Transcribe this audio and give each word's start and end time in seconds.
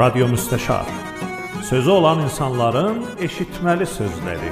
Radyo 0.00 0.28
Müstəşar. 0.28 0.86
Sözü 1.62 1.90
olan 1.90 2.22
insanların 2.24 3.02
eşitməli 3.20 3.84
sözləri. 3.84 4.50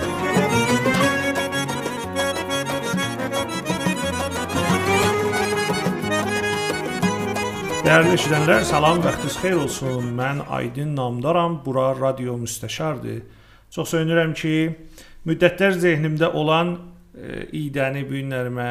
Dəyərli 7.86 8.12
eşidənlər, 8.18 8.66
salam, 8.68 9.00
vaxtınız 9.06 9.38
xeyir 9.40 9.56
olsun. 9.62 10.10
Mən 10.18 10.42
Aydın 10.58 10.92
Namdaram. 10.96 11.62
Bura 11.64 11.94
Radio 12.00 12.36
Müstəşardır. 12.42 13.22
Çox 13.70 13.94
sevinirəm 13.94 14.34
ki, 14.36 14.52
müddətlər 15.24 15.78
zehnimdə 15.80 16.28
olan 16.28 16.74
e, 16.76 17.46
idəni 17.62 18.04
bu 18.10 18.20
günlərimə 18.20 18.68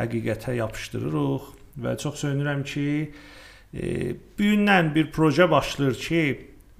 həqiqətə 0.00 0.56
yapışdırırıq 0.58 1.46
və 1.86 1.94
çox 2.02 2.24
sevinirəm 2.24 2.66
ki, 2.66 2.88
e, 3.06 3.32
bu 3.72 4.42
gündən 4.42 4.94
bir 4.94 5.10
proje 5.12 5.48
başlayır 5.50 5.94
ki, 5.96 6.22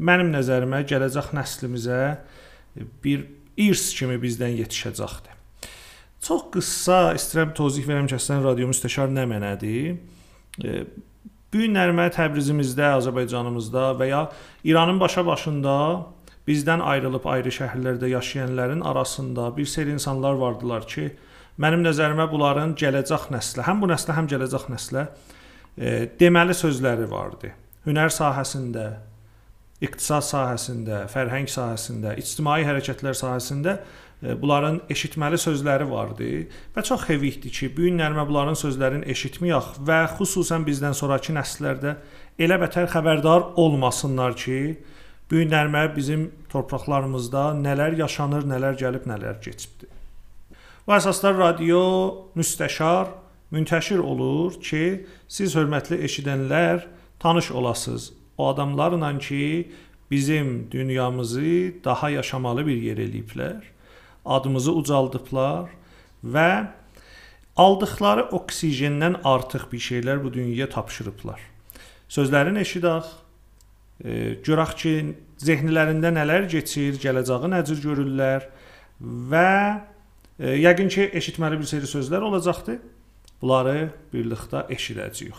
mənim 0.02 0.32
nəzərimə 0.34 0.82
gələcək 0.88 1.32
nəslimizə 1.36 2.00
bir 3.04 3.24
irs 3.60 3.92
kimi 3.96 4.18
bizdən 4.20 4.58
yetişəcəkdir. 4.60 5.38
Çox 6.22 6.44
qısa 6.54 7.00
istəyirəm 7.16 7.54
tozih 7.56 7.88
verəm 7.88 8.06
ki, 8.10 8.18
əslən 8.20 8.44
radio 8.44 8.68
müstəşar 8.70 9.10
nə 9.10 9.24
mənədir? 9.30 9.96
E, 10.62 10.84
bu 11.52 11.64
günlərimə 11.64 12.10
Təbrizimizdə, 12.14 12.92
Azərbaycanımızda 13.00 13.88
və 13.98 14.08
ya 14.12 14.22
İranın 14.64 15.00
başa-başında 15.00 15.74
bizdən 16.48 16.84
ayrılıb 16.92 17.26
ayrı 17.26 17.50
şəhərlərdə 17.56 18.12
yaşayanların 18.12 18.80
arasında 18.80 19.50
bir 19.56 19.66
seri 19.66 19.96
insanlar 19.96 20.38
vardılar 20.38 20.86
ki, 20.86 21.10
mənim 21.58 21.84
nəzərimə 21.88 22.28
bunların 22.30 22.76
gələcək 22.78 23.30
nəslə, 23.32 23.66
həm 23.66 23.82
bu 23.82 23.90
nəslə, 23.90 24.16
həm 24.16 24.30
gələcək 24.30 24.70
nəslə 24.72 25.08
e, 25.08 25.31
deməli 25.76 26.54
sözləri 26.56 27.08
vardı. 27.10 27.52
Hünər 27.86 28.12
sahəsində, 28.12 28.86
iqtisad 29.82 30.24
sahəsində, 30.26 31.04
fərhəng 31.10 31.48
sahəsində, 31.50 32.14
ictimai 32.20 32.60
hərəkətlər 32.66 33.16
sahəsində 33.18 33.76
e, 34.22 34.36
bunların 34.38 34.82
eşitməli 34.92 35.40
sözləri 35.40 35.88
vardı 35.90 36.28
və 36.76 36.84
çox 36.86 37.08
xəvikdir 37.08 37.54
ki, 37.56 37.70
bu 37.74 37.88
günlərimə 37.88 38.26
bunların 38.28 38.58
sözlərini 38.60 39.08
eşitməyək 39.14 39.72
və 39.88 39.98
xüsusən 40.18 40.66
bizdən 40.68 40.94
sonrakı 40.98 41.34
nəsillərdə 41.34 41.96
elə 42.38 42.60
bətər 42.62 42.86
xəbərdar 42.92 43.56
olmasınlar 43.58 44.36
ki, 44.38 44.60
bu 45.30 45.40
günlərimə 45.40 45.88
bizim 45.96 46.28
torpaqlarımızda 46.52 47.48
nələr 47.64 47.96
yaşanır, 48.04 48.46
nələr 48.52 48.78
gəlib, 48.78 49.08
nələr 49.08 49.40
keçibdi. 49.42 49.88
Bu 50.86 50.94
əsasda 50.94 51.32
radio 51.34 51.82
müstəşar 52.38 53.10
müntəşir 53.52 54.00
olur 54.00 54.56
ki, 54.60 55.06
siz 55.28 55.56
hörmətli 55.56 56.00
eşidənlər 56.06 56.86
tanış 57.20 57.50
olasınız. 57.50 58.12
O 58.38 58.48
adamlarla 58.48 59.18
ki, 59.18 59.72
bizim 60.10 60.70
dünyamızı 60.70 61.74
daha 61.84 62.10
yaşamalı 62.10 62.66
bir 62.66 62.82
yer 62.82 62.96
eləyiblər. 62.96 63.62
Adımızı 64.24 64.72
ucaldıblar 64.72 65.70
və 66.24 66.66
aldıqları 67.56 68.28
oksigendən 68.32 69.16
artıq 69.24 69.66
bir 69.72 69.80
şeylər 69.80 70.24
bu 70.24 70.32
dünyaya 70.32 70.68
tapşırıblar. 70.68 71.40
Sözlərini 72.08 72.60
eşidək, 72.60 73.08
e, 74.04 74.36
görək 74.44 74.76
ki, 74.76 74.94
zehnlərində 75.40 76.12
nələr 76.12 76.48
keçir, 76.52 77.00
gələcəyi 77.02 77.52
necə 77.54 77.76
görürlər 77.82 78.48
və 79.00 79.50
e, 80.38 80.56
yəqin 80.60 80.92
ki, 80.92 81.08
eşitməli 81.20 81.58
bir 81.60 81.68
seri 81.72 81.88
sözlər 81.88 82.28
olacaqdır. 82.28 82.78
Bunları 83.42 83.90
birlikdə 84.12 84.60
eşidəcəyik. 84.70 85.38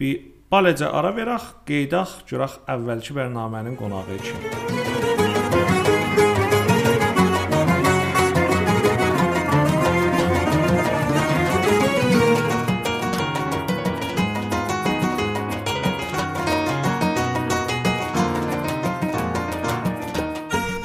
Bir 0.00 0.22
balaca 0.48 0.88
ara 0.96 1.10
verək, 1.12 1.44
qeydaq 1.68 2.22
görək 2.30 2.54
əvvəlki 2.72 3.12
proqramın 3.12 3.76
qonağı 3.76 4.16
kimi. 4.24 4.48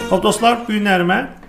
Xoş 0.07 0.21
dostlar, 0.23 0.61
bu 0.67 0.75
günlərimə 0.75 1.17
e, 1.23 1.46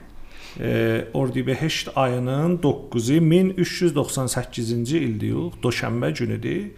Ordibehişt 1.14 1.88
ayının 1.96 2.58
9-u 2.58 3.19
1398-ci 3.22 4.98
ildir, 4.98 5.52
Doşənbə 5.62 6.10
günüdür 6.19 6.70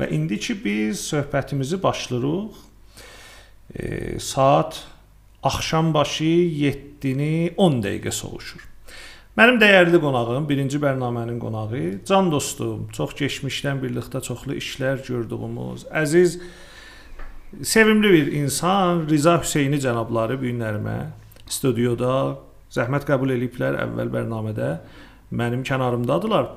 və 0.00 0.08
indi 0.12 0.38
ki 0.40 0.56
biz 0.64 1.00
söhbətimizi 1.12 1.82
başlayırıq. 1.82 2.56
E, 3.74 4.18
saat 4.18 4.86
axşam 5.42 5.94
başı 5.94 6.24
7-ni 6.24 7.54
10 7.56 7.82
dəqiqə 7.82 8.10
soğuşur. 8.10 8.64
Mənim 9.36 9.58
dəyərli 9.60 10.00
qonağım, 10.00 10.48
birinci 10.48 10.80
proqramın 10.80 11.38
qonağı, 11.38 11.82
can 12.08 12.30
dostum, 12.32 12.88
çox 12.88 13.12
keçmişdən 13.18 13.82
birlikdə 13.82 14.22
çoxlu 14.24 14.56
işlər 14.56 15.02
gördüyümüz, 15.04 15.84
əziz 15.92 16.38
sevimli 17.62 18.12
bir 18.12 18.32
insan 18.32 19.04
Riza 19.10 19.36
Hüseyni 19.42 19.76
cənabları 19.84 20.40
bu 20.40 20.48
günlərimə 20.48 20.96
studiyada 21.52 22.38
zəhmət 22.76 23.06
qəbul 23.08 23.34
eləyiblər 23.36 23.80
əvvəl 23.86 24.12
proqramda. 24.12 24.72
Mənim 25.36 25.64
kənarımdadılar. 25.66 26.50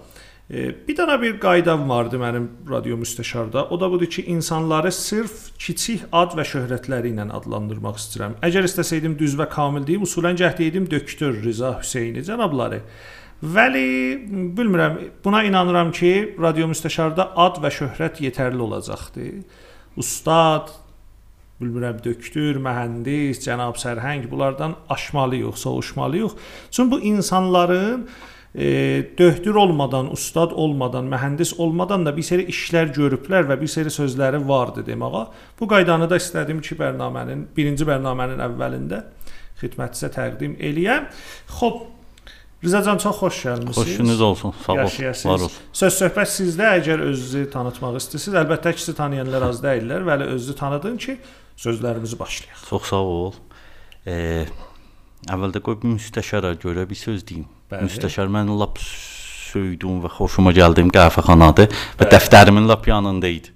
E, 0.50 0.72
bir 0.88 0.96
dənə 0.98 1.16
bir 1.22 1.36
qaydam 1.42 1.84
vardı 1.90 2.18
mənim 2.18 2.48
radio 2.70 2.98
müstəşarda. 2.98 3.68
O 3.70 3.80
da 3.82 3.90
budur 3.92 4.10
ki, 4.10 4.24
insanları 4.34 4.92
sırf 4.92 5.52
kiçik 5.62 6.08
ad 6.12 6.34
və 6.38 6.46
şöhrətləri 6.46 7.14
ilə 7.14 7.28
adlandırmaq 7.38 7.98
istəyirəm. 8.02 8.38
Əgər 8.46 8.66
istəsəydim 8.70 9.18
düz 9.20 9.38
və 9.38 9.50
kamil 9.50 9.86
deyim, 9.86 10.06
usulən 10.06 10.38
cəhd 10.38 10.62
edim 10.66 10.90
doktor 10.90 11.38
Rıza 11.44 11.76
Hüseyni 11.82 12.26
cənabları. 12.26 12.82
Vəli 13.44 13.86
bilmirəm, 14.58 14.98
buna 15.24 15.44
inanıram 15.48 15.94
ki, 15.96 16.36
radio 16.42 16.68
müstəşarda 16.74 17.30
ad 17.40 17.62
və 17.64 17.72
şöhrət 17.72 18.20
yetərli 18.26 18.66
olacaqdı. 18.66 19.30
Ustad, 20.02 20.74
bilmirəm 21.60 22.00
döktür, 22.04 22.60
mühəndis, 22.64 23.42
cənab 23.44 23.80
sərhəng 23.80 24.30
bunlardan 24.32 24.76
aşmalıyıq, 24.90 25.58
soğuşmalıyıq. 25.58 26.36
Çünki 26.72 26.92
bu 26.92 27.00
insanların 27.00 28.08
e, 28.56 28.66
döhtür 29.18 29.56
olmadan, 29.56 30.12
ustad 30.12 30.52
olmadan, 30.52 31.12
mühəndis 31.12 31.54
olmadan 31.58 32.06
da 32.06 32.16
bir 32.18 32.24
seri 32.24 32.48
işlər 32.50 32.94
görüblər 32.96 33.50
və 33.52 33.60
bir 33.62 33.68
seri 33.68 33.92
sözləri 33.92 34.42
vardı 34.48 34.86
deməyə. 34.88 35.28
Bu 35.60 35.68
qaydanı 35.68 36.10
da 36.10 36.18
istədim 36.18 36.62
ki, 36.62 36.80
proqramın 36.80 37.48
birinci 37.58 37.86
proqramın 37.86 38.40
əvvəlində 38.48 39.04
xidmətinizə 39.62 40.14
təqdim 40.16 40.60
eləyəm. 40.60 41.10
Xoş 41.60 41.88
Rızacan 42.64 42.98
çox 43.00 43.16
xoş 43.16 43.36
gəlmisiniz. 43.46 43.88
Xoşunuz 43.88 44.22
olsun. 44.22 44.54
Sağ 44.66 44.74
ol. 44.74 44.78
Var 44.78 45.40
olsun. 45.40 45.52
Söz 45.74 45.94
söhbət 45.96 46.28
sizdə. 46.28 46.66
Əgər 46.82 47.06
özünüzü 47.06 47.46
tanıtmaq 47.54 47.96
istəyirsiniz, 48.02 48.36
əlbəttə 48.42 48.74
ki, 48.76 48.84
sizi 48.84 48.96
tanıyanlar 48.98 49.46
az 49.48 49.62
deyillər. 49.64 50.04
Vəli 50.04 50.28
özünü 50.34 50.56
tanıdın 50.60 50.98
ki, 51.00 51.16
sözlərimizi 51.60 52.20
başlayaq. 52.20 52.66
Çox 52.70 52.90
sağ 52.94 53.04
ol. 53.04 53.38
E, 54.08 54.48
əvvəldə 55.28 55.62
qoy 55.66 55.80
bir 55.82 55.96
müstəşara 55.98 56.56
görə 56.62 56.88
bir 56.90 57.00
söz 57.00 57.26
deyim. 57.28 57.48
Bəli. 57.72 57.90
Müstəşar 57.90 58.32
mən 58.32 58.52
lap 58.60 58.80
söydüm 58.80 60.00
və 60.04 60.12
xoşuma 60.16 60.54
gəldiyim 60.56 60.92
qəhvəxanadır 60.96 61.70
və 61.70 62.04
Bəli. 62.04 62.12
dəftərimin 62.16 62.70
lap 62.70 62.88
yanında 62.88 63.32
idi. 63.40 63.56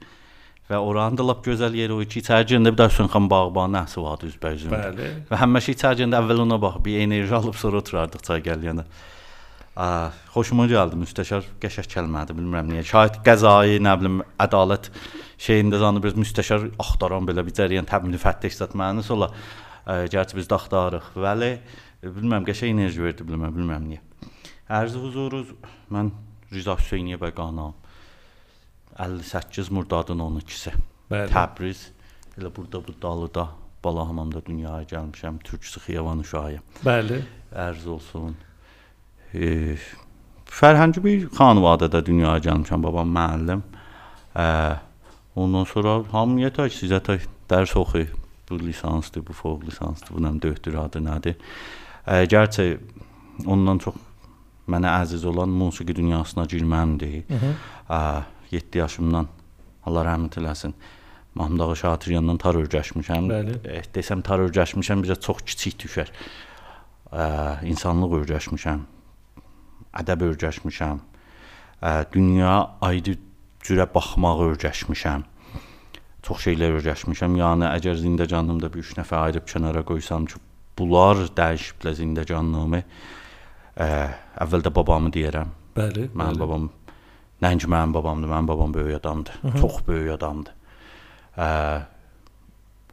Və 0.69 0.79
oranın 0.79 1.17
da 1.19 1.25
lap 1.27 1.41
gözəl 1.45 1.75
yeri 1.75 1.93
o 1.93 1.99
ki, 2.07 2.21
içəri 2.23 2.47
girəndə 2.49 2.71
bir 2.71 2.79
də 2.79 2.87
Hüseynxan 2.89 3.25
bağbanı 3.29 3.77
nəsə 3.77 4.03
vardı 4.03 4.29
üzbəyüzündə. 4.31 4.79
Bəli. 4.79 5.09
Və 5.29 5.39
həmişə 5.41 5.75
içəri 5.75 6.01
girəndə 6.01 6.21
əvvəl 6.21 6.43
ona 6.45 6.59
bax, 6.61 6.79
bir 6.85 7.01
enerji 7.03 7.35
alıb 7.35 7.57
sonra 7.59 7.81
oturardıq 7.83 8.23
çay 8.25 8.43
gələyəndə. 8.47 8.85
A, 9.73 10.11
xoşuma 10.29 10.67
gəldi 10.69 10.99
müstəşar 11.01 11.47
qəşəng 11.61 11.87
kəlmədir, 11.89 12.37
bilmirəm 12.37 12.67
niyə. 12.69 12.83
Şahid 12.85 13.15
qəzayı, 13.25 13.79
nə 13.81 13.95
bilim, 13.97 14.19
ədalət 14.43 14.91
şeyində 15.41 15.79
zanı 15.81 16.03
bir 16.03 16.13
müstəşar 16.21 16.67
axtaran 16.77 17.25
belə 17.25 17.41
bir 17.47 17.55
cəryan 17.57 17.89
təmin 17.89 18.13
müfəttiş 18.13 18.59
zət 18.59 18.75
mənası 18.77 19.15
ola. 19.15 19.31
Gərçi 19.87 20.37
biz 20.37 20.51
də 20.51 20.59
axtarırıq. 20.59 21.09
Vəli 21.17 21.49
bilmirəm 22.03 22.45
qəşəng 22.45 22.75
enerji 22.75 23.01
verdi, 23.01 23.25
bilmirəm, 23.25 23.57
bilmirəm 23.57 23.89
niyə. 23.89 24.29
Ərz 24.69 24.93
huzuruz 25.01 25.49
mən 25.93 26.13
Rıza 26.53 26.77
Hüseyniyə 26.77 27.17
bəy 27.17 27.33
qanam. 27.33 27.73
58 29.01 29.73
Murdadın 29.73 30.21
12-si. 30.21 30.71
Bəli. 31.09 31.33
Təbriz 31.33 31.87
elə 32.37 32.53
burada 32.53 32.85
bu 32.85 32.93
dalıda 33.01 33.49
Balahamamda 33.83 34.45
dünyaya 34.45 34.85
gəlmişəm. 34.87 35.41
Türk 35.43 35.65
Xiyavan 35.65 36.21
uşağıyam. 36.21 36.63
Bəli. 36.85 37.23
Ərz 37.51 37.87
olsun 37.89 38.37
e, 38.37 38.52
fərhəngi 39.33 41.03
bir 41.03 41.29
xanvadədə 41.33 42.03
dünyaya 42.05 42.41
gəlmişəm. 42.47 42.83
Babam 42.85 43.13
müəllim. 43.15 43.63
Ondan 45.35 45.65
sonra 45.65 46.01
hamıya 46.11 46.51
tək 46.53 46.75
sizə 46.77 47.01
tək 47.01 47.25
dərs 47.49 47.73
oxuyub. 47.77 48.19
Bu 48.49 48.59
lisansdır, 48.59 49.23
bu 49.27 49.33
fوق 49.33 49.63
lisansdır, 49.65 50.13
bu 50.13 50.21
nəm 50.21 50.41
doktoradır, 50.43 51.01
nədir? 51.01 51.37
E, 52.05 52.25
Gərçi 52.29 52.65
ondan 53.47 53.79
çox 53.81 53.95
mənə 54.69 54.91
əziz 55.01 55.23
olan 55.25 55.49
musiqi 55.49 55.95
dünyasına 55.95 56.43
girməmdir. 56.51 57.23
7 58.51 58.77
yaşımdan 58.77 59.29
Allah 59.87 60.05
rəhmət 60.11 60.37
eləsin. 60.43 60.75
Mahmudağa 61.39 61.75
Şatiryandan 61.81 62.37
tar 62.37 62.59
örgəşmişəm. 62.59 63.29
Bəli. 63.31 63.57
E, 63.65 63.81
desəm 63.95 64.21
tar 64.27 64.43
örgəşmişəm, 64.43 65.01
bizə 65.07 65.17
çox 65.23 65.41
kiçik 65.47 65.79
düşər. 65.85 66.11
E, 67.09 67.23
insanlıq 67.71 68.19
örgəşmişəm. 68.19 68.83
Ədəb 70.01 70.25
örgəşmişəm. 70.29 71.01
E, 71.83 71.91
dünya 72.13 72.55
ayrı 72.81 73.17
cürə 73.63 73.87
baxmaq 73.93 74.43
örgəşmişəm. 74.49 75.25
Çox 76.23 76.45
şeylər 76.47 76.77
örgəşmişəm. 76.79 77.37
Yəni 77.41 77.69
əgər 77.71 77.99
zindəcanımda 78.01 78.71
bir 78.73 78.83
üç 78.85 78.93
nəfər 78.99 79.27
ayırıb 79.27 79.49
kənara 79.49 79.83
qoysam 79.87 80.25
ki, 80.29 80.39
bunlar 80.79 81.25
dəyişiblər 81.37 81.97
zindəcanlığımı. 81.99 82.83
E, 83.77 83.89
əvvəldə 84.45 84.73
babamı 84.73 85.11
deyərəm. 85.13 85.51
Bəli. 85.77 86.09
Mənim 86.13 86.37
bəli. 86.37 86.41
babam 86.45 86.69
nəinki 87.43 87.69
mənim 87.69 87.93
babamdır, 87.95 88.29
mənim 88.31 88.47
babam 88.47 88.73
böyük 88.73 88.99
adamdır. 88.99 89.39
Çox 89.59 89.81
böyük 89.87 90.13
adamdır. 90.15 90.53
Ə, 91.37 91.47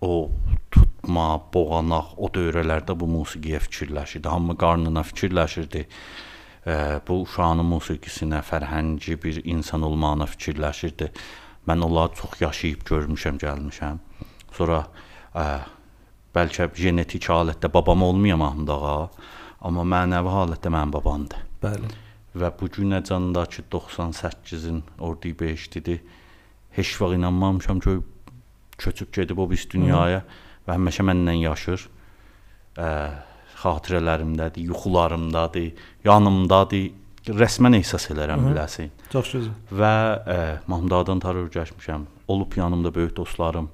o 0.01 0.31
tutma, 0.73 1.27
boğanaq 1.55 2.17
o 2.17 2.31
dövrlərdə 2.33 2.97
bu 2.99 3.09
musiqiyə 3.11 3.61
fikirləşirdi. 3.67 4.29
Hamı 4.29 4.57
qarnına 4.59 5.05
fikirləşirdi. 5.07 5.85
Ə, 6.67 7.01
bu 7.07 7.23
uşağın 7.25 7.65
musiqisinə, 7.65 8.43
fərhəngi 8.45 9.17
bir 9.23 9.41
insan 9.45 9.83
olmağına 9.87 10.29
fikirləşirdi. 10.29 11.11
Mən 11.69 11.85
onları 11.87 12.17
çox 12.21 12.41
yaşayıb 12.41 12.85
görmüşəm, 12.89 13.41
gəlmişəm. 13.41 14.01
Sonra 14.57 14.85
ə, 15.35 15.47
bəlkə 16.37 16.69
genetik 16.77 17.31
halətdə 17.33 17.73
babam 17.73 18.03
olmayam 18.03 18.45
Mahmud 18.45 18.77
ağa, 18.77 19.09
amma 19.65 19.89
mənəvi 19.97 20.37
halətdə 20.37 20.73
mənim 20.73 20.93
babamdır. 20.99 21.49
Bəli. 21.65 21.91
və 22.35 22.51
bu 22.61 22.69
günəcandakı 22.71 23.65
98-in 23.73 24.83
ordu 24.99 25.29
5-dir. 25.29 26.01
Heç 26.71 27.01
vaxt 27.01 27.17
inanmamışam 27.17 27.81
ki, 27.81 27.99
köçüb 28.79 29.13
gedib 29.13 29.39
o 29.39 29.49
biz 29.51 29.67
dünyaya 29.71 30.23
və 30.67 30.77
həmişə 30.77 31.05
mənlə 31.09 31.35
yaşır. 31.41 31.89
Ə, 32.79 32.87
xatirələrimdədir, 33.61 34.65
yuxularımdadır, 34.71 35.71
yanımdadır. 36.05 36.89
Rəsmən 37.37 37.77
ehsas 37.77 38.09
elərəm 38.11 38.47
biləsən. 38.49 38.89
Çox 39.13 39.35
gözəl. 39.35 39.53
Və 39.77 39.93
ə, 40.25 40.39
Mahmudadan 40.71 41.21
tar 41.21 41.37
örgəşmişəm. 41.37 42.07
Olub 42.33 42.57
yanımda 42.57 42.95
böyük 42.95 43.13
dostlarım, 43.17 43.69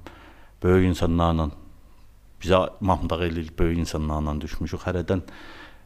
böyük 0.63 0.89
insanlarla 0.89 1.47
bizə 2.43 2.59
Mahmudaq 2.81 3.23
eləyir, 3.29 3.53
böyük 3.57 3.85
insanlarla 3.85 4.35
düşmüşük. 4.41 4.83
Hərədən 4.83 5.23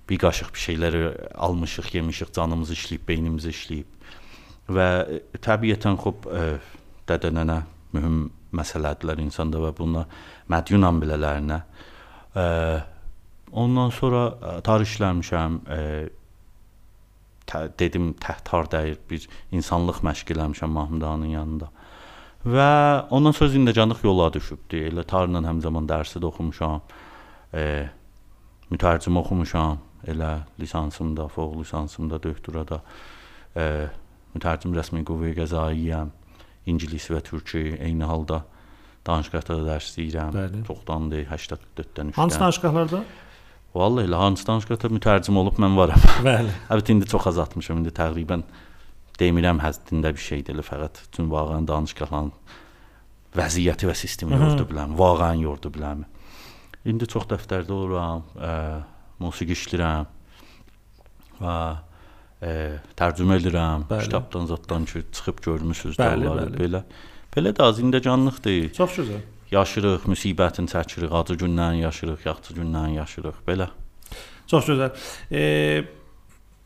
bir 0.09 0.19
qaşıq 0.25 0.49
bir 0.55 0.65
şeylər 0.65 0.97
almışıq, 1.37 1.93
yemişik, 1.95 2.33
canımız 2.33 2.73
işləyib, 2.73 3.05
beynimiz 3.07 3.45
işləyib. 3.53 3.99
Və 4.71 4.89
ə, 5.05 5.21
təbiətən 5.37 6.01
xop 6.01 6.25
ə, 6.25 6.57
dədə-nənə 7.07 7.61
mühüm 7.93 8.23
məsələdirlər 8.57 9.21
insanda 9.21 9.61
və 9.61 9.71
buna 9.77 10.07
mədyunam 10.51 10.99
bilələrinə. 11.03 11.61
Ə, 12.33 12.47
ondan 13.51 13.91
sonra 13.95 14.25
ə, 14.31 14.55
tar 14.65 14.83
işləmişəm, 14.85 15.61
ə, 15.67 15.79
tə, 17.51 17.67
dedim 17.79 18.13
təhtar 18.21 18.69
dəyir 18.71 18.99
bir 19.09 19.27
insanlıq 19.51 20.01
məşq 20.05 20.33
eləmişəm 20.35 20.75
Mahmudağanın 20.77 21.33
yanında. 21.35 21.71
Və 22.45 22.69
ondan 23.13 23.35
sonra 23.37 23.51
zindəcanlıq 23.53 24.03
yola 24.05 24.31
düşübdü. 24.33 24.85
Elə 24.89 25.05
tarla 25.05 25.43
həmzaman 25.45 25.87
dərsi 25.89 26.21
də 26.21 26.29
oxumuşam. 26.31 26.81
E, 27.53 27.89
mütərcim 28.71 29.17
oxumuşam. 29.21 29.77
Elə 30.09 30.31
lisansımda, 30.59 31.27
fوق 31.29 31.59
lisansımda, 31.59 32.17
doktorada 32.23 32.81
e, 33.53 33.65
mütərcim 34.33 34.73
rəsmi 34.73 35.03
qüvvəyə 35.05 35.37
qəzaiyəm. 35.43 36.09
İngilis 36.71 37.09
və 37.13 37.21
türkü 37.25 37.61
eyni 37.77 38.09
halda 38.09 38.41
danışqahda 39.05 39.59
da 39.59 39.75
dərs 39.75 39.93
deyirəm. 39.97 40.33
Bəli. 40.33 40.63
Çoxdandır 40.65 41.27
84-dən 41.29 42.09
3-dən. 42.09 42.17
Hansı 42.17 42.39
danışıqlarda? 42.39 43.03
Vallahi 43.75 44.09
elə 44.09 44.19
hansı 44.19 44.45
danışqahda 44.47 44.89
mütərcim 44.91 45.37
olub 45.39 45.59
mən 45.61 45.77
varam. 45.79 46.01
Bəli. 46.27 46.51
Əlbəttə 46.71 46.95
indi 46.95 47.07
çox 47.11 47.29
azaltmışam. 47.31 47.79
İndi 47.79 47.93
təqribən 47.95 48.43
demirəm 49.19 49.61
həddində 49.63 50.11
bir 50.15 50.23
şeydir 50.23 50.57
elə 50.57 50.65
fəqət 50.65 51.05
üçün 51.05 51.29
vaqəən 51.31 51.67
danışqahların 51.69 52.31
vəziyyəti 53.37 53.87
və 53.87 53.95
sistemi 53.95 54.35
yordu 54.35 54.65
biləm. 54.71 54.97
Vaqəən 54.99 55.45
yordu 55.45 55.71
biləm. 55.71 56.03
İndi 56.91 57.07
çox 57.07 57.29
dəftərdə 57.29 57.71
oluram, 57.75 58.25
ə, 58.35 58.51
musiqi 59.21 59.55
işləyirəm 59.55 60.09
və 61.39 61.57
ə, 62.41 62.53
tərcümə 62.99 63.37
edirəm. 63.39 63.85
Bəli. 63.91 64.09
Kitabdan 64.09 64.49
zaddan 64.49 64.87
ki, 64.89 65.05
çıxıb 65.13 65.43
görmüsüz 65.45 65.99
də 66.01 66.09
onları 66.17 66.57
belə. 66.57 66.83
Belə 67.31 67.53
də 67.55 67.69
zindəcanlıqdır. 67.77 68.73
Çox 68.75 68.97
gözəl. 68.99 69.21
Yaşırıq, 69.51 70.05
müsibətin 70.11 70.69
çəkirik, 70.71 71.11
acı 71.11 71.35
gündən 71.41 71.81
yaşırıq, 71.81 72.25
yaxşı 72.25 72.55
gündən 72.59 72.95
yaşırıq. 72.99 73.41
Belə. 73.47 73.67
Çox 74.47 74.69
gözəl. 74.69 74.93
E, 75.31 75.41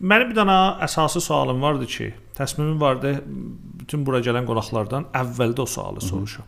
mənim 0.02 0.32
bir 0.32 0.38
dənə 0.38 0.60
əsası 0.86 1.22
sualım 1.22 1.62
vardı 1.66 1.90
ki, 1.90 2.12
təsmimim 2.38 2.78
vardı 2.82 3.18
bütün 3.82 4.06
bura 4.06 4.22
gələn 4.26 4.46
qonaqlardan 4.46 5.10
əvvəldə 5.18 5.66
o 5.66 5.68
sualı 5.70 6.06
soruşum. 6.06 6.46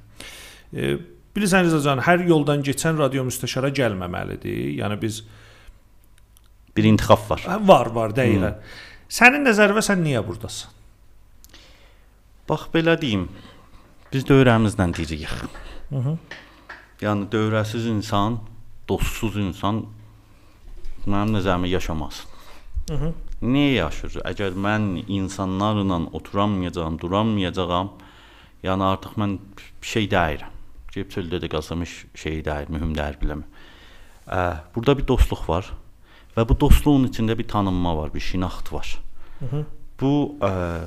E, 0.73 0.93
bilirsən 1.33 1.65
Rzacan, 1.71 2.05
hər 2.05 2.25
yoldan 2.29 2.61
keçən 2.65 3.01
radio 3.01 3.25
müstəşara 3.25 3.73
gəlməməlidir. 3.81 4.77
Yəni 4.77 5.01
biz 5.01 5.23
Bir 6.77 6.85
intiqab 6.85 7.23
var. 7.29 7.41
Hə, 7.41 7.57
var, 7.67 7.89
var, 7.93 8.13
dəqiqən. 8.13 8.59
Sənin 9.09 9.47
nəzərində 9.47 9.81
sən 9.81 10.03
niyə 10.05 10.21
burdasan? 10.25 10.73
Bax 12.47 12.67
belə 12.73 12.93
deyim. 13.01 13.25
Biz 14.13 14.27
dövrəmizlə 14.29 14.85
deyirik. 14.93 15.33
Mhm. 15.91 16.17
Yəni 17.01 17.29
dövrəsiz 17.31 17.85
insan, 17.87 18.39
dostsuz 18.89 19.37
insan 19.37 19.85
mənim 21.05 21.37
nəzərimə 21.37 21.69
yaşamaz. 21.71 22.25
Mhm. 22.89 23.13
Niyə 23.41 23.73
yaşır? 23.83 24.21
Əgər 24.25 24.55
mən 24.57 25.03
insanlarla 25.07 25.99
oturamayacağam, 26.17 26.97
duramayacağam, 26.99 27.91
yəni 28.63 28.83
artıq 28.83 29.17
mən 29.21 29.37
bir 29.81 29.87
şey 29.93 30.09
deyirəm. 30.09 30.53
Gəlib 30.93 31.11
çöldə 31.13 31.39
də 31.43 31.49
heç 31.53 32.05
şey 32.15 32.45
deyil, 32.45 32.71
mühüm 32.73 32.95
deyil 32.97 33.19
biləmə. 33.21 33.45
Ə, 34.27 34.39
burada 34.75 34.97
bir 34.97 35.07
dostluq 35.07 35.47
var 35.47 35.69
və 36.35 36.47
bu 36.49 36.59
dostluğun 36.59 37.07
içində 37.07 37.37
bir 37.37 37.47
tanınma 37.47 37.97
var, 37.97 38.13
bir 38.13 38.19
şinaxt 38.19 38.73
var. 38.73 38.97
Mhm. 39.41 39.65
Bu 40.01 40.37
ə, 40.41 40.81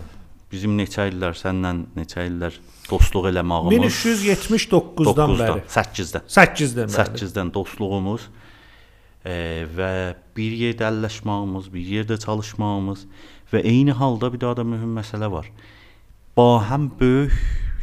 bizim 0.51 0.77
neçə 0.79 1.07
illər 1.13 1.39
səndən 1.39 1.87
neçə 1.97 2.27
illər 2.27 2.59
dostluq 2.91 3.31
eləməyimiz 3.31 4.03
1379-dan 4.05 5.35
bəri. 5.41 5.65
8-dən 5.71 6.29
8-dən 6.37 6.93
bəri. 6.93 7.19
8-dən 7.21 7.53
dostluğumuz 7.55 8.29
e, 9.25 9.35
və 9.77 9.93
bir 10.37 10.57
yerdə 10.65 10.89
əlləşməyimiz, 10.91 11.71
bir 11.73 11.93
yerdə 11.97 12.19
çalışmağımız 12.23 13.07
və 13.53 13.65
eyni 13.67 13.97
halda 13.97 14.33
bir 14.33 14.41
daha 14.41 14.61
da 14.61 14.65
mühüm 14.65 14.95
məsələ 14.99 15.31
var. 15.33 15.51
Ba 16.37 16.49
həm 16.71 16.91
böyük 17.01 17.35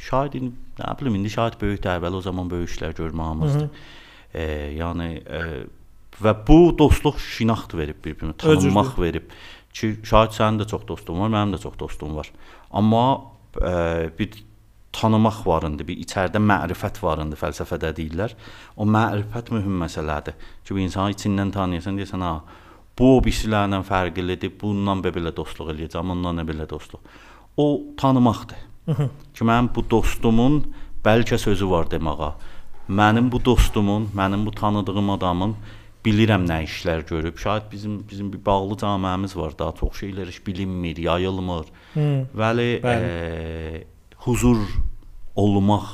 şahid 0.08 0.38
nə 0.78 0.94
bilim 1.00 1.18
indi 1.20 1.32
şahid 1.34 1.58
böyük 1.62 1.82
də 1.84 1.98
əvvəl 1.98 2.20
o 2.20 2.22
zaman 2.22 2.50
böyük 2.52 2.72
işlər 2.72 2.96
görməyimizdir. 2.98 3.70
E, 4.34 4.46
yəni 4.78 5.10
e, 5.24 5.44
və 6.22 6.34
bu 6.48 6.60
dostluq 6.78 7.20
şinaxt 7.22 7.76
verib 7.78 8.00
bir-birinə, 8.06 8.38
tanınmaq 8.42 8.94
Özürdür. 8.94 9.04
verib 9.04 9.32
ki, 9.74 9.94
şahid 10.08 10.36
sənin 10.38 10.62
də 10.62 10.68
çox 10.70 10.88
dostun 10.90 11.20
var, 11.22 11.32
mənim 11.34 11.56
də 11.56 11.62
çox 11.62 11.78
dostum 11.80 12.16
var. 12.18 12.32
Amma 12.72 13.06
e, 13.62 14.10
bir 14.20 14.44
tanımaq 14.98 15.44
var 15.46 15.68
indi, 15.70 15.86
bir 15.88 16.00
içəridə 16.04 16.42
mərifət 16.42 17.02
var 17.04 17.22
indi, 17.24 17.38
fəlsəfədə 17.40 17.94
deyirlər. 18.00 18.34
O 18.78 18.88
mərifət 18.90 19.52
mühüm 19.54 19.78
məsələdir. 19.84 20.38
Ki, 20.64 20.74
bir 20.74 20.84
insanı 20.88 21.14
içindən 21.16 21.54
tanıyırsan, 21.54 22.00
deyirsən, 22.02 22.26
ha, 22.26 22.34
bu 22.98 23.12
birisilərlə 23.26 23.84
fərqlidir, 23.88 24.56
bununla 24.62 24.98
belə 25.14 25.34
dostluq 25.38 25.72
eləyəcəm, 25.76 26.14
onunla 26.16 26.46
belə 26.48 26.68
dostluq. 26.70 27.18
O 27.58 27.68
tanımaqdır. 28.02 28.66
Ki, 29.38 29.46
mənim 29.46 29.72
bu 29.76 29.84
dostumun 29.90 30.62
bəlkə 31.06 31.38
sözü 31.42 31.70
var 31.70 31.90
deməyə. 31.92 32.32
Mənim 32.88 33.28
bu 33.32 33.42
dostumun, 33.44 34.10
mənim 34.16 34.46
bu 34.48 34.54
tanıdığım 34.56 35.10
adamın 35.18 35.56
bilirəm 36.06 36.46
nə 36.48 36.62
işlər 36.64 37.04
görüb. 37.10 37.38
Şayad 37.38 37.68
bizim 37.72 38.00
bizim 38.10 38.32
bir 38.34 38.40
bağlı 38.46 38.78
cəmiyyəmiz 38.84 39.36
var, 39.38 39.58
daha 39.60 39.76
çox 39.80 40.02
şeylər 40.02 40.32
heç 40.32 40.40
bilinmir, 40.48 40.98
yayılmır. 40.98 41.68
Hı. 41.94 42.08
Bəli, 42.42 42.68
Bəli. 42.84 43.12
e, 43.12 43.84
huzur 44.28 44.60
olmaq, 45.40 45.88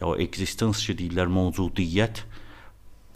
ya 0.00 0.10
o 0.10 0.16
ki 0.16 0.96
deyirlər, 0.98 1.30
mövcudiyyət 1.32 2.24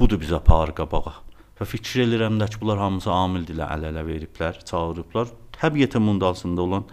budur 0.01 0.21
bizə 0.23 0.39
aparır 0.41 0.73
qabağa. 0.79 1.19
Və 1.61 1.67
fikir 1.69 2.07
edirəm 2.07 2.39
də 2.41 2.49
ki, 2.49 2.61
bunlar 2.63 2.81
hamısı 2.81 3.11
amildirlər, 3.13 3.69
əl-ələ 3.77 4.05
veriblər, 4.07 4.63
çağırıblar. 4.65 5.29
Təbiətən 5.61 6.01
mundalsında 6.01 6.65
olan 6.65 6.87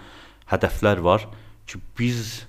hədəflər 0.51 0.99
var 1.05 1.23
ki, 1.69 1.79
biz 1.99 2.43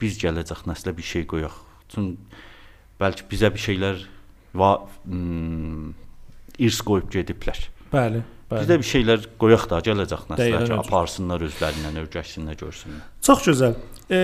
biz 0.00 0.16
gələcək 0.18 0.64
nəslə 0.66 0.96
bir 0.96 1.06
şey 1.06 1.26
qoyaq. 1.30 1.56
Çünki 1.92 2.40
bəlkə 3.00 3.26
bizə 3.30 3.50
bir 3.54 3.62
şeylər 3.62 4.02
va 4.56 4.72
hmm, 5.04 5.92
irs 6.58 6.80
qoyub 6.86 7.10
gediblər. 7.12 7.68
Bəli, 7.92 8.22
Biz 8.50 8.56
bəli. 8.56 8.66
də 8.70 8.78
bir 8.80 8.88
şeylər 8.88 9.26
qoyaq 9.38 9.68
da 9.70 9.78
gələcək 9.86 10.26
nəslə 10.32 10.64
ki, 10.64 10.74
aparsınlar 10.74 11.44
özlərindən, 11.46 12.00
öyrəşsinlər, 12.02 12.58
görsünlər. 12.58 13.04
Çox 13.26 13.44
gözəl. 13.46 13.76
E, 14.10 14.20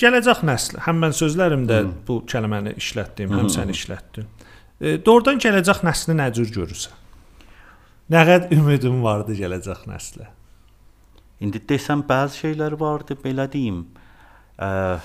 gələcək 0.00 0.42
nəsl, 0.48 0.80
həm 0.86 1.02
mən 1.04 1.16
sözlərimdə 1.16 1.80
Hı. 1.82 1.92
bu 2.08 2.20
kəlməni 2.30 2.76
işlətdim, 2.80 3.34
həm 3.36 3.50
sən 3.52 3.72
işlətdin. 3.74 4.28
E, 4.80 4.96
doğrudan 5.04 5.40
gələcək 5.42 5.82
nəsli 5.86 6.16
nə 6.16 6.30
cür 6.36 6.52
görürsən? 6.56 6.96
Nə 8.10 8.24
qədər 8.26 8.54
ümidin 8.58 9.02
vardı 9.04 9.36
gələcək 9.38 9.86
nəslə? 9.90 10.30
İndi 11.40 11.62
desəm 11.68 12.02
bəzi 12.08 12.44
şeylər 12.44 12.76
vardı, 12.80 13.16
belə 13.22 13.46
deyim. 13.52 13.84
Ə, 14.60 14.98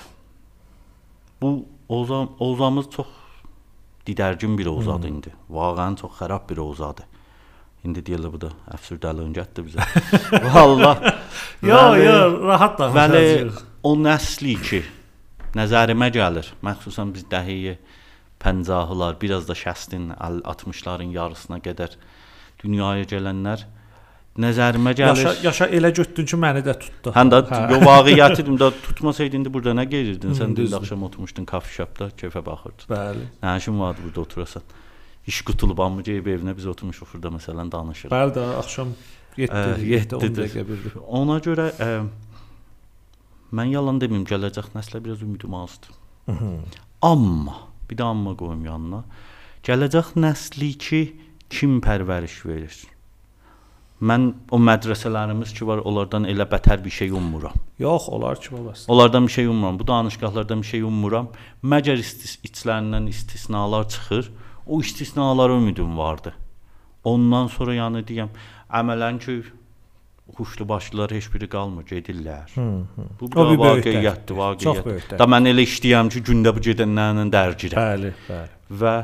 bu 1.40 1.52
Ozan 1.88 2.28
Ozamız 2.42 2.90
çox 2.90 3.06
didərgin 4.06 4.56
bir 4.58 4.66
Ozadı 4.72 5.08
indi. 5.08 5.32
Vaqəən 5.50 5.96
çox 6.00 6.18
xarab 6.18 6.48
bir 6.50 6.60
Ozadı. 6.64 7.06
İndi 7.86 8.02
deyirlər 8.02 8.32
bu 8.34 8.40
da 8.42 8.50
əfsürdəliyini 8.74 9.36
gətdi 9.36 9.64
bizə. 9.68 9.86
Vallah. 10.54 11.02
yo, 11.62 11.80
yo, 12.00 12.16
rahat 12.48 12.78
danışacağıq. 12.78 13.52
Bəli, 13.52 13.65
o 13.86 13.94
nəsli 13.98 14.56
ki 14.66 14.82
nəzərimə 15.56 16.10
gəlir. 16.14 16.50
Məxsusən 16.66 17.14
biz 17.14 17.26
dəhiyə 17.30 17.76
50-lar, 18.42 19.16
biraz 19.20 19.48
da 19.48 19.54
60-ın, 19.56 20.10
60-ların 20.44 21.14
yarısına 21.14 21.58
qədər 21.64 21.96
dünyaya 22.62 23.06
gələnlər 23.08 23.64
nəzərimə 24.42 24.92
gəlir. 24.96 25.22
Yaşa, 25.24 25.34
yaşa 25.46 25.68
elə 25.78 25.90
götdün 25.96 26.28
ki, 26.28 26.38
məni 26.40 26.62
də 26.66 26.74
tutdu. 26.80 27.12
Həm 27.16 27.30
də 27.32 27.40
hə. 27.48 27.60
yo 27.72 27.78
vaqiətidim 27.84 28.58
də 28.62 28.70
tutmasaydın 28.84 29.42
indi 29.42 29.52
burada 29.52 29.72
nə 29.76 29.86
gedirdin? 29.88 30.34
Sən 30.36 30.56
dün 30.56 30.76
axşam 30.76 31.06
oturmuşdun 31.08 31.48
kafe 31.48 31.72
shopda, 31.72 32.10
keyfə 32.20 32.44
baxırdın. 32.44 32.90
Bəli. 32.92 33.28
Nə 33.42 33.56
işin 33.62 33.80
vardı 33.80 34.04
burada 34.04 34.20
oturasan? 34.26 34.66
İş 35.26 35.40
qutulub 35.48 35.80
amma 35.82 36.04
gəlib 36.06 36.28
evinə 36.36 36.54
biz 36.56 36.68
oturmuşuq 36.70 37.14
burada 37.14 37.32
məsələn 37.38 37.72
danışırıq. 37.72 38.12
Bəli 38.12 38.36
də 38.36 38.44
axşam 38.60 38.92
7 39.36 39.88
7 39.88 40.20
10 40.20 40.36
dəqiqə 40.36 40.68
birdir. 40.68 41.00
Ona 41.20 41.40
görə 41.44 41.70
ə, 41.72 41.88
mən 43.52 43.70
yalan 43.74 44.00
deməyim, 44.02 44.26
gələcək 44.26 44.72
nəslə 44.74 45.02
biraz 45.04 45.22
ümidim 45.22 45.54
azdır. 45.54 45.94
Amma 47.02 47.56
bir 47.90 47.96
də 47.96 48.02
amma 48.02 48.34
qoyum 48.36 48.64
yanına. 48.66 49.04
Gələcək 49.66 50.14
nəsli 50.18 50.72
ki 50.78 51.00
kim 51.50 51.80
pərvəriş 51.80 52.44
verir? 52.46 52.76
Mən 53.96 54.26
o 54.52 54.58
mədrəsələrimiz 54.60 55.54
ki 55.56 55.66
var, 55.66 55.80
onlardan 55.88 56.26
elə 56.28 56.44
bətər 56.50 56.82
bir 56.84 56.92
şey 56.92 57.14
ummuram. 57.16 57.54
Yox, 57.78 58.08
onlar 58.12 58.40
ki 58.40 58.52
babası. 58.52 58.92
Onlardan 58.92 59.26
bir 59.26 59.32
şey 59.32 59.46
ummuram. 59.46 59.78
Bu 59.78 59.86
danışıqlardan 59.86 60.62
bir 60.62 60.66
şey 60.66 60.82
ummuram. 60.82 61.30
Məgər 61.64 61.96
istis 62.02 62.36
içlərindən 62.44 63.08
istisnalar 63.08 63.88
çıxır 63.88 64.32
o 64.66 64.80
istisnalara 64.80 65.56
ümidim 65.56 65.98
vardı. 65.98 66.34
Ondan 67.04 67.46
sonra 67.46 67.74
yəni 67.74 68.02
deyəm, 68.04 68.28
əmələn 68.70 69.18
ki 69.22 69.36
huşlu 70.34 70.68
başlılar 70.68 71.10
heç 71.14 71.28
biri 71.34 71.48
qalmır, 71.48 71.84
gedirlər. 71.86 72.50
Hı, 72.54 72.66
hı. 72.96 73.06
Bu 73.20 73.30
bir 73.30 73.60
vaqiətdir, 73.62 74.36
vaqiət. 74.36 75.14
Da 75.18 75.28
mən 75.30 75.50
elə 75.52 75.64
işləyirəm 75.66 76.10
ki, 76.12 76.22
gündə 76.26 76.52
bu 76.56 76.62
gedənlərlə 76.66 77.28
dərgirəm. 77.32 77.78
Bəli, 77.78 78.12
bəli. 78.26 78.58
Və 78.82 78.96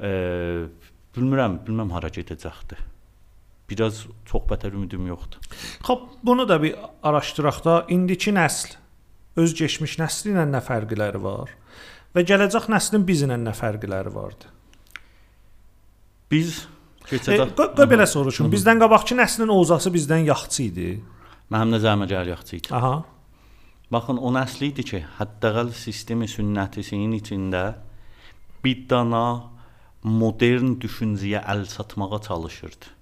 e, 0.00 0.10
bilmirəm, 1.16 1.60
bilməm 1.66 1.94
hara 1.96 2.10
gedəcəkdir. 2.12 2.82
Biraz 3.70 4.04
çox 4.26 4.44
bətər 4.50 4.74
ümidim 4.74 5.06
yoxdur. 5.10 5.42
Xoş, 5.86 6.02
bunu 6.22 6.48
da 6.48 6.60
bir 6.62 6.74
araşdıraq 7.02 7.64
da. 7.64 7.78
İndiki 7.90 8.34
nəsl 8.34 8.76
öz 9.42 9.54
keçmiş 9.58 9.98
nəsli 10.00 10.34
ilə 10.34 10.46
nə 10.48 10.62
fərqləri 10.64 11.20
var 11.22 11.52
və 12.16 12.24
gələcək 12.24 12.70
nəslin 12.72 13.04
bizlə 13.08 13.36
nə 13.40 13.52
fərqləri 13.56 14.12
vardı? 14.14 14.48
Biz 16.30 16.62
keçəcək. 17.10 17.52
E, 17.52 17.68
qoy 17.76 17.88
belə 17.90 18.06
soruşum. 18.10 18.48
Bizdən 18.52 18.80
qabaqki 18.82 19.16
nəslin 19.18 19.50
ovzası 19.52 19.92
bizdən 19.94 20.26
yaxçı 20.28 20.62
idi. 20.66 20.88
Mənim 21.52 21.76
nəzərimə 21.76 22.08
gəlir 22.10 22.34
yaxçı 22.34 22.56
idi. 22.58 22.72
Aha. 22.74 22.94
Baxın, 23.92 24.18
o 24.18 24.32
nəsl 24.34 24.64
idi 24.66 24.84
ki, 24.86 25.02
həddəqəl 25.20 25.70
sistemi 25.78 26.26
sünnətisinin 26.30 27.12
içində 27.20 27.62
bir 28.64 28.82
dana 28.90 29.24
modern 30.02 30.74
düşüncəyə 30.82 31.44
əl 31.52 31.66
çatmağa 31.70 32.20
çalışırdı. 32.26 32.94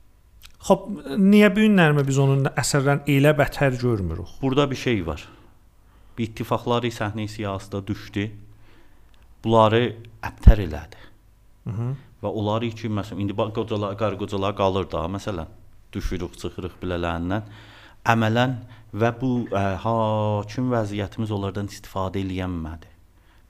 Xoş, 0.64 0.84
niyə 1.20 1.50
bu 1.52 1.64
günlərmə 1.64 2.04
biz 2.08 2.20
onun 2.20 2.48
əsərlərini 2.52 3.16
elə 3.16 3.32
bətər 3.36 3.76
görmürük? 3.80 4.36
Burada 4.42 4.68
bir 4.70 4.80
şey 4.80 5.00
var. 5.06 5.24
Bir 6.18 6.28
ittifaqları 6.28 6.92
səhnə 6.92 7.26
siyasətdə 7.32 7.80
düşdü. 7.88 8.28
Bunları 9.44 9.86
əbtər 10.24 10.66
elədi. 10.68 11.00
Mhm 11.64 11.94
və 12.24 12.32
onları 12.32 12.70
ki, 12.72 12.88
məsələn, 12.98 13.26
indi 13.26 13.36
bax 13.36 13.52
qocalar, 13.58 13.94
qarı 14.00 14.18
qocalar 14.20 14.56
qalır 14.56 14.88
da, 14.92 15.04
məsələn, 15.12 15.52
düşürük, 15.92 16.38
çıxırıq 16.40 16.80
bilələrindən. 16.82 17.46
Əmələn 18.14 18.58
və 19.00 19.12
bu 19.20 19.30
ə, 19.52 19.62
hakim 19.84 20.72
vəziyyətimiz 20.72 21.32
onlardan 21.36 21.70
istifadə 21.72 22.20
eləyənmədi. 22.24 22.90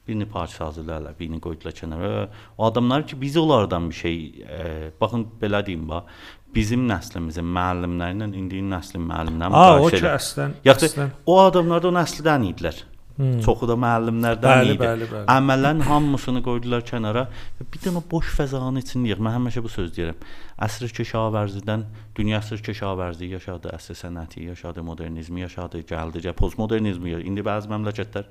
Birini 0.05 0.27
parça 0.29 0.67
hazırlarlar, 0.67 1.15
birini 1.19 1.41
qoydular 1.41 1.75
kənara. 1.75 2.29
O 2.59 2.67
adamlar 2.67 3.07
ki, 3.09 3.17
biz 3.21 3.37
onlardan 3.41 3.89
bir 3.91 4.01
şey, 4.03 4.19
ə, 4.45 4.65
baxın 5.01 5.27
belə 5.41 5.63
deyim 5.67 5.87
bax, 5.89 6.11
bizim 6.55 6.85
nəslimizin 6.91 7.47
müəllimləri 7.57 8.19
ilə 8.19 8.29
indinin 8.31 8.75
nəslin 8.77 9.07
müəllimləri 9.09 9.55
müqayisə 9.55 9.89
edir. 9.89 10.03
O 10.03 10.03
ki, 10.03 10.11
əslən, 10.19 10.59
Yaxşı, 10.69 11.09
o 11.27 11.39
adamlar 11.43 11.83
da 11.83 11.91
o 11.91 11.95
nəsildən 11.97 12.51
idilər. 12.53 12.83
Hmm. 13.15 13.37
Çoxu 13.47 13.69
da 13.71 13.77
müəllimlərdən 13.79 14.59
bəli, 14.59 14.73
idi. 14.75 14.83
Bəli, 14.83 15.07
bəli. 15.07 15.27
Əmələn 15.31 15.85
hamısını 15.87 16.41
qoydular 16.43 16.83
kənara 16.83 17.29
və 17.61 17.67
bir 17.71 17.83
dənə 17.85 18.03
boş 18.11 18.33
fəzanın 18.35 18.81
içindəyik. 18.81 19.21
Mən 19.23 19.37
həmişə 19.37 19.63
bu 19.63 19.71
söz 19.71 19.93
deyirəm. 19.95 20.19
Əsr 20.67 20.91
keşavərzidən 20.97 21.85
dünya 22.19 22.41
əsr 22.43 22.65
keşavərzi 22.67 23.31
yaşadı, 23.37 23.71
əsr 23.77 24.01
sənəti 24.01 24.49
yaşadı, 24.49 24.83
modernizmi 24.83 25.47
yaşadı, 25.47 25.85
gəldi, 25.93 26.33
postmodernizmi. 26.41 27.15
İndi 27.23 27.47
bəzi 27.47 27.71
məmləkətlər 27.71 28.27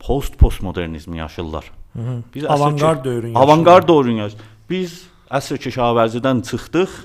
post 0.00 0.38
postmodernizmi 0.40 1.18
yaşayırlar. 1.18 1.70
Biz 2.34 2.44
avangard 2.44 3.04
dövrün 3.04 3.28
yaşayırıq. 3.28 3.42
Avangard 3.42 3.88
dövrün 3.88 4.16
yaşayırıq. 4.24 4.44
Biz 4.70 4.98
əsr 5.30 5.60
keşavərzidən 5.68 6.42
çıxdıq 6.48 6.96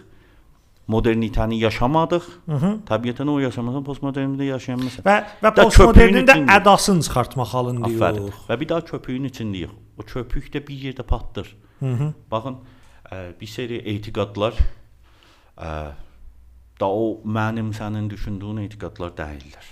modernitəni 0.87 1.55
yaşamadıq. 1.55 2.25
Hı 2.45 2.51
-hı. 2.51 2.71
Təbiətən 2.89 3.29
o 3.29 3.39
yaşamasan 3.39 3.83
postmodernizmdə 3.83 4.43
yaşayanmısan. 4.43 5.05
Və 5.05 5.17
və 5.43 5.53
postmodernin 5.55 6.27
də 6.27 6.35
ədasını 6.59 7.03
çıxartmaq 7.03 7.47
halındayıq. 7.55 8.01
Aferin. 8.01 8.33
Və 8.49 8.59
bir 8.59 8.69
daha 8.69 8.81
köpüyün 8.85 9.25
içindəyik. 9.29 9.69
O 9.97 10.01
köpük 10.03 10.55
də 10.55 10.67
bir 10.67 10.75
yerdə 10.75 11.03
patdır. 11.03 11.55
Hı 11.79 11.85
-hı. 11.85 12.13
Baxın, 12.31 12.57
ə, 13.11 13.39
bir 13.41 13.47
seri 13.47 13.77
etiqadlar 13.77 14.53
ə, 15.57 15.91
da 16.79 16.87
o 16.87 17.21
mənim 17.25 17.71
sənin 17.73 18.09
düşündüyün 18.09 18.57
etiqadlar 18.57 19.11
deyillər. 19.11 19.65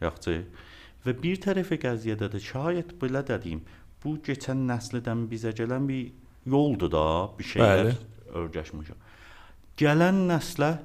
Yaxşı. 0.00 0.44
Və 1.06 1.22
bir 1.22 1.36
tərəfə 1.36 1.78
qəziyyədə 1.80 2.28
də 2.32 2.40
şayət 2.52 2.90
belə 3.00 3.26
dediyim, 3.26 3.62
bu 4.04 4.16
keçən 4.26 4.66
nəsildən 4.68 5.28
bizə 5.30 5.52
gələn 5.56 5.88
bir 5.88 6.12
yoldur 6.46 6.90
da, 6.92 7.30
bir 7.38 7.44
şeylər 7.44 7.94
örgəşmişik. 8.34 8.96
Gələn 9.80 10.26
nəslə 10.28 10.70
ə, 10.76 10.80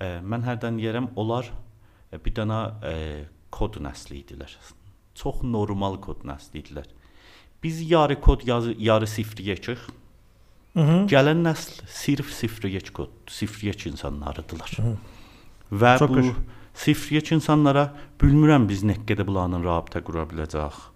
e, 0.00 0.10
mən 0.24 0.46
hərdən 0.46 0.78
deyirəm, 0.80 1.10
onlar 1.20 1.50
ə, 1.50 1.56
e, 2.16 2.20
bir 2.24 2.36
dənə 2.38 2.60
ə, 2.60 2.92
e, 2.92 3.24
kod 3.52 3.80
nəsli 3.82 4.22
idilər. 4.22 4.54
Çox 5.18 5.42
normal 5.44 5.98
kod 6.00 6.24
nəsli 6.28 6.62
idilər. 6.62 6.88
Biz 7.60 7.82
yarı 7.90 8.16
kod 8.20 8.46
yazı, 8.48 8.74
yarı 8.80 9.08
sifriyəçik. 9.10 9.82
Gələn 11.10 11.42
nəsl 11.44 11.82
sirf 11.90 12.30
sifriyəç 12.32 12.92
kod, 12.94 13.10
sifriyəç 13.28 13.88
insanlarıdılar. 13.90 14.76
Hı 14.78 14.82
-hı. 14.82 14.96
Və 15.70 15.98
Çox 15.98 16.10
bu 16.10 16.22
sifriyəç 16.74 17.34
insanlara 17.34 17.90
bilmirəm 18.20 18.68
biz 18.68 18.84
nə 18.86 18.96
qədər 19.06 19.26
bunlarla 19.26 19.60
rabitə 19.66 20.02
qura 20.06 20.24
biləcəyik. 20.30 20.89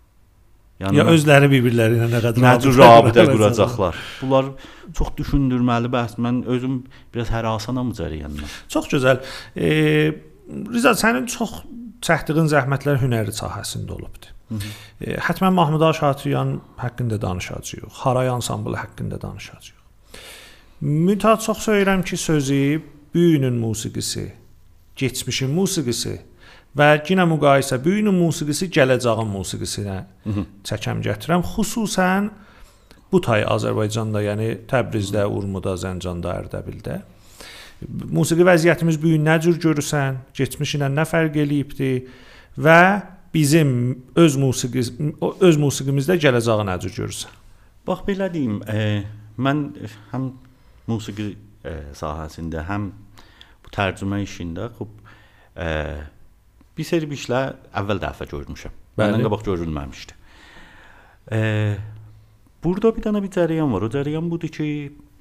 Yəni 0.83 0.99
ya 0.99 1.05
özləri 1.07 1.49
bir-birləri 1.53 2.01
ilə 2.01 2.09
nə 2.11 2.21
qədər 2.25 2.43
nəcür 2.43 2.79
rabitə 2.81 3.25
quracaqlar. 3.31 3.99
Bunlar 4.23 4.49
çox 4.97 5.13
düşündürməli 5.21 5.91
bəhs. 5.93 6.17
Mən 6.19 6.43
özüm 6.51 6.81
biraz 7.15 7.31
hərasana 7.31 7.85
mücəriyəndən. 7.93 8.57
Çox 8.75 8.91
gözəl. 8.91 9.23
E, 9.55 9.69
Riza 10.75 10.97
sənin 10.99 11.29
çox 11.31 11.61
çəkdiyin 12.05 12.51
zəhmətlər 12.51 12.99
hünəri 13.05 13.33
sahəsində 13.37 13.95
olubdu. 13.95 14.35
E, 15.01 15.15
hətmən 15.29 15.55
Mahmud 15.55 15.85
Şatriyan 15.95 16.59
haqqında 16.83 17.21
danışacağıq. 17.23 18.03
Haray 18.03 18.29
ansamblı 18.29 18.77
haqqında 18.77 19.21
danışacağıq. 19.23 19.81
Mütəd 20.83 21.41
çox 21.47 21.63
söyürəm 21.69 22.03
ki, 22.05 22.17
sözü 22.17 22.83
bu 23.15 23.19
günün 23.19 23.55
musiqisi, 23.55 24.33
keçmişin 24.97 25.51
musiqisi 25.51 26.21
və 26.79 26.89
yenə 27.07 27.27
müqayisə 27.31 27.79
bu 27.83 27.99
günün 27.99 28.17
musiqisi 28.19 28.69
gələcəyin 28.75 29.31
musiqisinə 29.31 29.99
çəkəm 30.67 31.03
gətirəm. 31.05 31.45
Xüsusən 31.55 32.31
bu 33.13 33.21
tay 33.23 33.45
Azərbaycanda, 33.47 34.23
yəni 34.25 34.49
Təbrizdə, 34.71 35.27
Urmuda, 35.31 35.77
Zəncanda, 35.79 36.35
Ərdəbildə. 36.43 37.01
Musiqi 38.11 38.47
vəziyyətimiz 38.47 38.99
bu 39.03 39.13
gün 39.15 39.27
nə 39.29 39.39
cür 39.45 39.59
görürsən, 39.63 40.23
keçmişinə 40.35 40.89
nə 40.91 41.05
fərq 41.07 41.39
eləyibdi? 41.45 41.91
Və 42.59 42.81
bizim 43.35 43.71
öz 44.17 44.37
musiqi 44.39 44.85
öz 45.49 45.61
musiqimizdə 45.63 46.19
gələcəyi 46.23 46.67
nə 46.71 46.79
cür 46.83 46.97
görürsən? 46.99 47.39
Bax 47.87 48.03
belə 48.07 48.31
deyim, 48.33 48.61
e, 48.67 49.05
mən 49.37 49.65
həm 50.13 50.31
musiqi 50.89 51.35
e, 51.35 51.75
sahəsində, 51.99 52.65
həm 52.71 52.89
bu 53.63 53.75
tərcümə 53.75 54.23
işində 54.25 54.71
xub 54.79 54.95
e, 55.55 55.69
Bir 56.77 56.85
seri 56.85 57.09
bir 57.11 57.19
işlər 57.19 57.55
əvvəl 57.81 58.01
dəfə 58.03 58.27
görmüşəm. 58.31 58.73
Məndən 58.99 59.21
Bəli. 59.21 59.27
qabaq 59.29 59.45
görülməmişdi. 59.51 60.17
Eee 61.33 61.77
burada 62.65 62.95
bir 62.97 63.05
dənə 63.05 63.21
bir 63.23 63.33
cərəyan 63.35 63.73
var. 63.73 63.85
O 63.85 63.91
cərəyan 63.93 64.31
budur 64.31 64.49
ki, 64.49 64.67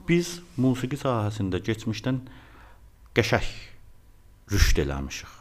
biz 0.07 0.37
musiqi 0.57 0.99
sahəsində 0.99 1.59
keçmişdən 1.63 2.21
qəşəng 3.17 3.51
rüşd 4.51 4.81
eləmişik. 4.83 5.31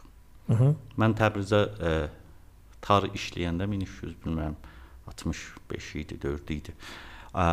Mhm. 0.51 0.75
Mən 0.99 1.15
Təbrizdə 1.19 1.61
e, 1.79 1.93
tar 2.83 3.07
işləyəndə 3.15 3.67
1300 3.71 4.15
bilmirəm 4.23 4.55
65 5.07 5.95
idi, 6.03 6.19
4 6.21 6.51
idi. 6.57 6.75
E, 7.35 7.45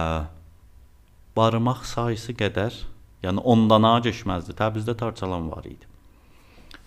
barmaq 1.36 1.84
sayısı 1.86 2.34
qədər, 2.38 2.74
yəni 3.22 3.46
ondan 3.54 3.86
az 3.92 4.04
keçməzdi. 4.06 4.56
Təbrizdə 4.58 4.96
tar 4.98 5.14
çalan 5.14 5.50
var 5.50 5.66
idi. 5.70 5.89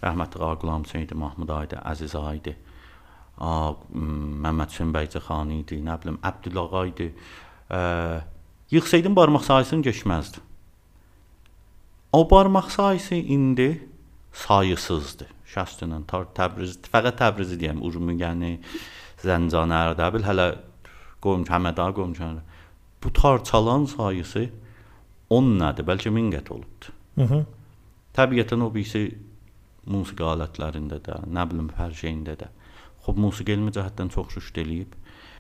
Rəhmətli 0.04 0.44
Ağa 0.44 0.60
Qulam 0.60 0.84
Hüseyn 0.84 1.06
idi, 1.08 1.16
Mahmud 1.16 1.50
Aydı, 1.50 1.80
Əziz 1.92 2.16
Ağa 2.20 2.34
idi. 2.40 2.56
A, 3.38 3.74
m, 3.94 4.08
Məmməd 4.46 4.74
Hüseyn 4.74 4.94
Bəycəxani 4.96 5.62
idi, 5.64 5.80
nə 5.84 5.98
bilim 6.02 6.20
Əbdülağa 6.24 6.86
idi. 6.92 7.10
E, 7.72 7.80
yığsaydın 8.76 9.16
barmaq 9.16 9.46
sayısını 9.50 9.88
keçməzdi. 9.90 10.44
O 12.14 12.30
barmaq 12.32 12.70
sayısı 12.72 13.16
indi 13.16 13.70
sayısızdır. 14.34 15.32
Şəxslə 15.54 16.02
tar 16.10 16.28
Təbriz, 16.38 16.78
fəqət 16.90 17.18
Təbrizi 17.22 17.58
deyəm, 17.62 17.82
Urmiyəni, 17.86 18.58
Zəncanə, 19.24 19.80
Ərdəbil, 19.90 20.26
hələ 20.26 20.48
qoyum 21.22 21.46
Həməda 21.50 21.90
qoyum. 21.96 22.42
Bu 23.04 23.14
tar 23.14 23.44
çalan 23.44 23.86
sayısı 23.86 24.50
10 25.30 25.52
nədir, 25.60 25.86
bəlkə 25.88 26.14
1000 26.14 26.32
qət 26.34 26.52
olubdur. 26.54 26.94
Mhm. 27.18 27.46
Təbiətən 28.18 28.62
o 28.62 28.70
birisi 28.74 29.04
musiqi 29.90 30.24
alətlərində 30.26 31.00
də, 31.04 31.20
nə 31.28 31.46
bilim 31.50 31.70
hər 31.78 31.96
şeyində 31.98 32.36
də. 32.40 32.50
Xoş 33.04 33.20
musiqi 33.20 33.56
elmi 33.56 33.74
cəhətdən 33.76 34.12
çox 34.14 34.38
rüşd 34.38 34.60
eləyib. 34.64 34.96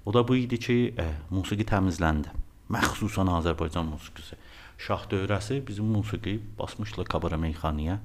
O 0.05 0.13
da 0.13 0.23
bu 0.27 0.35
idi 0.35 0.59
ki, 0.59 0.77
e, 0.99 1.07
musiqi 1.31 1.65
təmizləndi. 1.67 2.33
Məxsusən 2.73 3.29
Azərbaycan 3.37 3.87
musiqisi. 3.87 4.39
Şah 4.83 5.05
dövrəsi 5.11 5.61
bizim 5.67 5.85
musiqi 5.95 6.39
basmışdı 6.59 7.05
kabara 7.07 7.37
meyxanaya 7.39 7.99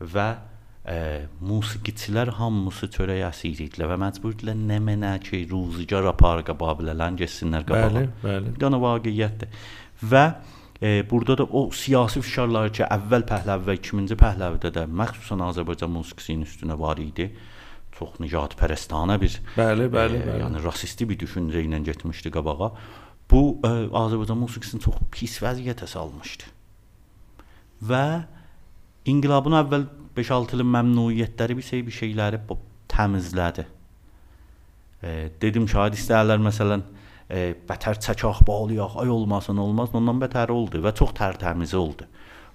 və 0.00 0.28
e, 0.84 0.96
musiqiçilər 1.40 2.34
hamısı 2.36 2.90
çörək 2.92 3.22
əsiri 3.30 3.68
idilər 3.70 3.94
və 3.94 4.00
məcbur 4.02 4.34
idilər 4.36 4.58
nə 4.58 4.80
mənə 4.82 5.12
ki, 5.24 5.44
ruzigar 5.50 6.08
apar 6.10 6.42
qababilələn 6.48 7.16
getsinlər 7.20 7.64
qabağa. 7.68 7.92
Bəli, 7.94 8.08
bəli. 8.24 8.52
Bir 8.56 8.64
dənə 8.66 8.82
vaqiətdir. 8.82 9.62
Və 10.12 10.26
e, 10.82 11.10
burada 11.10 11.38
da 11.38 11.44
o 11.44 11.70
siyasi 11.70 12.20
fişarlar 12.20 12.72
ki, 12.74 12.82
əvvəl 12.90 13.24
Pəhləvi 13.28 13.68
və 13.68 13.76
ikinci 13.78 14.18
Pəhləvidə 14.18 14.72
də 14.74 14.86
məxsusən 14.90 15.44
Azərbaycan 15.46 15.92
musiqisinin 15.94 16.42
üstünə 16.48 16.78
var 16.78 16.98
idi. 17.02 17.28
Çox 17.92 18.18
nicat-pərəstanə 18.24 19.18
bir 19.20 19.38
Bəli, 19.54 19.86
bəli, 19.92 20.18
e, 20.18 20.26
bəli. 20.26 20.42
yəni 20.42 20.62
rasisti 20.64 21.06
bir 21.08 21.20
düşüncə 21.20 21.62
ilə 21.62 21.82
getmişdi 21.86 22.32
qabağa. 22.34 22.72
Bu 23.30 23.42
e, 23.62 23.72
Azərbaycan 24.02 24.40
musiqisini 24.42 24.82
çox 24.82 24.98
pis 25.14 25.38
vəziyyətə 25.44 25.86
salmışdı. 25.86 26.50
Və 27.88 28.04
inqilabın 29.10 29.58
əvvəl 29.62 29.86
5-6 30.16 30.56
ilin 30.58 30.68
məmnuniyyətləri 30.74 31.56
bir 31.58 31.68
şey 31.68 31.86
bir 31.86 31.96
şeyləri 31.96 32.42
təmizlədi. 32.92 33.64
E, 35.02 35.30
dedim 35.42 35.64
şahid 35.70 35.96
istəyirlər 35.98 36.42
məsələn 36.42 36.84
e, 37.32 37.42
bətər 37.68 37.98
çəkah 38.04 38.42
bağlayaq, 38.46 38.98
ay 39.02 39.10
olmasın 39.10 39.60
olmaz, 39.64 39.94
ondan 39.96 40.20
bətər 40.22 40.52
oldu 40.52 40.82
və 40.84 40.94
çox 40.98 41.14
tərtəmiz 41.18 41.74
oldu. 41.76 42.08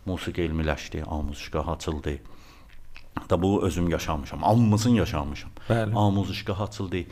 Musiqi 0.05 0.45
elmiləşdi, 0.45 1.03
amuzişgah 1.03 1.67
açıldı. 1.75 2.17
Da 3.29 3.41
bu 3.41 3.63
özüm 3.65 3.89
yaşamışam, 3.89 4.43
hamımızın 4.43 4.95
yaşamışam. 5.01 5.51
Bəli. 5.69 5.95
Amuzişgah 5.97 6.61
açıldı 6.67 7.03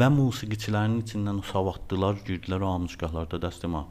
və 0.00 0.08
musiqiçilərin 0.18 0.98
içindən 1.02 1.40
o 1.40 1.46
savadlılar 1.52 2.20
girdilər 2.26 2.66
amuzişgahlarda 2.68 3.40
dəstəma. 3.46 3.86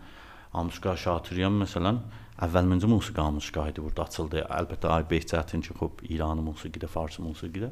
Amuzişgah 0.53 0.97
Şatiriyan 1.05 1.57
məsələn 1.63 1.97
əvvəlcə 2.45 2.87
musiqi 2.87 3.21
amuzişgahı 3.21 3.73
idi 3.73 3.83
burada 3.87 4.05
açıldı. 4.05 4.45
Əlbəttə 4.59 4.93
Ay 4.93 5.07
Behçətin 5.09 5.65
ki, 5.65 5.73
xop 5.79 6.05
İranı 6.09 6.45
musiqidə, 6.45 6.87
Farsı 6.87 7.25
musiqidə. 7.25 7.71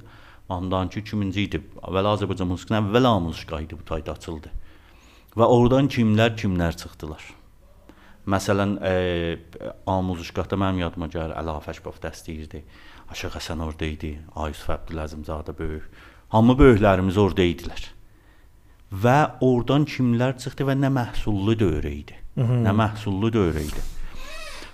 Ondan 0.49 0.89
ki 0.89 1.05
2000-ci 1.05 1.45
idi. 1.47 1.61
Əvvəl 1.85 2.09
Azərbaycan 2.15 2.49
musiqisinin 2.49 2.81
əvvəl 2.81 3.07
amuzişgahı 3.13 3.69
idi 3.69 3.77
bu 3.79 3.85
tayda 3.85 4.17
açıldı. 4.17 4.49
Və 5.37 5.47
oradan 5.47 5.87
kimlər 5.91 6.33
kimlər 6.35 6.75
çıxdılar. 6.75 7.23
Məsələn, 8.31 8.75
e, 8.83 9.71
Amuzuşqatda 9.89 10.57
mənim 10.59 10.83
yadıma 10.83 11.07
gəlir 11.11 11.33
Əli 11.39 11.53
Afəşbov 11.55 12.01
dəstəyirdi. 12.03 12.61
Aşıq 13.11 13.37
Həsən 13.39 13.63
orada 13.63 13.87
idi, 13.87 14.11
Ayusuf 14.35 14.69
Əbdüləzimzadə 14.75 15.55
böyük. 15.57 15.87
Hamı 16.35 16.55
böyüklərimiz 16.59 17.17
orada 17.19 17.47
idilər. 17.47 17.87
Və 18.91 19.17
oradan 19.47 19.87
kimlər 19.87 20.37
çıxdı 20.43 20.67
və 20.67 20.75
nə 20.83 20.91
məhsullu 20.91 21.55
dövrə 21.59 21.91
idi. 21.95 22.19
Nə 22.37 22.75
məhsullu 22.75 23.31
dövrə 23.31 23.65
idi. 23.65 23.83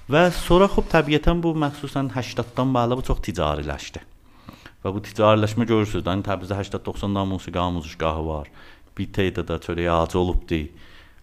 Və 0.09 0.27
sonra 0.31 0.69
xub 0.71 0.85
təbiətən 0.91 1.41
bu 1.43 1.53
məxsusən 1.57 2.11
80-dan 2.13 2.73
bəri 2.75 2.97
bu 2.97 3.05
çox 3.05 3.21
ticariləşdi. 3.29 4.03
Və 4.83 4.93
bu 4.93 5.01
ticariləşmə 5.03 5.65
görürsüz, 5.67 6.03
yəni 6.05 6.23
Təbrizdə 6.25 6.55
80-90 6.61 7.15
da 7.17 7.25
musiqi 7.25 7.59
amuzuşgahı 7.59 8.27
var. 8.27 8.51
Bir 8.97 9.11
tədada 9.13 9.59
çörək 9.61 9.89
ağacı 9.93 10.19
olubdu. 10.19 10.61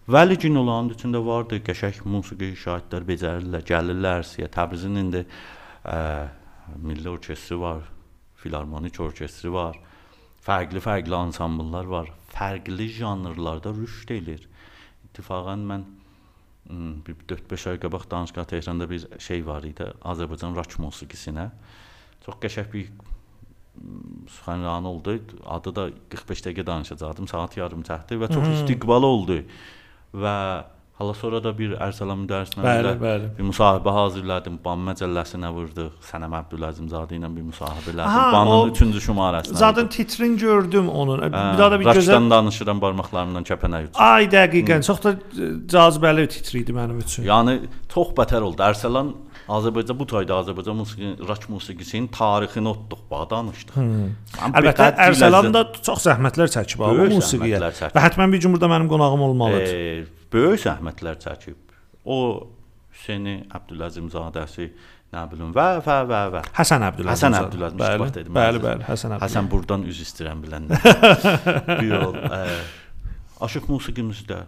Vəli 0.07 0.37
gün 0.37 0.55
olanın 0.61 0.93
içində 0.93 1.19
vardı 1.25 1.57
qəşəng 1.65 2.03
musiqi 2.05 2.51
şahidlər 2.61 3.07
becərirlər, 3.07 3.65
gəlirlər 3.65 4.25
siyə. 4.29 4.47
Təbrizin 4.53 4.99
indi 5.01 5.23
ə, 5.25 5.97
milli 6.77 7.09
orkestri 7.09 7.57
var, 7.59 7.81
filarmonik 8.37 8.99
orkestri 9.01 9.51
var. 9.53 9.79
Fərqli-fərqli 10.45 11.17
ansambllar 11.17 11.89
var. 11.89 12.11
Fərqli 12.35 12.87
janrlarda 12.99 13.73
rüşd 13.73 14.13
edir. 14.13 14.45
İttifaqən 15.09 15.65
mən 15.71 15.87
bir 17.05 17.17
4-5 17.29 17.69
ay 17.71 17.79
qabaq 17.79 18.05
Danışqa 18.11 18.43
Tehranda 18.43 18.89
bir 18.89 19.07
şey 19.19 19.45
var 19.45 19.63
idi. 19.63 19.89
Azərbaycan 20.01 20.55
rock 20.57 20.77
musiqisinə. 20.81 21.49
Çox 22.25 22.39
qəşəng 22.41 22.71
bir 22.73 22.89
Süxanran 24.29 24.85
oldu. 24.85 25.17
Adı 25.45 25.75
da 25.75 25.89
45 26.09 26.45
dəqiqə 26.47 26.65
danışacaqdım. 26.67 27.27
Saat 27.27 27.57
yarım 27.57 27.83
çəkdi 27.87 28.17
və 28.21 28.31
çox 28.33 28.47
istiqbal 28.59 29.03
oldu. 29.03 29.41
Və 30.15 30.37
hala 30.95 31.13
sonra 31.19 31.41
da 31.43 31.51
bir 31.57 31.73
Ərsəlan 31.83 32.21
müdərrislə 32.23 32.63
Bəli, 32.63 32.91
bəli. 33.01 33.25
bir 33.37 33.43
müsahibə 33.49 33.91
hazırladım. 33.97 34.59
Ban 34.63 34.79
məcəlləsinə 34.87 35.49
vurduq. 35.51 35.97
Sənəm 36.07 36.37
Əbdüləzimzadə 36.39 37.17
ilə 37.19 37.29
bir 37.35 37.43
müsahibə 37.49 37.91
elədim. 37.91 38.31
Banın 38.37 38.53
o 38.55 38.61
3-cü 38.71 39.01
şumarəsində. 39.09 39.59
Zaten 39.59 39.89
titrin 39.91 40.37
gördüm 40.39 40.87
onun. 40.89 41.19
Hə, 41.25 41.31
Bir 41.33 41.59
daha 41.59 41.71
da 41.75 41.79
bir 41.83 41.91
gözəl 41.99 42.29
danışıram 42.31 42.81
barmaqlarımdan 42.81 43.43
kəpənək 43.51 43.89
uçur. 43.89 43.99
Ay 44.07 44.29
dəqiqən 44.31 44.87
çox 44.87 45.03
da 45.03 45.15
cazibəli 45.75 46.27
titri 46.31 46.63
idi 46.63 46.71
mənim 46.79 47.03
üçün. 47.03 47.27
Yəni 47.27 47.59
çox 47.91 48.15
bətər 48.15 48.41
oldu. 48.47 48.63
Ərsəlan 48.63 49.11
Azərbaycan 49.45 49.97
bu 49.99 50.05
tayda 50.09 50.39
Azərbaycan 50.41 50.77
musiqi, 50.79 51.11
rock 51.29 51.43
musiqisinin 51.53 52.07
tarixini 52.13 52.71
otduq, 52.71 53.03
bax 53.11 53.27
danışdıq. 53.29 53.75
Amma 53.77 54.57
Əlbəttə 54.61 54.87
Ərsəlan 55.05 55.51
da 55.53 55.61
çox 55.85 56.07
zəhmətlər 56.07 56.49
çəkib 56.55 56.81
bu 56.81 57.07
musiqiyə. 57.13 57.59
Və 57.93 58.03
həttəmən 58.07 58.33
bir 58.33 58.41
gün 58.41 58.55
burada 58.57 58.71
mənim 58.73 58.89
qonağım 58.89 59.21
olmalıdır. 59.29 59.69
e, 59.69 60.27
böyük 60.33 60.63
zəhmətlər 60.65 61.19
çəkib. 61.21 61.57
O 62.05 62.17
Hüseyni 62.95 63.35
Əbdüləzimzadəsi, 63.53 64.69
nə 65.13 65.23
bilim 65.31 65.53
və 65.53 65.67
və 65.85 65.97
və 66.09 66.19
və. 66.33 66.41
Həsən 66.57 66.85
Əbdüləzim. 66.89 67.11
Həsən 67.13 67.37
Əbdüləzim 67.43 67.81
bax 68.01 68.13
dedim. 68.17 68.33
bəli, 68.33 68.61
bəli, 68.63 68.85
Həsən 68.87 69.13
Əbdüləzim. 69.17 69.23
Həsən 69.27 69.49
burdan 69.51 69.83
üz 69.91 69.99
istəyirəm 70.05 70.41
biləndə. 70.45 70.79
bir 71.75 71.89
yol. 71.93 72.15
Ə, 72.17 72.39
aşıq 73.45 73.67
musiqimizdə 73.69 74.41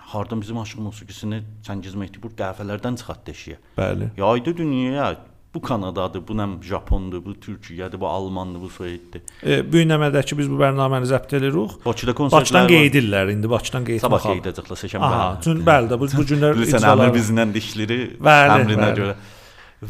hardan 0.00 0.40
bizim 0.40 0.58
aşıq 0.58 0.80
musiqisini 0.80 1.42
Çəngiz 1.66 1.96
Mehdibur 1.96 2.34
dəfələrdən 2.38 2.98
çıxartdı 3.00 3.30
eşiyə. 3.30 3.56
Bəli. 3.78 4.10
Yaydı 4.16 4.56
dünyaya. 4.56 5.16
Bu 5.54 5.60
Kanadadır, 5.62 6.20
bu 6.28 6.34
nəm 6.36 6.58
Japondur, 6.62 7.22
bu 7.24 7.32
Türkiyədir, 7.32 8.00
bu 8.00 8.08
Almandır, 8.08 8.60
bu 8.60 8.68
Sovetdir. 8.68 9.22
E, 9.42 9.62
bu 9.64 9.78
günləmədəki 9.78 10.36
biz 10.36 10.50
bu 10.52 10.58
bərnaməni 10.60 11.08
zəbt 11.08 11.32
edirik. 11.38 11.78
Bakıda 11.86 12.12
konsertlər 12.12 12.44
Bakıdan 12.44 12.68
qeyd 12.68 12.90
edirlər 12.90 13.32
indi 13.32 13.48
Bakıdan 13.50 13.86
qeyd 13.88 14.02
Sabah 14.04 14.20
etmək. 14.20 14.42
qeydəcəklər 14.42 14.80
seçənbə. 14.82 15.08
Aha, 15.08 15.30
çün 15.46 15.62
bəli 15.64 15.88
də 15.92 15.98
bu 16.02 16.08
bu 16.12 16.26
günlər 16.28 16.58
Bilirsən, 16.58 16.84
əmri 16.90 17.14
bizlə 17.14 17.46
dişləri 17.54 17.98
əmrinə 18.20 18.90
görə. 18.98 19.14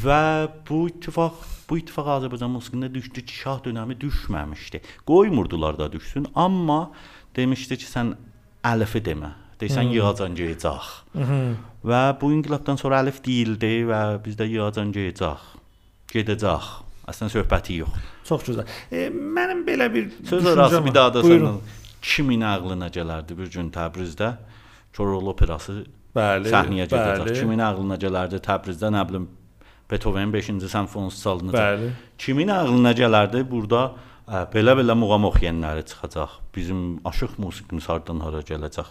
Və 0.04 0.20
bu 0.68 0.84
ittifaq 0.92 1.42
bu 1.66 1.78
ittifaq 1.80 2.12
Azərbaycan 2.14 2.52
musiqisində 2.54 2.92
düşdü 2.94 3.24
ki, 3.26 3.34
şah 3.42 3.58
dönəmi 3.64 3.98
düşməmişdi. 4.04 4.82
Qoymurdular 5.06 5.78
da 5.78 5.90
düşsün, 5.92 6.28
amma 6.34 6.92
demişdi 7.36 7.80
ki, 7.82 7.90
sən 7.90 8.14
əlifi 8.62 9.02
demə. 9.02 9.32
Desən 9.60 9.88
yığacan 9.94 10.34
geyəcək. 10.36 10.88
Və 11.86 12.00
bu 12.20 12.32
inqilabdan 12.36 12.76
sonra 12.80 13.00
əlif 13.04 13.22
deyildi 13.24 13.86
və 13.88 14.00
bizdə 14.24 14.48
yığacan 14.50 14.90
geyəcək. 14.92 15.46
Gedəcək. 16.12 16.68
Əslən 17.06 17.30
söhbəti 17.30 17.78
yox. 17.80 17.96
Çox 18.26 18.44
gözəl. 18.48 18.66
E, 18.90 19.06
mənim 19.08 19.62
belə 19.66 19.86
bir 19.94 20.08
Söz 20.26 20.46
arası 20.52 20.80
bir 20.84 20.94
daha 20.94 21.14
da 21.14 21.22
sənin 21.22 21.60
kimin 22.02 22.42
ağlına 22.42 22.88
gələrdi 22.94 23.36
bir 23.38 23.50
gün 23.50 23.70
Təbrizdə 23.74 24.32
Koroğlu 24.96 25.30
operası 25.30 25.84
Bəli. 26.16 26.50
səhnəyə 26.50 26.88
gedəcək. 26.90 27.22
bəli, 27.22 27.36
Kimin 27.38 27.62
ağlına 27.62 27.98
gələrdi 28.02 28.40
Təbrizdə 28.42 28.90
nə 28.94 29.04
bilim 29.08 29.28
Beethoven 29.90 30.32
5-ci 30.34 30.68
simfoniyası 30.68 31.22
çalınacaq. 31.22 31.62
Bəli. 31.62 31.90
Kimin 32.18 32.48
ağlına 32.48 32.92
gələrdi 32.98 33.44
burada 33.50 33.92
Belə-belə 34.26 34.94
muğam 34.98 35.24
oxuyanları 35.24 35.84
çıxacaq. 35.86 36.30
Bizim 36.56 36.98
aşıq 37.06 37.36
musiqimiz 37.38 37.86
hardan 37.88 38.20
hara 38.20 38.40
gələcək? 38.42 38.88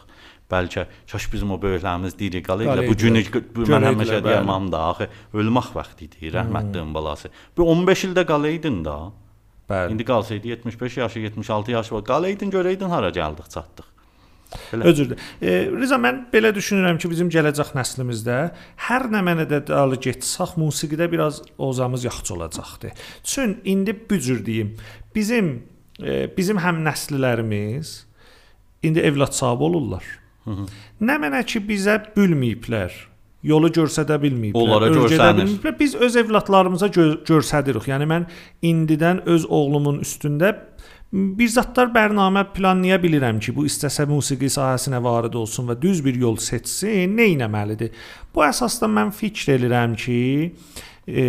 Bəlkə 0.52 0.86
kaş 1.12 1.26
bizim 1.34 1.52
o 1.52 1.58
böyüklərimiz 1.62 2.18
diri 2.20 2.44
qalıydılar. 2.46 2.86
Bu 2.86 2.96
günü 3.02 3.24
mən 3.66 3.88
həmişə 3.90 4.22
deyirəm 4.26 4.70
da, 4.72 4.82
axı 4.92 5.08
ölmək 5.34 5.72
vaxtı 5.74 6.06
idi, 6.06 6.30
rəhmətliyin 6.36 6.94
balası. 6.94 7.32
Bu 7.58 7.66
15 7.72 8.04
ildə 8.10 8.26
qalaydın 8.30 8.84
da. 8.86 8.98
Bəli. 9.70 9.92
İndi 9.94 10.06
qalsaydı 10.06 10.48
75 10.48 10.98
yaşı, 10.98 11.20
76 11.20 11.72
yaşı 11.72 11.96
var. 11.96 12.04
Qalaydın, 12.06 12.52
görəydin 12.54 12.90
hara 12.90 13.10
gəldik, 13.10 13.50
çatdıq. 13.50 13.88
Belə. 14.72 14.84
Özür. 14.84 15.16
E, 15.42 15.54
Riza 15.74 15.98
mən 15.98 16.28
belə 16.34 16.52
düşünürəm 16.56 17.00
ki, 17.02 17.10
bizim 17.10 17.32
gələcək 17.34 17.74
nəslimizdə 17.76 18.38
hər 18.88 19.08
nə 19.10 19.24
mənədə 19.26 19.64
dalı 19.68 19.98
getsək, 20.06 20.54
musiqidə 20.62 21.08
biraz 21.12 21.42
ozamız 21.58 22.06
yaxşı 22.06 22.34
olacaqdı. 22.34 22.92
Çün 23.24 23.58
indi 23.66 23.98
bu 24.10 24.20
cür 24.20 24.46
deyim, 24.46 24.76
bizim 25.16 25.66
e, 26.04 26.30
bizim 26.38 26.62
həm 26.62 26.84
nəsillərimiz 26.86 27.96
indi 28.84 29.00
evlad 29.00 29.34
sahibi 29.34 29.64
olurlar. 29.64 30.04
Hı 30.46 30.52
-hı. 30.52 30.66
Nə 31.02 31.18
mənə 31.24 31.44
ki 31.46 31.60
bizə 31.66 32.00
bülməyiblər. 32.16 32.94
Yolu 33.46 33.70
görsədə 33.70 34.18
bilməyiblər. 34.22 34.62
Onlara 34.62 34.88
görsənir. 34.90 35.74
Biz 35.80 35.96
öz 35.96 36.16
evladlarımıza 36.16 36.88
gö 36.88 37.06
görsədirik. 37.30 37.90
Yəni 37.92 38.08
mən 38.10 38.26
indidən 38.62 39.22
öz 39.26 39.46
oğlumun 39.46 40.00
üstündə 40.06 40.56
bir 41.14 41.52
zətlər 41.54 41.92
bərnamə 41.94 42.44
planlaya 42.56 42.98
bilirəm 43.02 43.40
ki, 43.40 43.54
bu 43.56 43.66
istəsə 43.70 44.08
musiqi 44.10 44.50
sahəsinə 44.50 45.02
varid 45.04 45.38
olsun 45.38 45.70
və 45.70 45.78
düz 45.82 46.02
bir 46.06 46.18
yol 46.20 46.38
seçsin, 46.42 47.14
nə 47.18 47.30
etməlidir? 47.36 47.94
Bu 48.36 48.44
əsasda 48.44 48.90
mən 48.90 49.14
fikr 49.14 49.54
edirəm 49.60 49.96
ki, 49.96 50.20
e, 51.08 51.24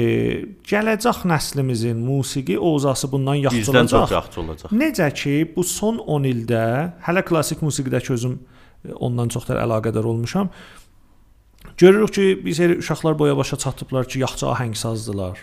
gələcək 0.73 1.23
nəslimizin 1.29 2.01
musiqi 2.09 2.59
ovzası 2.59 3.13
bundan 3.13 3.35
yaxşı 3.35 3.61
Bizdən 3.61 3.79
olacaq. 3.79 4.01
çox 4.01 4.11
yaxşı 4.11 4.41
olacaq. 4.41 4.71
Necə 4.73 5.15
ki, 5.15 5.53
bu 5.57 5.65
son 5.65 5.99
10 5.99 6.25
ildə 6.33 6.67
hələ 7.07 7.25
klassik 7.25 7.63
musiqidəki 7.63 8.13
özüm 8.17 8.41
e, 8.41 8.56
ondan 8.95 9.29
çoxdur 9.29 9.57
əlaqədar 9.57 10.05
olmuşam. 10.05 10.51
Görürük 11.77 12.13
ki, 12.15 12.27
biz 12.45 12.61
elə 12.61 12.79
uşaqlar 12.79 13.19
boya 13.19 13.37
başa 13.37 13.57
çatıblar 13.57 14.09
ki, 14.09 14.19
yaxşı 14.19 14.47
ahəngsazdılar. 14.47 15.37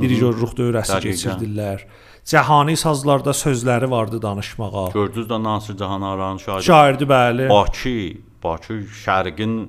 Dirijor 0.00 0.34
ruh 0.34 0.52
dövrəsi 0.58 0.96
Dəqiqən. 0.96 1.14
keçirdirlər. 1.14 1.86
Cəhani 2.24 2.76
sazlarda 2.76 3.30
sözləri 3.30 3.90
vardı 3.90 4.22
danışmağa. 4.22 4.90
Gördünüz 4.94 5.26
də 5.28 5.42
Nasir 5.42 5.76
Cahan 5.76 6.02
Aran 6.02 6.36
şair. 6.36 6.62
Şairdi 6.62 7.04
bəli. 7.04 7.48
Bakı, 7.48 8.18
Bakı 8.44 8.74
şərqin 9.04 9.68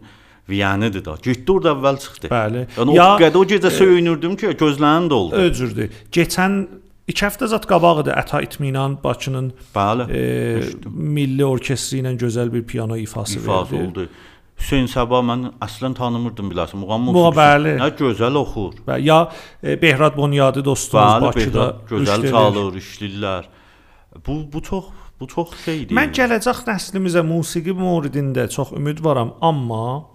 Viyanidir 0.50 1.06
da. 1.06 1.16
Getdi 1.24 1.52
orada 1.52 1.72
əvvəl 1.74 2.00
çıxdı. 2.00 2.30
Bəli. 2.30 2.66
Yəni 2.78 2.92
o 3.02 3.06
qədər 3.22 3.38
o 3.38 3.44
gecə 3.50 3.72
söyünürdüm 3.74 4.36
ki, 4.38 4.54
gözlərim 4.60 5.10
doldu. 5.10 5.36
Öcürdü. 5.36 5.90
Keçən 6.12 6.68
2 7.06 7.22
həftə 7.22 7.48
zət 7.52 7.68
qabaq 7.70 8.00
idi 8.02 8.14
Əta 8.18 8.40
İtminan 8.46 8.96
Bakının 9.04 9.52
Bəli. 9.76 10.08
e, 10.10 10.22
eşitdim. 10.58 10.94
milli 11.18 11.46
orkestri 11.46 12.00
ilə 12.02 12.16
gözəl 12.18 12.50
bir 12.54 12.64
piano 12.66 12.98
ifası 12.98 13.38
İfaz 13.40 13.72
verdi. 13.72 13.84
oldu. 13.88 14.08
Hüseyn 14.56 14.88
Səba 14.88 15.20
mən 15.28 15.50
əslən 15.62 15.94
tanımırdım 15.98 16.50
biləsən. 16.54 16.80
Muğam 16.82 17.02
Muğa, 17.10 17.30
musiqisi. 17.30 17.76
Nə 17.82 17.90
gözəl 18.00 18.38
oxur. 18.40 18.78
Və 18.88 18.98
ya 19.04 19.20
e, 19.64 19.76
Behrad 19.82 20.16
Bunyadi 20.18 20.64
dostumuz 20.66 21.06
Bəli, 21.06 21.22
Bakıda 21.28 21.66
Behrad 21.66 21.92
gözəl 21.92 22.30
çalır, 22.32 22.80
işləyirlər. 22.82 23.44
Bu 24.28 24.38
bu 24.54 24.62
çox 24.64 24.86
bu 25.20 25.28
çox 25.28 25.54
şeydir. 25.66 25.94
Mən 25.96 26.14
gələcək 26.16 26.64
nəslimizə 26.72 27.22
musiqi 27.28 27.76
mövridində 27.76 28.48
çox 28.50 28.72
ümidvaram, 28.72 29.36
amma 29.42 30.06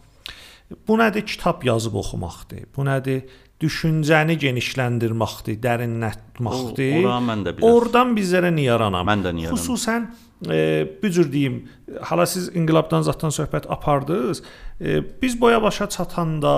bu 0.88 0.96
nədir 0.98 1.26
kitab 1.26 1.62
yazıb 1.64 1.94
oxumaqdır. 2.00 2.64
Bu 2.76 2.84
nədir 2.88 3.22
düşüncəni 3.60 4.38
genişləndirməkdir, 4.40 5.60
dərinlətməkdir. 5.64 7.04
Ora 7.04 7.20
mən 7.24 7.44
də 7.44 7.54
bilirəm. 7.56 7.76
Oradan 7.76 8.16
bizlərə 8.16 8.50
niyaranam. 8.56 9.06
Mən 9.06 9.24
də 9.26 9.34
niyaranam. 9.36 9.60
Xüsusən 9.60 10.08
e, 10.48 10.88
bu 11.02 11.10
cür 11.12 11.30
deyim, 11.32 11.62
hala 12.08 12.26
siz 12.26 12.48
inqilabdan 12.56 13.04
zətdən 13.08 13.34
söhbət 13.36 13.68
apardınız. 13.68 14.42
E, 14.80 15.00
biz 15.22 15.40
boya 15.40 15.62
başa 15.62 15.88
çatanda 15.88 16.54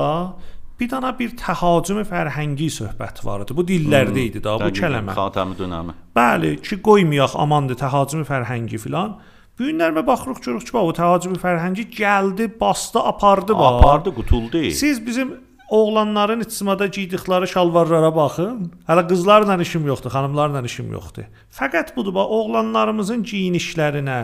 bir 0.81 0.91
dana 0.91 1.12
bir 1.19 1.35
təhacümü 1.38 2.07
fərhəngi 2.09 2.71
söhbət 2.79 3.25
var 3.27 3.45
idi. 3.45 3.57
Bu 3.57 3.67
dillərdə 3.67 4.25
idi 4.31 4.43
da 4.43 4.57
bu 4.62 4.71
kəlmə. 4.75 5.15
Xatəmi 5.19 5.59
dönəmi. 5.59 5.99
Bəli, 6.17 6.57
ki 6.62 6.81
qoymayaq 6.87 7.37
amandır 7.45 7.79
təhacümü 7.83 8.27
fərhəngi 8.31 8.81
filan. 8.83 9.19
Bu 9.59 9.69
günlərmə 9.69 10.03
baxırıq 10.07 10.41
görürük 10.43 10.67
ki, 10.67 10.73
bax 10.75 10.91
o 10.91 10.93
təhacümü 10.97 11.38
fərhəngi 11.43 11.85
gəldi, 11.93 12.49
bastı, 12.61 12.99
apardı 12.99 13.55
bax. 13.55 13.83
Apardı, 13.83 14.15
qutuldu. 14.15 14.62
Siz 14.71 15.07
bizim 15.07 15.35
oğlanların 15.73 16.45
ictimada 16.45 16.87
giydikləri 16.87 17.49
şalvarlara 17.49 18.11
baxın. 18.17 18.69
Hələ 18.89 19.07
qızlarla 19.09 19.57
işim 19.65 19.87
yoxdur, 19.89 20.13
xanımlarla 20.13 20.61
işim 20.69 20.93
yoxdur. 20.93 21.29
Fəqət 21.59 21.95
budur 21.97 22.15
bax 22.17 22.35
oğlanlarımızın 22.39 23.23
geyinişlərinə, 23.31 24.19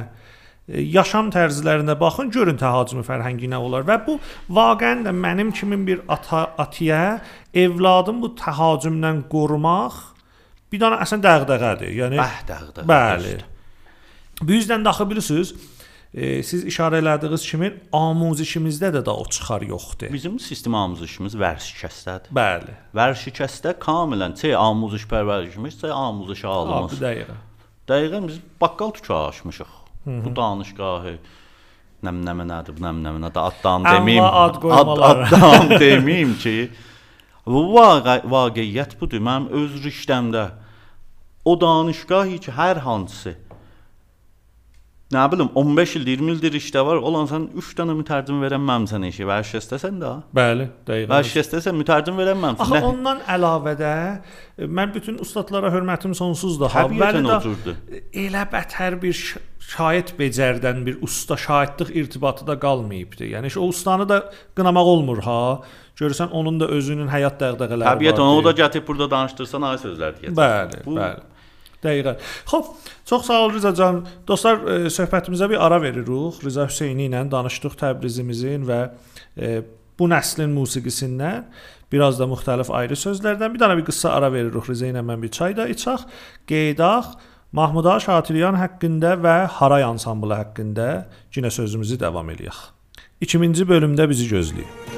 e, 0.68 0.82
yaşam 0.98 1.30
tərzlərinə 1.32 1.96
baxın, 2.00 2.28
görün 2.34 2.60
təhacümü 2.60 3.06
fərhəngi 3.06 3.48
nə 3.48 3.62
olar 3.64 3.88
və 3.88 3.96
bu 4.06 4.18
vaqəən 4.60 5.06
də 5.08 5.14
mənim 5.24 5.54
kimi 5.56 5.80
bir 5.86 6.04
ata 6.08 6.44
atiyə 6.66 7.02
evladım 7.54 8.20
bu 8.22 8.34
təhacümdən 8.44 9.24
qorumaq 9.32 9.98
bir 10.72 10.84
dana 10.84 11.00
əsən 11.04 11.24
dəğdəğədir. 11.24 11.94
Yəni 11.96 12.20
Bəh 12.20 12.38
dəğdə. 12.52 12.84
Bəli. 12.88 13.38
Bu 14.42 14.52
yüzdən 14.52 14.84
də 14.84 14.92
axı 14.92 15.08
bilirsiniz, 15.10 15.54
e, 16.14 16.42
siz 16.42 16.64
işarə 16.68 17.00
elədiyiniz 17.02 17.44
kimi 17.50 17.72
amuzişimizdə 17.92 18.92
də 18.96 19.04
da 19.06 19.14
o 19.16 19.24
çıxar 19.28 19.62
yoxdur. 19.62 20.12
Bizim 20.12 20.38
sistem 20.40 20.74
amuzişimiz 20.74 21.34
vərşikəstədir. 21.36 22.32
Bəli. 22.34 22.76
Vərşikəstə 22.96 23.74
kamilən 23.82 24.36
C 24.40 24.54
amuziş 24.56 25.04
pərvərişimiz, 25.10 25.80
C 25.80 25.92
amuziş 25.92 26.44
Abi 26.44 26.52
alımız. 26.54 27.00
dəqiqə. 27.02 27.36
Dəqiqən 27.88 28.28
biz 28.28 28.40
baqqal 28.60 28.94
tükə 28.96 29.18
açmışıq. 29.28 29.74
Bu 30.08 30.30
danışgahı 30.36 31.18
nəm 32.06 32.22
nəmə 32.24 32.44
nədir, 32.48 32.76
bu 32.78 32.84
nəm 32.84 33.02
nəmə 33.04 33.20
nədir 33.26 33.42
addan 33.42 33.84
deməyim. 33.84 34.22
ad 34.24 34.62
addan 34.62 35.72
deməyim 35.82 36.36
ki, 36.40 36.70
bu 37.46 37.64
vaqe 37.74 38.22
vaqiət 38.24 38.96
budur. 39.00 39.20
Mənim 39.20 39.50
öz 39.52 39.76
riştəmdə 39.84 40.46
o 41.44 41.56
danışgahı 41.60 42.38
ki, 42.44 42.54
hər 42.56 42.80
hansı 42.86 43.34
Nə 45.08 45.22
bilim 45.32 45.48
15 45.56 45.94
il, 45.96 46.02
20 46.12 46.32
ildir 46.34 46.56
işdə 46.58 46.82
var. 46.84 46.98
Olan 47.00 47.24
sən 47.30 47.46
3 47.56 47.68
dənə 47.78 47.94
mütərcim 47.96 48.42
verən 48.44 48.60
məmsən 48.60 49.06
işi. 49.08 49.24
Vərşəstəsən 49.24 49.94
də. 50.02 50.10
Bəli, 50.36 50.66
dəqiqə. 50.84 51.08
Vərşəstəsən 51.14 51.78
mütərcim 51.80 52.18
verən 52.20 52.36
məmsən. 52.42 52.60
Axı 52.76 52.90
ondan 52.90 53.22
əlavədə 53.36 53.92
e, 54.58 54.68
mən 54.68 54.92
bütün 54.92 55.16
ustadlara 55.24 55.70
hörmətim 55.72 56.12
sonsuzdur. 56.18 56.68
Havvəldə 56.74 57.22
oturdu. 57.38 57.74
elə 58.12 58.42
bətər 58.52 58.98
bir 59.00 59.16
şahid 59.68 60.12
becərdən 60.20 60.84
bir 60.84 61.00
usta 61.08 61.40
şahidlik 61.40 61.94
irtibatı 62.02 62.44
da 62.46 62.58
qalmayıbdı. 62.60 63.30
Yəni 63.32 63.54
o 63.56 63.70
ustanı 63.72 64.08
da 64.08 64.20
qınamaq 64.60 64.92
olmur 64.92 65.24
ha. 65.24 65.40
Görürsən 65.96 66.36
onun 66.36 66.60
da 66.60 66.68
özünün 66.68 67.08
həyat 67.08 67.40
dəğdəğələri 67.40 67.80
var. 67.88 67.96
Təbiətən 67.96 68.28
onu 68.28 68.44
da 68.44 68.52
gətirib 68.60 68.84
burada 68.86 69.08
danışdırsan 69.16 69.68
ay 69.72 69.80
sözlər 69.88 70.20
deyəcək. 70.20 70.36
Bəli, 70.36 70.84
Bu- 70.84 71.00
bəli. 71.00 71.37
Dəqiqən. 71.84 72.18
Xoş, 72.50 72.70
çox 73.06 73.26
sağ 73.26 73.40
ol 73.44 73.52
Rıza 73.54 73.74
can. 73.74 74.02
Dostlar, 74.28 74.62
e, 74.66 74.90
söhbətimizə 74.90 75.50
bir 75.50 75.64
ara 75.66 75.80
veririk. 75.82 76.42
Rıza 76.44 76.66
Hüseyni 76.66 77.06
ilə 77.08 77.22
danışdıq 77.30 77.78
Təbrizimizin 77.78 78.66
və 78.68 78.80
e, 79.36 79.62
bu 79.98 80.10
nəslin 80.10 80.50
musiqisindən, 80.54 81.46
biraz 81.92 82.18
da 82.18 82.26
müxtəlif 82.30 82.70
ayrı 82.74 82.98
sözlərdən 82.98 83.54
bir 83.54 83.62
dənə 83.62 83.78
bir 83.78 83.86
qısa 83.88 84.14
ara 84.18 84.32
veririk. 84.34 84.66
Rıza 84.70 84.90
ilə 84.90 85.04
mən 85.06 85.22
bir 85.22 85.34
çay 85.34 85.56
da 85.56 85.68
içək, 85.70 86.06
qeydaq 86.50 87.14
Mahmuda 87.52 87.96
Şatiryan 88.00 88.58
haqqında 88.60 89.14
və 89.24 89.36
Haray 89.60 89.84
ansamblı 89.84 90.34
haqqında 90.34 90.88
yenə 91.32 91.50
sözümüzü 91.50 92.00
davam 92.00 92.28
eləyək. 92.34 92.60
2-ci 93.24 93.64
bölümdə 93.70 94.08
bizi 94.10 94.28
gözləyin. 94.28 94.97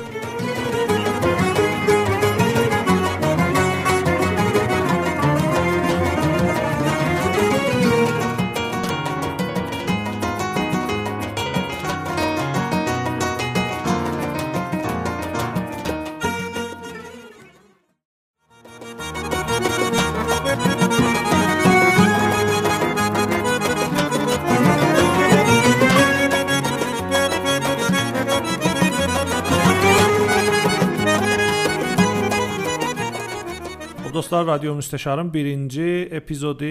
Dostlar, 34.40 34.58
Radio 34.58 34.74
Müstəşarın 34.74 35.30
1-ci 35.32 36.08
epizodu 36.16 36.64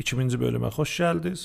2-ci 0.00 0.38
bölümə 0.40 0.70
xoş 0.72 0.94
gəldiniz. 1.02 1.42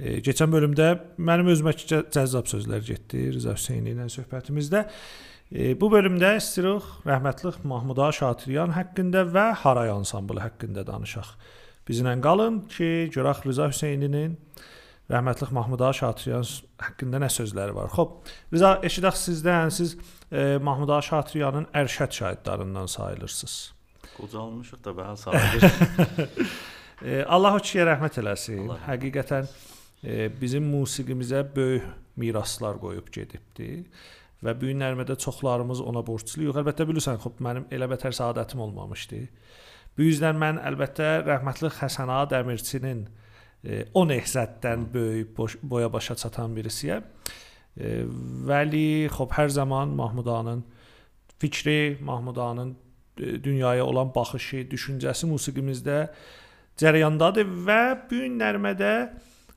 E, 0.00 0.16
keçən 0.26 0.50
bölümdə 0.50 0.88
mənim 1.14 1.52
özümə 1.52 1.76
cəzzab 1.78 2.50
sözlər 2.50 2.82
getdi 2.82 3.28
Rıza 3.36 3.54
Hüseyni 3.54 3.92
ilə 3.94 4.08
söhbətimizdə. 4.10 4.82
E, 5.52 5.78
bu 5.78 5.92
bölümdə 5.92 6.32
istəyirik 6.40 7.06
rəhmətli 7.06 7.54
Mahmuda 7.70 8.10
Şatiryan 8.18 8.74
haqqında 8.74 9.28
və 9.30 9.46
Haray 9.62 9.94
ansamblı 9.94 10.40
haqqında 10.40 10.86
danışaq. 10.90 11.30
bizlə 11.86 12.18
qalın 12.20 12.66
ki, 12.66 13.10
görək 13.14 13.46
Rıza 13.46 13.70
Hüseyninin 13.70 14.36
rəhmətlik 15.10 15.52
Mahmud 15.52 15.80
Ağa 15.80 15.92
Şatriyan 15.92 16.44
haqqında 16.82 17.22
nə 17.22 17.30
sözləri 17.30 17.78
var. 17.78 17.94
Xoş, 17.94 18.34
Rıza, 18.52 18.80
eşidək 18.82 19.16
sizdən, 19.22 19.70
siz 19.70 19.96
e, 20.32 20.58
Mahmud 20.58 20.88
Ağa 20.88 21.02
Şatriyanın 21.02 21.70
ərşəd 21.72 22.10
şahidlərindən 22.22 22.88
sayılırsınız. 22.98 23.77
Qocalmışıq 24.18 24.84
da 24.84 24.94
bəli 24.98 25.16
sayılır. 25.16 25.62
e, 27.02 27.24
Allah 27.24 27.56
o 27.56 27.62
kişiyə 27.62 27.86
rəhmət 27.92 28.20
eləsin. 28.22 28.64
Allah 28.66 28.80
Həqiqətən 28.88 29.50
e, 30.04 30.28
bizim 30.40 30.66
musiqimizə 30.72 31.44
böyük 31.56 31.86
miraslar 32.18 32.78
qoyub 32.82 33.10
gedibdi 33.14 33.84
və 34.44 34.54
bu 34.58 34.70
günlərdə 34.70 35.16
çoxlarımız 35.18 35.80
ona 35.82 36.02
borcluyuq. 36.06 36.58
Əlbəttə 36.60 36.86
bilirsən, 36.88 37.18
xop 37.22 37.40
mənim 37.42 37.66
elə 37.74 37.88
bətər 37.90 38.14
saadətim 38.14 38.62
olmamışdı. 38.62 39.22
Bu 39.98 40.06
yüzdən 40.06 40.38
mən 40.38 40.60
əlbəttə 40.62 41.08
rəhmətli 41.26 41.72
Həsən 41.80 42.10
Ağa 42.14 42.26
Dəmirçinin 42.30 43.06
e, 43.64 43.84
o 43.94 44.04
nehzətdən 44.06 44.86
böyük 44.94 45.32
boş, 45.36 45.58
boya 45.62 45.92
başa 45.92 46.14
çatan 46.14 46.54
birisiyəm. 46.58 47.06
E, 47.78 48.04
vəli 48.50 49.08
xop 49.10 49.34
hər 49.38 49.50
zaman 49.54 49.94
Mahmud 49.98 50.26
Ağanın 50.26 50.64
fikri, 51.38 51.98
Mahmud 52.02 52.36
Ağanın 52.36 52.76
dünyaya 53.18 53.86
olan 53.86 54.12
baxışı, 54.14 54.64
düşüncəsi 54.70 55.28
musiqimizdə 55.30 55.98
cərəyandadır 56.78 57.48
və 57.66 57.82
bu 58.10 58.22
günlərdə 58.22 58.92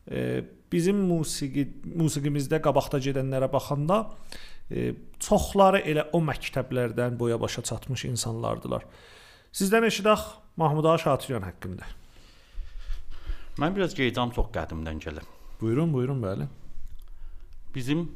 e, 0.10 0.44
bizim 0.72 1.02
musiqi 1.08 1.68
musiqimizdə 1.86 2.62
qabaqda 2.64 3.02
gedənlərə 3.04 3.52
baxanda 3.52 4.04
e, 4.72 4.94
çoxları 5.20 5.84
elə 5.86 6.08
o 6.16 6.22
məktəblərdən 6.26 7.20
boya 7.20 7.40
başa 7.42 7.62
çatmış 7.62 8.06
insanlardılar. 8.10 8.88
Sizdən 9.52 9.86
eşidək 9.90 10.26
Mahmud 10.58 10.86
Ağa 10.86 10.98
Şatiryan 10.98 11.46
haqqında. 11.48 11.86
Mən 13.60 13.76
biraz 13.76 13.94
geycam 13.96 14.32
çox 14.32 14.50
qədimdən 14.56 15.00
gəlib. 15.04 15.28
Buyurun, 15.62 15.94
buyurun, 15.94 16.22
bəli. 16.24 16.48
Bizim 17.76 18.08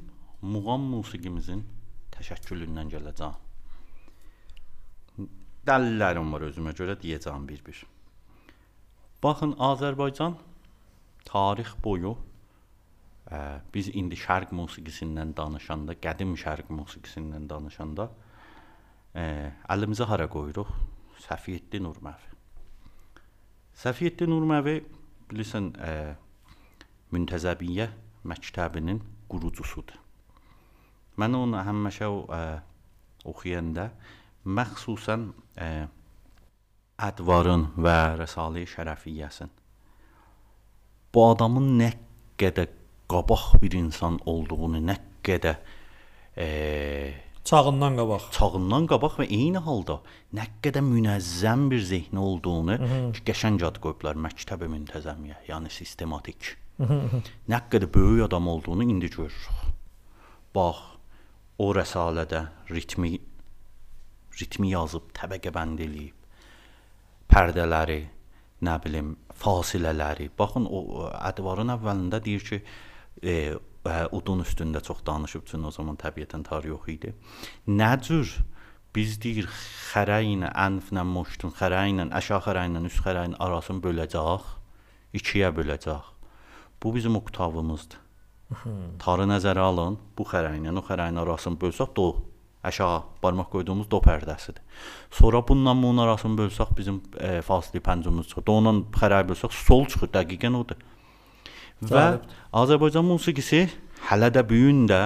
muğam 0.42 0.88
musiqimizin 0.96 1.62
təşəkkülündən 2.16 2.90
gələcəm. 2.96 3.45
Dəlillərim 5.66 6.30
var 6.30 6.44
özümə 6.46 6.76
görə 6.78 6.94
deyəcəm 7.02 7.46
bir-bir. 7.50 7.80
Baxın, 9.24 9.56
Azərbaycan 9.58 10.36
tarix 11.26 11.72
boyu 11.82 12.12
ə, 13.34 13.62
biz 13.74 13.90
indi 13.90 14.20
şərq 14.20 14.52
musiqisindən 14.54 15.32
danışanda, 15.38 15.96
qədim 15.98 16.36
şərq 16.38 16.70
musiqisindən 16.70 17.48
danışanda 17.50 18.06
ə, 19.18 19.24
əlimizi 19.74 20.06
hara 20.06 20.28
qoyuruq? 20.30 20.70
Səfiyyəddin 21.26 21.88
Nurməvi. 21.88 22.30
Səfiyyəddin 23.82 24.30
Nurməvi 24.30 24.76
bilirsən, 25.32 25.72
ə, 25.82 25.96
Müntəzəbiyyə 27.16 27.88
məktəbinin 28.30 29.02
qurucusudur. 29.32 29.98
Mən 31.18 31.40
onu 31.40 31.58
həmişə 31.66 32.12
o 32.12 32.22
ə, 32.30 32.44
oxuyanda 33.26 33.90
məxsusən 34.46 35.30
ə, 35.58 35.70
Ədvarın 36.96 37.74
və 37.76 37.98
Rəsalə-i 38.22 38.70
Şərəfiyyəsin 38.72 39.50
bu 41.16 41.24
adamın 41.32 41.70
nə 41.80 41.92
qədər 42.40 42.72
qabaq 43.12 43.54
bir 43.62 43.76
insan 43.80 44.18
olduğunu, 44.28 44.82
nə 44.84 44.96
qədər 45.24 45.56
e, 46.36 46.48
çağından 47.48 47.96
qabaq, 48.02 48.26
çağından 48.36 48.90
qabaq 48.92 49.22
və 49.22 49.28
eyni 49.30 49.62
halda 49.64 50.02
nə 50.36 50.50
qədər 50.66 50.84
münəzzəm 50.84 51.70
bir 51.72 51.84
zehni 51.92 52.20
olduğunu 52.20 52.78
ki, 53.16 53.24
qəşəng 53.30 53.62
ad 53.70 53.80
qoyublar 53.84 54.20
məktəbə 54.28 54.68
müntəzəmiyə, 54.74 55.46
yəni 55.52 55.72
sistematik. 55.72 56.56
nə 57.52 57.62
qədər 57.72 57.88
böyük 57.96 58.26
adam 58.28 58.50
olduğunu 58.52 58.84
indi 58.84 59.08
görürük. 59.08 59.72
Bax, 60.56 60.82
o 61.64 61.72
rəsalədə 61.72 62.42
ritmi 62.72 63.14
ritmi 64.40 64.72
yazıb, 64.74 65.12
təbəqə 65.18 65.54
bənd 65.56 65.84
eləyib. 65.86 66.16
Pərdələri, 67.32 68.02
nə 68.66 68.76
bilim, 68.84 69.16
fasilələri. 69.42 70.30
Baxın 70.38 70.68
o 70.70 71.08
ədvarın 71.10 71.74
əvvəlində 71.76 72.22
deyir 72.24 72.46
ki, 72.50 72.62
e, 73.24 73.36
udun 74.16 74.44
üstündə 74.46 74.82
çox 74.84 75.04
danışıb 75.06 75.46
üçün 75.46 75.66
o 75.68 75.72
zaman 75.72 75.98
təbiətən 76.02 76.46
tar 76.48 76.66
yox 76.66 76.90
idi. 76.94 77.14
Nə 77.68 77.92
cür 78.06 78.32
biz 78.96 79.18
deyir 79.22 79.50
xərə 79.92 80.22
ilə, 80.24 80.52
ənflə, 80.66 81.04
moştun 81.08 81.54
xərə 81.56 81.86
ilə, 81.92 82.08
əşa 82.20 82.40
xərə 82.46 82.66
ilə, 82.70 82.86
üst 82.90 83.04
xərə 83.04 83.28
ilə 83.30 83.40
arasını 83.44 83.84
böləcək, 83.84 84.48
ikiyə 85.20 85.52
böləcək. 85.56 86.14
Bu 86.82 86.94
bizim 86.96 87.18
oktavımızdır. 87.20 88.02
Tarı 89.02 89.26
nəzərə 89.26 89.64
alın, 89.66 89.98
bu 90.18 90.26
xərə 90.30 90.54
ilə 90.60 90.72
o 90.78 90.84
xərə 90.86 91.10
ilə 91.12 91.24
arasını 91.26 91.60
bölsək 91.60 91.94
do 91.98 92.10
aşağı 92.66 93.02
barmaq 93.24 93.50
qoyduğumuz 93.54 93.90
do 93.92 94.00
pərdəsidir. 94.04 94.62
Sonra 95.12 95.42
bununla 95.48 95.76
bunun 95.82 96.04
arasını 96.06 96.40
bölsək 96.42 96.76
bizim 96.78 97.02
e, 97.20 97.42
fasili 97.42 97.82
pəncumuz 97.84 98.30
çıxır. 98.32 98.52
Ondan 98.54 98.84
xərab 98.96 99.32
bölsək 99.32 99.54
sol 99.56 99.86
çıxır, 99.86 100.12
dəqiqən 100.18 100.58
odur. 100.58 100.80
Və 101.84 102.06
Cəlib. 102.06 102.32
Azərbaycan 102.56 103.06
musiqisi 103.06 103.66
hələ 104.10 104.32
də 104.34 104.44
bu 104.48 104.62
gün 104.66 104.88
də 104.90 105.02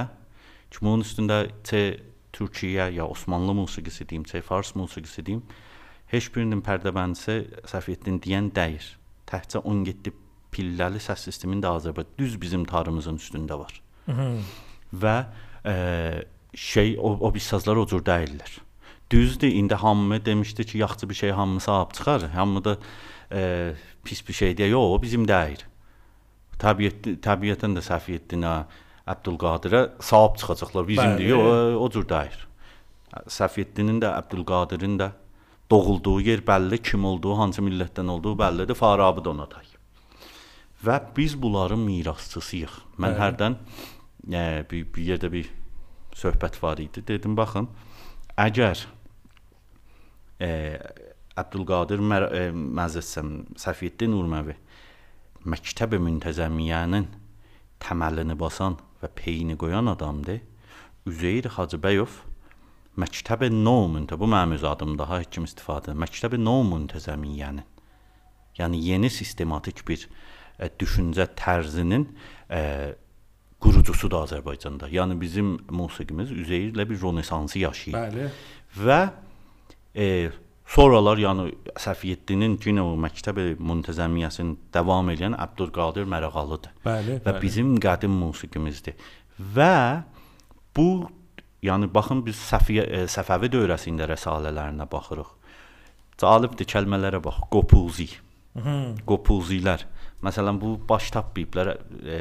ki 0.72 0.84
bunun 0.86 1.04
üstündə 1.06 1.42
çə 1.66 1.84
Türkiyə 2.34 2.92
ya 2.94 3.08
Osmanlı 3.10 3.56
musiqisi 3.58 4.06
deyim, 4.10 4.24
çə 4.24 4.42
fars 4.46 4.76
musiqisi 4.78 5.26
deyim, 5.26 5.44
heç 6.14 6.30
birinin 6.36 6.62
pərdəbəndisi 6.66 7.66
Səfiyyəddin 7.70 8.20
deyən 8.24 8.52
dəyir. 8.56 8.86
Təkcə 9.30 9.64
17 9.66 10.14
pilləli 10.54 11.02
səs 11.02 11.26
sistemində 11.28 11.74
Azərbaycan 11.78 12.18
düz 12.20 12.38
bizim 12.42 12.66
tarımızın 12.70 13.18
üstündə 13.22 13.58
var. 13.60 13.74
Və 15.04 15.16
e, 15.66 15.74
şey 16.54 16.98
o, 17.00 17.14
o 17.20 17.34
bisazlar 17.34 17.78
o 17.78 17.86
cür 17.88 18.04
deyirlər. 18.06 18.60
Düzdür, 19.12 19.48
indi 19.48 19.76
hamı 19.76 20.26
demişdi 20.26 20.66
ki, 20.66 20.78
yaxşı 20.78 21.10
bir 21.10 21.16
şey 21.16 21.32
hamısı 21.32 21.72
ab 21.72 21.94
çıxar. 21.94 22.22
Hamı 22.22 22.64
da 22.64 22.78
e, 23.32 23.74
pis 24.04 24.28
bir 24.28 24.34
şey 24.34 24.52
deyə, 24.52 24.70
yox, 24.70 24.98
o 24.98 25.02
bizim 25.02 25.28
deyil. 25.28 25.64
Təbiət 26.60 27.08
təbiətən 27.24 27.78
də 27.78 27.84
Səfiyyəddinə, 27.86 28.54
Əbdülqadirə 29.10 29.82
sahib 30.06 30.38
çıxacaqlar. 30.38 30.86
Bəli. 30.86 31.30
yox, 31.32 31.42
o, 31.42 31.80
o 31.86 31.90
cür 31.90 32.06
deyil. 32.10 32.46
Səfiyyəddinin 33.40 34.02
də, 34.04 34.14
Əbdülqadirin 34.22 35.00
də 35.02 35.12
doğulduğu 35.72 36.22
yer 36.22 36.46
bəlli, 36.46 36.82
kim 36.82 37.06
olduğu, 37.06 37.38
hansı 37.38 37.62
millətdən 37.66 38.10
olduğu 38.10 38.36
bəllidir. 38.38 38.78
Farabi 38.78 39.26
də 39.26 39.34
ona 39.34 39.46
tay. 39.50 39.66
Və 40.86 41.00
biz 41.18 41.34
bunların 41.42 41.80
mirasçısıyıq. 41.80 42.76
Mən 42.98 43.16
Bəli. 43.16 43.22
hərdən 43.24 43.58
e, 44.32 44.44
bir, 44.70 44.86
bir 44.96 45.10
yerdə 45.14 45.32
bir 45.32 45.50
söhbət 46.20 46.60
var 46.64 46.82
idi. 46.84 47.04
Dedim, 47.08 47.36
baxın, 47.40 47.70
əgər 48.40 48.86
e, 50.44 50.50
Əbdülqadir 51.40 52.04
Mər 52.04 52.28
e, 52.36 52.44
Məzəssəm 52.52 53.32
Səfiyyəddin 53.60 54.12
Nurməvi 54.14 54.56
məktəb-i 55.50 56.00
müntəzəmiyyənin 56.04 57.08
təməlini 57.80 58.36
basan 58.40 58.76
və 59.00 59.12
peyini 59.16 59.56
qoyan 59.60 59.88
adamdır. 59.94 60.42
Üzeyir 61.08 61.48
Hacıbəyov 61.56 62.20
məktəb-i 63.00 63.48
nov 63.54 63.88
müntə 63.94 64.20
bu 64.20 64.28
mənim 64.28 64.58
öz 64.58 64.66
adımda 64.68 65.08
ha 65.08 65.22
kim 65.24 65.48
istifadə. 65.48 65.96
Məktəb-i 65.96 66.40
nov 66.42 66.66
müntəzəmiyyənin 66.74 67.68
yəni 68.60 68.82
yeni 68.84 69.10
sistematik 69.10 69.86
bir 69.88 70.04
e, 70.60 70.68
düşüncə 70.68 71.30
tərzinin 71.40 72.10
e, 73.60 73.64
qurucusudur 73.64 74.24
Azərbaycanda. 74.24 74.90
Yəni 74.90 75.20
bizim 75.20 75.58
musiqimiz 75.70 76.32
Üzeyirlə 76.32 76.90
bir 76.90 77.02
renesansı 77.02 77.60
yaşayır. 77.60 77.98
Bəli. 77.98 78.30
Və 78.78 79.00
e, 79.96 80.30
sonralar 80.70 81.18
yəni 81.18 81.50
Səfiyyəddinin 81.80 82.58
yenə 82.64 82.82
o 82.86 82.96
məktəb 83.00 83.40
müntəzəmiyyəsini 83.60 84.58
davam 84.74 85.10
edən 85.10 85.36
Əbdülqadir 85.38 86.08
Mərəğalıdır. 86.10 86.76
Bəli, 86.86 87.20
Və 87.26 87.34
bəli. 87.34 87.42
bizim 87.42 87.76
qədim 87.80 88.12
musiqimizdir. 88.12 88.96
Və 89.40 90.04
bu 90.76 91.10
yəni 91.64 91.90
baxın 91.92 92.24
biz 92.26 92.40
Səfiyyə 92.52 92.88
e, 92.88 93.04
Səfəvi 93.12 93.52
dövrəsində 93.52 94.08
rəsalələrinə 94.14 94.88
baxırıq. 94.92 95.36
Cəlibdir 96.20 96.68
kəlmələrə 96.68 97.22
bax. 97.24 97.46
Qopuzi. 97.52 98.10
Qopuzilər. 99.08 99.86
Məsələn 100.24 100.60
bu 100.62 100.80
baş 100.90 101.12
tapmayıblar 101.12 101.68
e, 102.06 102.18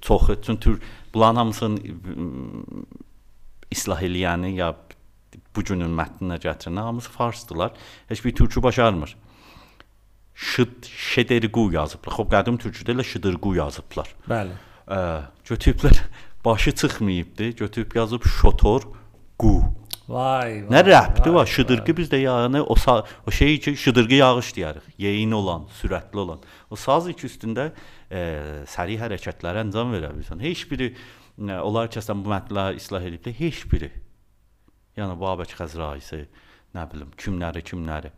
çoxu 0.00 0.42
çünki 0.42 0.70
bunların 1.14 1.36
hamısını 1.36 1.80
m, 1.80 1.84
islah 3.70 4.02
eləyəni 4.02 4.54
ya 4.56 4.70
bu 5.56 5.64
günün 5.64 5.92
mətninə 5.98 6.38
gətirən 6.40 6.80
hamısı 6.80 7.10
farsdılar. 7.10 7.72
Heç 8.08 8.24
bir 8.24 8.34
türkü 8.34 8.62
başarmır. 8.62 9.16
Şıd 10.34 10.86
Şederqu 10.88 11.68
yazıblar. 11.72 12.16
Xoş 12.16 12.30
qədim 12.32 12.58
türküdə 12.58 12.96
elə 12.96 13.04
Şıdırqu 13.04 13.54
yazıblar. 13.60 14.08
Bəli. 14.28 14.56
Ə, 14.88 15.00
götürüblər 15.44 16.00
başı 16.44 16.72
çıxmayıbdı. 16.74 17.50
Götürüb 17.60 17.94
yazıb 17.94 18.24
şotor 18.40 18.88
qu. 19.38 19.73
Vay, 20.08 20.66
vay. 20.66 20.68
Nə 20.68 20.82
rəbti 20.84 21.32
var? 21.32 21.48
Şıdırğı 21.48 21.94
bizdə 21.96 22.18
yəni 22.20 22.60
o 22.60 22.76
o 23.26 23.30
şey 23.32 23.58
ki, 23.60 23.76
şıdırğı 23.76 24.14
yağış 24.14 24.52
deyərik. 24.56 24.88
Yeyin 24.98 25.32
olan, 25.32 25.64
sürətli 25.80 26.16
olan. 26.16 26.42
O 26.70 26.76
saz 26.76 27.08
iki 27.08 27.26
üstündə 27.26 27.70
e, 28.10 28.20
səri 28.68 28.98
hərəkətlər 29.00 29.62
əncam 29.64 29.94
verə 29.96 30.12
bilirsən. 30.12 30.42
Heç 30.44 30.66
biri 30.70 30.90
e, 30.92 31.56
onlar 31.56 31.88
ki, 31.88 32.02
əslən 32.02 32.20
bu 32.20 32.32
mətnləri 32.34 32.82
islah 32.82 33.06
edib 33.08 33.24
də 33.24 33.32
heç 33.38 33.64
biri. 33.72 33.90
Yəni 34.98 35.16
Babək 35.18 35.56
Xəzraisi, 35.56 36.26
nə 36.76 36.84
bilim, 36.92 37.08
kimləri, 37.16 37.64
kimləri. 37.64 38.12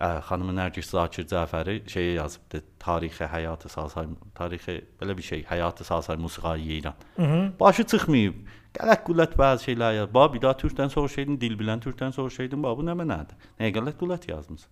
Ə, 0.00 0.22
xanım 0.24 0.54
Nərgiz 0.56 0.88
Zakir 0.94 1.26
Cəfəri 1.28 1.82
şey 1.90 2.14
yazıbdı. 2.14 2.62
Tarixi 2.80 3.28
həyatı 3.28 3.68
sazhay, 3.68 4.08
tarixi 4.34 4.78
belə 4.96 5.16
bir 5.18 5.28
şey, 5.28 5.44
həyatı 5.50 5.84
sazhay 5.84 6.16
musiqi 6.16 6.78
İran. 6.78 6.96
Mhm. 7.18 7.52
Başı 7.60 7.84
çıxmayıb. 7.84 8.40
Qələt 8.76 9.04
qüllət 9.06 9.36
bəzi 9.38 9.70
şeylər 9.70 9.96
yaz. 9.96 10.10
Ba 10.14 10.28
bir 10.32 10.42
daha 10.42 10.54
türkdən 10.60 10.92
soruşaydın, 10.92 11.40
dil 11.42 11.56
bilən 11.58 11.82
türkdən 11.82 12.14
soruşaydın, 12.14 12.62
ba 12.62 12.74
bu 12.78 12.84
nə 12.86 12.94
mənədir? 12.98 13.48
Nəyə 13.58 13.74
qələt 13.76 13.98
qüllət 13.98 14.28
yazmısan? 14.30 14.70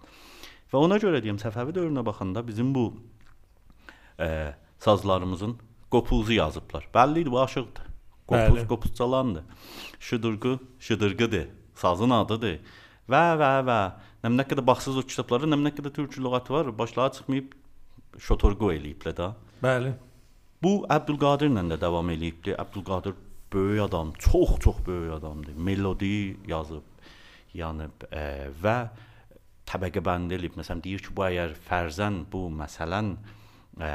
Və 0.70 0.78
ona 0.78 0.98
görə 1.02 1.22
deyim, 1.24 1.38
Səfəvi 1.40 1.74
dövrünə 1.74 2.04
baxanda 2.06 2.44
bizim 2.46 2.70
bu 2.74 2.92
ə, 4.20 4.54
sazlarımızın 4.84 5.56
qopuzu 5.90 6.36
yazıblar. 6.36 6.88
Bəllidir, 6.94 7.30
bu 7.32 7.40
aşıqdır. 7.42 7.86
Qopuz, 8.28 8.66
qopuz 8.68 8.94
çalandır. 8.94 9.44
Şıdırğı, 10.00 10.58
şıdırğıdır. 10.78 11.48
Sazın 11.74 12.10
adıdır. 12.10 12.58
Və 13.08 13.24
və 13.40 13.52
və. 13.64 13.78
Nə 14.24 14.34
nə 14.34 14.44
qədər 14.50 14.66
baxsız 14.66 14.98
o 15.00 15.02
kitablara, 15.06 15.48
nə 15.48 15.56
nə 15.56 15.72
qədər 15.72 15.94
türk 15.94 16.18
lüğəti 16.18 16.52
var, 16.52 16.68
başlığa 16.78 17.08
çıxmayıb 17.16 17.54
şotorqu 18.18 18.72
eləyiblər 18.74 19.14
də. 19.16 19.28
Bəli. 19.62 19.94
Bu 20.62 20.72
Əbdülqadirlə 20.90 21.64
də 21.72 21.80
davam 21.80 22.10
eləyibdi. 22.12 22.52
Əbdülqadir 22.58 23.14
böyük 23.52 23.82
adam, 23.88 24.12
çox-çox 24.18 24.86
böyük 24.86 25.12
adamdır. 25.18 25.56
Melodi 25.56 26.36
yazıb, 26.48 26.86
yəni 27.54 27.88
e, 28.12 28.22
və 28.62 28.76
təbəqə 29.68 30.02
bənd 30.04 30.32
eləyib. 30.36 30.56
Məsələn 30.58 30.82
deyir 30.84 31.04
ki, 31.04 31.12
bu 31.16 31.26
əgər 31.28 31.54
fərzən 31.68 32.24
bu 32.32 32.46
məsələn 32.60 33.14
e, 33.80 33.92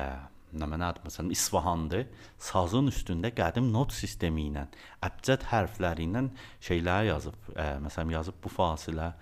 nə 0.54 0.70
mənədir? 0.70 1.06
Məsələn 1.08 1.32
İsfahandır. 1.34 2.08
Sazın 2.38 2.90
üstündə 2.94 3.34
qədim 3.36 3.72
not 3.74 3.94
sistemi 3.96 4.50
ilə, 4.52 4.68
əbcəd 5.06 5.48
hərfləri 5.52 6.10
ilə 6.10 6.28
şeylər 6.64 7.10
yazıb. 7.12 7.54
E, 7.56 7.70
məsələn 7.86 8.18
yazıb 8.18 8.42
bu 8.44 8.54
fasilə 8.54 9.14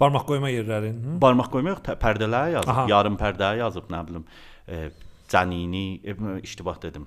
Barmaq 0.00 0.24
qoyma 0.24 0.48
yerlərin. 0.48 0.96
Hı? 1.04 1.14
Barmaq 1.20 1.50
qoymaq 1.52 1.74
yox, 1.74 1.96
pərdələr 2.00 2.54
yazıb. 2.54 2.70
Aha. 2.72 2.84
yarım 2.88 3.18
pərdəyə 3.20 3.60
yazıb, 3.60 3.90
nə 3.92 4.00
bilim, 4.08 4.22
e, 4.64 4.86
cənini, 5.28 6.00
e, 6.00 6.14
iştibah 6.40 6.78
dedim. 6.80 7.04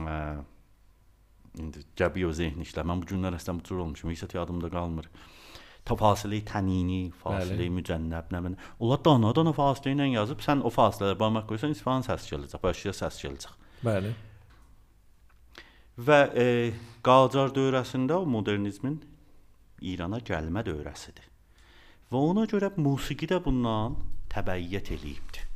E, 0.00 0.14
indi 1.60 1.82
zehn 2.40 2.62
işlər. 2.64 2.86
Mən 2.86 3.02
bu 3.02 3.10
günlər 3.12 3.36
əslən 3.38 3.60
bu 3.60 3.64
cür 3.64 3.82
olmuşum, 3.84 4.10
heç 4.10 4.34
yadımda 4.34 4.70
qalmır. 4.70 5.08
Ta 5.86 5.94
fasilə 5.94 6.40
tənini, 6.44 7.12
fasilə 7.22 7.68
mücənnəb, 7.70 8.30
nə 8.34 8.40
bilim. 8.42 8.56
Onlar 8.80 9.02
dana-dana 9.04 9.52
fasilə 9.54 9.94
ilə 9.94 10.08
yazıb, 10.12 10.40
sən 10.42 10.64
o 10.66 10.72
fasilələrə 10.74 11.18
barmaq 11.18 11.46
qoysan, 11.50 11.76
isfahan 11.76 12.02
səs 12.06 12.26
gələcək, 12.32 12.62
başqa 12.62 12.94
səs 13.00 13.20
gələcək. 13.22 13.60
Bəli. 13.86 14.14
Və 15.96 16.18
e, 16.36 16.48
Qacar 17.06 17.54
dövrəsində 17.56 18.18
o 18.20 18.26
modernizmin 18.28 18.98
İrana 19.80 20.18
gəlmə 20.20 20.64
dövrəsidir. 20.66 21.30
Və 22.10 22.18
ona 22.32 22.44
görə 22.50 22.72
musiqi 22.76 23.28
də 23.30 23.38
bundan 23.44 23.96
təbəiyyət 24.32 24.92
eləyibdi. 24.96 25.46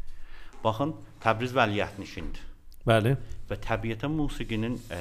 Baxın, 0.65 0.95
Təbriz 1.21 1.53
vəliəhtnişindir. 1.57 2.47
Bəli. 2.89 3.13
Və 3.51 3.59
təbiətən 3.61 4.13
musiqinin 4.17 4.79
e, 4.93 5.01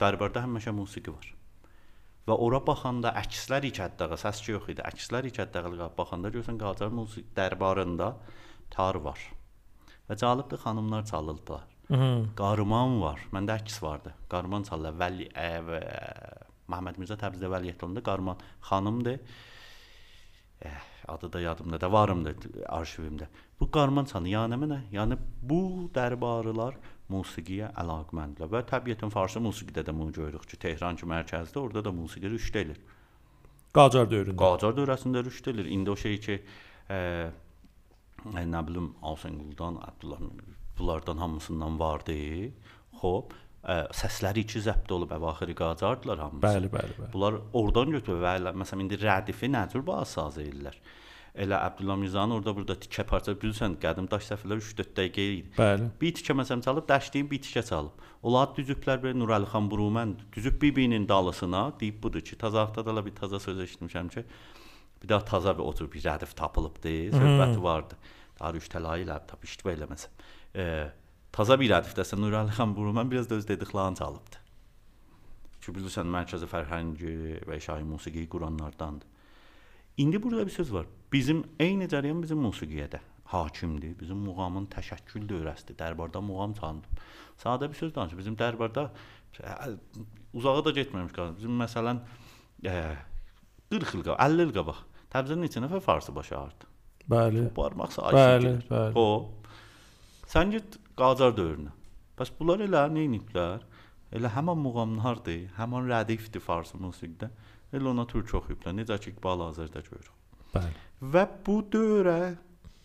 Dərbarda 0.00 0.42
həmişə 0.44 0.74
musiqi 0.76 1.12
var. 1.12 1.30
Və 2.26 2.34
ora 2.42 2.58
baxanda 2.66 3.12
əkslər 3.20 3.68
ikətdağı 3.68 4.18
səs 4.18 4.42
ki 4.42 4.56
yox 4.56 4.68
idi. 4.74 4.82
Əkslər 4.82 5.28
ikətdağı 5.30 5.90
baxanda 5.96 6.32
görsən 6.34 6.58
Qacar 6.60 6.90
musiqi 6.90 7.28
dərbarında 7.36 8.10
tar 8.74 8.98
var. 9.04 9.20
Və 10.08 10.18
cəlibdir 10.18 10.60
xanımlar 10.62 11.06
çalırdılar. 11.06 11.66
Qarman 12.38 12.98
var. 13.00 13.22
Məndə 13.34 13.60
əks 13.60 13.78
vardı. 13.82 14.12
Qarman 14.30 14.66
çalırlar. 14.66 14.98
Vəli 15.04 15.28
ə, 15.30 15.50
və, 15.68 15.80
Məhəmməd 16.66 16.98
Mirzə 16.98 17.18
Təbrizdə 17.20 17.50
vəliyyətlərində 17.52 18.02
Qarman 18.06 18.42
xanımdır. 18.68 19.20
Eh, 20.66 20.84
adı 21.08 21.32
da 21.32 21.40
yadımda 21.40 21.80
da 21.80 21.92
varımdır 21.92 22.36
arşivimdə. 22.66 23.28
Bu 23.60 23.70
Qarman 23.70 24.10
çalır. 24.10 24.32
Yəni 24.34 24.58
mənə, 24.64 24.80
yəni 24.90 25.18
bu 25.42 25.90
dərbarılar 25.94 26.74
musiqiyə 27.12 27.70
əlaqəməndirlər 27.82 28.50
və 28.50 28.62
təbiətən 28.70 29.12
farsı 29.14 29.42
musiqidə 29.42 29.84
də 29.86 29.94
bunu 29.94 30.12
görürük 30.16 30.46
ki, 30.50 30.58
Tehran 30.62 30.98
ki 30.98 31.08
mərkəzdə, 31.10 31.60
orada 31.62 31.84
da 31.86 31.92
musiqi 31.94 32.30
rüşd 32.32 32.60
edir. 32.62 32.80
Qacar 33.76 34.08
dövründə. 34.10 34.38
Qacar 34.40 34.76
dövrəsində 34.76 35.22
rüşd 35.26 35.50
edir. 35.52 35.70
İndi 35.76 35.92
o 35.92 35.96
şey 36.00 36.20
ki, 36.26 36.36
ə, 36.90 37.00
nə 38.34 38.62
bilim, 38.68 38.92
Alsenguldan, 39.02 39.80
Abdullah 39.86 40.22
bunlardan 40.78 41.22
hamısından 41.22 41.78
vardı. 41.80 42.16
Xoş, 43.00 43.34
ə, 43.62 43.78
səsləri 44.00 44.46
iki 44.46 44.62
zəbt 44.64 44.92
olub 44.96 45.12
əvaxiri 45.16 45.54
Qacardılar 45.58 46.24
hamısı. 46.26 46.46
Bəli, 46.46 46.72
bəli, 46.72 46.98
bəli. 47.00 47.10
Bunlar 47.12 47.40
oradan 47.52 47.98
götürüb 47.98 48.22
və 48.24 48.54
məsələn 48.62 48.86
indi 48.86 49.00
rədifi 49.02 49.50
nə 49.52 49.66
cür 49.72 49.84
basaz 49.86 50.40
edirlər. 50.42 50.78
Elə 51.36 51.58
Abdullah 51.60 51.96
Mirzanın 52.00 52.38
orada 52.38 52.54
burada 52.56 52.74
tikə 52.80 53.04
parça 53.04 53.34
bilirsən, 53.36 53.74
qədim 53.82 54.06
daş 54.08 54.24
səfirlər 54.30 54.60
3-4 54.62 54.92
dəqiqə 54.96 55.24
idi. 55.34 55.50
Bəli. 55.58 55.88
Bir 56.00 56.14
tikə 56.16 56.36
məsələn 56.38 56.62
çalıb, 56.64 56.86
dəşdiyin 56.88 57.28
bir 57.30 57.42
tikə 57.44 57.62
çalıb. 57.68 58.04
Onlar 58.24 58.54
düzüblər 58.56 59.02
bir 59.02 59.18
Nurəli 59.20 59.48
xan 59.52 59.68
Burumən 59.68 60.14
düzüb 60.32 60.56
bir-birinin 60.62 61.04
dalısına 61.08 61.66
deyib 61.80 62.02
budur 62.02 62.24
ki, 62.24 62.38
tazaqda 62.40 62.86
da 62.86 63.04
bir 63.06 63.14
taza 63.14 63.40
söz 63.40 63.60
eşitmişəm 63.66 64.08
ki, 64.14 64.24
bir 65.02 65.08
daha 65.08 65.24
taza 65.24 65.52
bir 65.58 65.62
oturub 65.62 65.92
bir 65.92 66.02
rədif 66.08 66.32
tapılıbdı, 66.34 66.94
söhbəti 67.12 67.62
vardı. 67.62 68.00
Daha 68.40 68.52
üç 68.56 68.68
təlayı 68.72 69.04
ilə 69.04 69.20
tap 69.28 69.44
iştiba 69.44 69.74
eləməsəm. 69.76 70.24
E, 70.56 70.64
taza 71.32 71.60
bir 71.60 71.70
rədifdəsə 71.74 72.16
Nurəli 72.16 72.56
xan 72.56 72.72
Burumən 72.76 73.12
biraz 73.12 73.28
da 73.28 73.36
öz 73.36 73.48
dediklərini 73.48 74.00
çalıbdı. 74.00 74.40
Ki 75.60 75.76
bilirsən 75.76 76.08
mərkəzi 76.16 76.48
fərhəngi 76.48 77.44
və 77.44 77.60
şahi 77.60 77.84
musiqi 77.84 78.28
quranlardandır. 78.28 79.08
İndi 79.96 80.22
burada 80.22 80.46
bir 80.46 80.52
söz 80.52 80.72
var. 80.72 80.86
Bizim 81.16 81.44
eyni 81.62 81.86
cərəyan 81.88 82.18
bizim 82.20 82.42
musiqiyə 82.44 82.90
də 82.92 83.00
hakimdir. 83.32 83.94
Bizim 83.98 84.18
muğamın 84.28 84.66
təşəkkül 84.74 85.24
dövrəsidir. 85.30 85.78
Dərbarda 85.80 86.20
muğam 86.20 86.52
çalınıb. 86.58 87.00
Sadə 87.40 87.70
bir 87.70 87.78
söz 87.78 87.94
danışır. 87.94 88.18
Bizim 88.20 88.36
dərbarda 88.36 88.90
uzağa 90.36 90.64
da 90.66 90.74
getməmiş 90.76 91.14
qalır. 91.16 91.36
Bizim 91.40 91.56
məsələn 91.62 92.02
ə, 92.68 92.74
40 93.72 93.96
il 93.98 94.04
qabaq, 94.06 94.20
50 94.28 94.46
il 94.46 94.52
qabaq 94.56 94.82
Təbrizdə 95.12 95.38
neçə 95.40 95.62
nəfər 95.64 95.80
farsı 95.84 96.12
başardı? 96.14 96.68
Bəli. 97.08 97.46
Barmaq 97.56 97.92
Bəli, 97.94 97.94
sayısı. 97.94 98.68
bəli. 98.68 98.92
O. 98.98 99.32
Sən 100.28 100.50
get 100.52 100.76
Qacar 100.98 101.32
dövrünə. 101.36 101.72
Bəs 102.18 102.32
bunlar 102.38 102.60
elə 102.64 102.82
nə 102.92 103.04
ediblər? 103.06 103.64
Elə 104.16 104.30
həmin 104.34 104.58
muğamlardır, 104.64 105.46
həmin 105.58 105.88
rədifdir 105.90 106.42
farsı 106.42 106.78
musiqidə. 106.82 107.30
Elə 107.72 107.90
ona 107.92 108.04
türk 108.10 108.34
oxuyublar. 108.34 108.74
Necə 108.76 108.98
ki 109.02 109.14
İqbal 109.14 109.46
Azərdə 109.48 109.82
görürük. 109.86 110.12
Bəli. 110.54 110.84
Və 111.00 111.26
bu 111.46 111.60
dövrə 111.72 112.36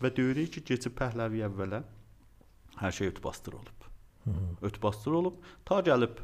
və 0.02 0.10
dövrə 0.16 0.48
ki 0.52 0.64
keçib 0.68 0.96
Pəhləvi 0.98 1.44
əvvələ 1.46 1.82
hər 2.82 2.92
şey 2.98 3.12
ötbastır 3.14 3.56
olub. 3.60 3.86
Ötbastır 4.62 5.16
olub 5.18 5.38
ta 5.68 5.80
gəlib 5.84 6.20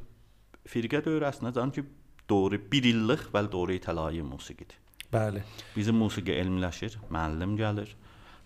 firqə 0.68 1.01
dövrəsinə 1.07 1.55
can 1.57 1.72
ki 1.74 1.85
doğru 2.29 2.61
1 2.72 2.90
illik 2.92 3.24
və 3.33 3.44
doğru 3.53 3.79
təlayi 3.83 4.22
musiqidir. 4.22 4.77
Bəli. 5.12 5.40
Bizim 5.77 5.96
musiqi 5.96 6.35
elmləşir, 6.37 6.98
müəllim 7.09 7.57
gəlir. 7.57 7.94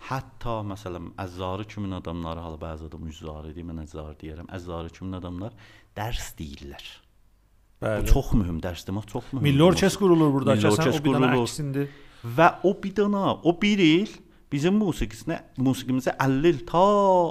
Hətta 0.06 0.60
məsələn 0.66 1.12
əzzarı 1.22 1.66
kimin 1.70 1.96
adamları 1.98 2.42
halı 2.42 2.58
bəzi 2.62 2.86
adam 2.88 3.06
üzzarı 3.10 3.50
deyir, 3.54 3.66
mən 3.66 3.82
əzzarı 3.84 4.14
deyirəm. 4.18 4.48
Əzzarı 4.54 4.90
kimin 4.94 5.18
adamlar 5.18 5.54
dərs 5.98 6.32
deyirlər. 6.38 6.86
Bu 7.82 7.86
Bəli. 7.86 8.06
çox 8.10 8.32
mühüm 8.38 8.58
dərs 8.62 8.86
demək, 8.86 9.06
çox 9.10 9.30
mühüm. 9.32 9.42
Milli 9.46 9.62
orkestr 9.62 9.98
qurulur 9.98 10.32
burada. 10.34 10.54
Milli 10.54 10.70
orkestr 10.70 11.02
qurulur. 11.02 11.36
əksindir. 11.38 11.90
Və 12.22 12.48
o 12.62 12.74
bir 12.82 12.96
dana, 12.96 13.34
o 13.42 13.54
bir 13.62 13.80
il 13.82 14.10
bizim 14.52 14.76
musiqisinə, 14.78 15.40
musiqimizə 15.58 16.14
50 16.20 16.48
il 16.52 16.60
ta 16.68 16.82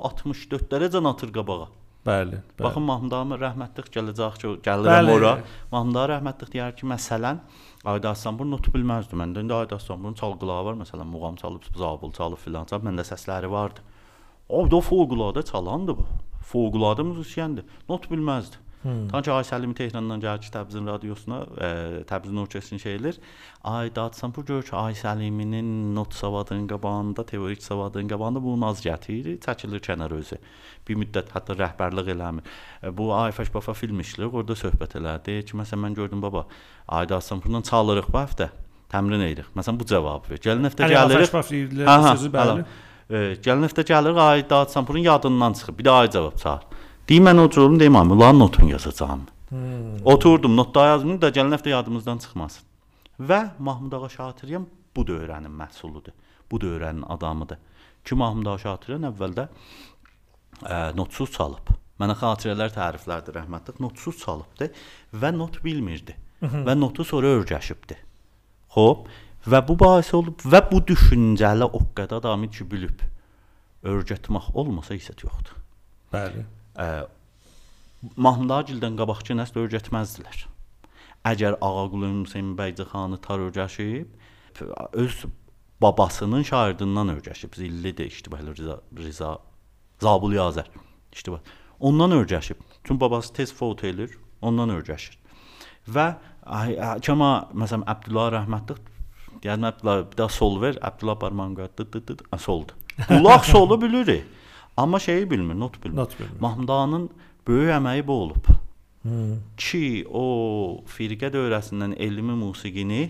64-lərə 0.10 0.92
can 0.92 1.08
atır 1.08 1.32
qabağa. 1.36 1.70
Bəli. 2.06 2.40
bəli. 2.58 2.64
Baxın 2.64 2.86
Mahmud 2.88 3.14
Ağa 3.14 3.38
rəhmətlik 3.44 3.92
gələcək 3.94 4.40
ki, 4.42 4.54
gəlirəm 4.66 5.12
ora. 5.14 5.36
Mahmud 5.72 6.00
Ağa 6.02 6.08
rəhmətlik 6.16 6.50
deyər 6.56 6.74
ki, 6.78 6.88
məsələn, 6.90 7.44
Ayda 7.86 8.16
Astanbul 8.16 8.50
notu 8.50 8.74
bilməzdi. 8.74 9.18
Məndə 9.22 9.44
indi 9.46 9.54
Ayda 9.54 9.78
Astanbulun 9.78 10.18
çalgıları 10.18 10.66
var, 10.66 10.80
məsələn, 10.82 11.06
muğam 11.14 11.38
çalıb, 11.38 11.68
zabul 11.78 12.12
çalıb 12.18 12.42
filan 12.42 12.66
çalıb, 12.66 12.90
məndə 12.90 13.06
səsləri 13.06 13.52
vardı. 13.54 13.86
O 14.50 14.66
da 14.72 14.82
fövqəladə 14.82 15.46
çalandı 15.52 15.96
bu. 16.00 16.08
Fövqəladə 16.52 17.06
müzisyendir. 17.06 17.70
Not 17.90 18.10
bilməzdi. 18.10 18.58
Ta 18.82 19.22
ki 19.22 19.30
Aysəlimi 19.30 19.76
Tehrandan 19.78 20.22
gəlir 20.24 20.42
ki, 20.42 20.50
Təbrizin 20.50 20.88
radiosuna, 20.90 21.42
ə, 21.54 21.68
Təbrizin 22.10 22.40
orkestrin 22.42 22.82
şeylər. 22.82 23.20
Ay 23.70 23.92
Dadsanpur 23.94 24.46
gör 24.48 24.64
ki, 24.66 24.74
Aysəliminin 24.74 25.94
not 25.94 26.16
savadının 26.18 26.66
qabağında, 26.68 27.26
teorik 27.30 27.62
savadının 27.62 28.10
qabağında 28.10 28.42
bu 28.42 28.56
naz 28.62 28.82
gətirir, 28.82 29.38
çəkilir 29.46 29.84
kənar 29.86 30.16
özü. 30.18 30.40
Bir 30.88 30.98
müddət 30.98 31.30
hətta 31.36 31.54
rəhbərlik 31.62 32.10
eləmir. 32.16 32.50
Ə, 32.82 32.90
Bu 32.98 33.12
Ayfəş 33.14 33.54
Bafa 33.54 33.78
film 33.78 34.02
işləyir, 34.02 34.34
orada 34.34 34.58
söhbət 34.58 34.98
elədi 34.98 35.38
ki, 35.46 35.58
məsələn 35.62 35.86
mən 35.86 36.02
gördüm 36.02 36.22
baba, 36.26 36.48
Ay 36.88 37.10
Dadsanpurdan 37.10 37.62
çalırıq 37.62 38.10
bu 38.10 38.18
həftə. 38.18 38.50
Təmrin 38.92 39.22
edirik. 39.24 39.54
Məsələn 39.56 39.78
bu 39.80 39.86
cavab 39.88 40.26
ver. 40.28 40.42
Gəlin 40.44 40.68
həftə 40.68 40.88
gəlirik. 40.98 41.30
Aha, 41.88 42.02
bu 42.12 42.18
sözü 42.18 42.32
bəli. 42.34 42.66
E, 43.12 43.20
gəlin 43.46 43.64
həftə 43.70 43.86
gəlir, 43.88 44.18
ay 44.20 44.50
Dadsanpurun 44.50 45.06
yadından 45.06 45.54
çıxıb. 45.54 45.78
Bir 45.80 45.86
də 45.86 45.92
ay 46.02 46.10
cavab 46.12 46.36
çağır. 46.42 46.66
Deyim 47.12 47.28
mən 47.28 47.42
oturum, 47.44 47.76
deyim 47.80 47.96
amma 48.00 48.16
ulan 48.16 48.40
notun 48.40 48.72
yazacağam. 48.72 49.26
Hmm. 49.50 50.00
Oturdum, 50.06 50.56
notda 50.58 50.86
yazdım 50.94 51.18
da 51.22 51.30
gəlin 51.30 51.58
həftə 51.58 51.74
yadımızdan 51.74 52.24
çıxmasın. 52.24 52.64
Və 53.20 53.42
Mahmud 53.60 53.94
ağa 54.00 54.08
Şatiriyəm 54.16 54.66
bu 54.96 55.04
dövrənin 55.10 55.52
məhsuludur. 55.52 56.16
Bu 56.52 56.58
dövrənin 56.64 57.04
adamıdır. 57.04 57.60
Ki 58.06 58.16
Mahmud 58.16 58.48
ağa 58.48 58.58
Şatiriyən 58.64 59.10
əvvəldə 59.12 59.48
ə, 60.64 60.96
notsuz 60.96 61.36
çalıb. 61.36 61.74
Mənə 62.00 62.16
xatirələr 62.24 62.72
təriflərdir 62.80 63.42
rəhmətlik. 63.42 63.84
Notsuz 63.84 64.24
çalıbdı 64.24 64.72
və 65.14 65.36
not 65.36 65.60
bilmirdi. 65.64 66.16
və 66.42 66.74
notu 66.80 67.04
sonra 67.06 67.36
öyrəşibdi. 67.38 67.98
Xoş, 68.74 69.04
və 69.52 69.62
bu 69.68 69.76
bahis 69.80 70.14
olub 70.14 70.42
və 70.46 70.64
bu 70.72 70.82
düşüncəli 70.90 71.68
o 71.68 71.84
qədər 71.98 72.22
adamı 72.22 72.50
ki 72.50 72.66
bilib 72.72 73.04
öyrətmək 73.84 74.52
olmasa 74.56 74.96
isə 74.96 75.14
yoxdur. 75.22 75.60
Bəli. 76.14 76.46
Ə, 76.76 76.88
Mahmud 78.16 78.54
Agildən 78.56 78.98
qabaqçı 79.00 79.38
nəsl 79.38 79.62
öyrətməzdilər. 79.66 80.46
Əgər 81.32 81.60
Ağaqulun 81.62 82.24
Hüseyn 82.26 82.56
Bəycixanı 82.58 83.20
tar 83.22 83.44
öyrəşib, 83.48 84.10
öz 84.94 85.24
babasının 85.82 86.44
şairindən 86.50 87.16
öyrəşib. 87.18 87.56
Zillidir, 87.56 88.06
iştibah 88.06 88.42
Rıza, 88.42 88.80
Rıza 88.98 89.38
Zabul 90.02 90.34
Yazər. 90.34 90.70
İştibah. 91.14 91.40
Ondan 91.80 92.12
öyrəşib. 92.12 92.58
Çünki 92.84 93.02
babası 93.02 93.34
tez 93.34 93.54
fot 93.54 93.84
edir, 93.84 94.18
ondan 94.42 94.70
öyrəşir. 94.70 95.18
Və 95.88 96.08
kəma 97.06 97.32
məsələn 97.54 97.86
Əbdullah 97.90 98.32
rəhmətli 98.40 98.80
Yəni 99.42 99.72
Əbdullah 99.72 100.04
bir 100.12 100.18
daha 100.18 100.30
sol 100.30 100.60
ver, 100.62 100.76
Əbdullah 100.86 101.18
barmağını 101.22 101.56
qoydu, 101.58 101.86
dı, 101.94 102.02
dı, 102.08 102.38
soldu. 102.38 102.74
Qulaq 103.08 103.46
solu 103.46 103.82
bilir. 103.82 104.24
Amma 104.82 105.00
şeyi 105.00 105.32
bilmir, 105.32 105.60
not 105.60 105.84
bilmir. 105.84 105.98
Not 105.98 106.20
bilmir. 106.20 106.42
Mahmud 106.42 106.70
ağanın 106.70 107.10
böyük 107.48 107.72
əməyi 107.78 108.08
bu 108.08 108.14
olub. 108.14 108.50
Hmm. 109.02 109.38
Ki 109.58 110.06
o 110.10 110.24
firqə 110.96 111.30
dövrəsindən 111.34 111.96
elmi 111.98 112.34
musiqini 112.38 113.04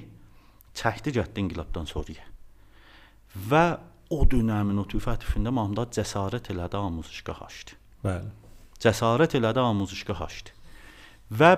çəkdi 0.76 1.14
getdi 1.20 1.44
inqilabdan 1.46 1.88
sonraya. 1.88 2.28
Və 3.52 3.66
o 4.12 4.24
dönəmin 4.28 4.80
o 4.84 4.86
tüfətüfündə 4.92 5.52
Mahmud 5.56 5.80
ağa 5.84 5.90
cəsarət 6.00 6.52
elədi 6.54 6.80
amuzişqa 6.80 7.36
açdı. 7.48 7.78
Bəli. 8.04 8.32
Cəsarət 8.84 9.38
elədi 9.40 9.64
amuzişqa 9.64 10.16
açdı. 10.28 10.56
Və 11.40 11.52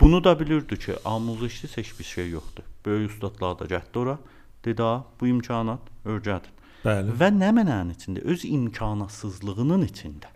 bunu 0.00 0.24
da 0.24 0.38
bilirdi 0.40 0.78
ki, 0.78 0.96
amuzişsiz 1.04 1.76
heç 1.76 1.98
bir 1.98 2.04
şey 2.04 2.30
yoxdur. 2.30 2.64
Böyük 2.86 3.10
ustadlar 3.10 3.58
da 3.58 3.64
getdi 3.64 3.98
ora. 3.98 4.18
Dedi, 4.64 4.82
"Ha, 4.82 5.04
bu 5.20 5.26
imkanat 5.26 5.80
öyrədin." 6.04 6.52
Bəli. 6.82 7.14
Və 7.18 7.30
nə 7.34 7.52
mənənin 7.54 7.94
içində, 7.94 8.22
öz 8.26 8.44
imkanatsızlığının 8.48 9.86
içində. 9.86 10.32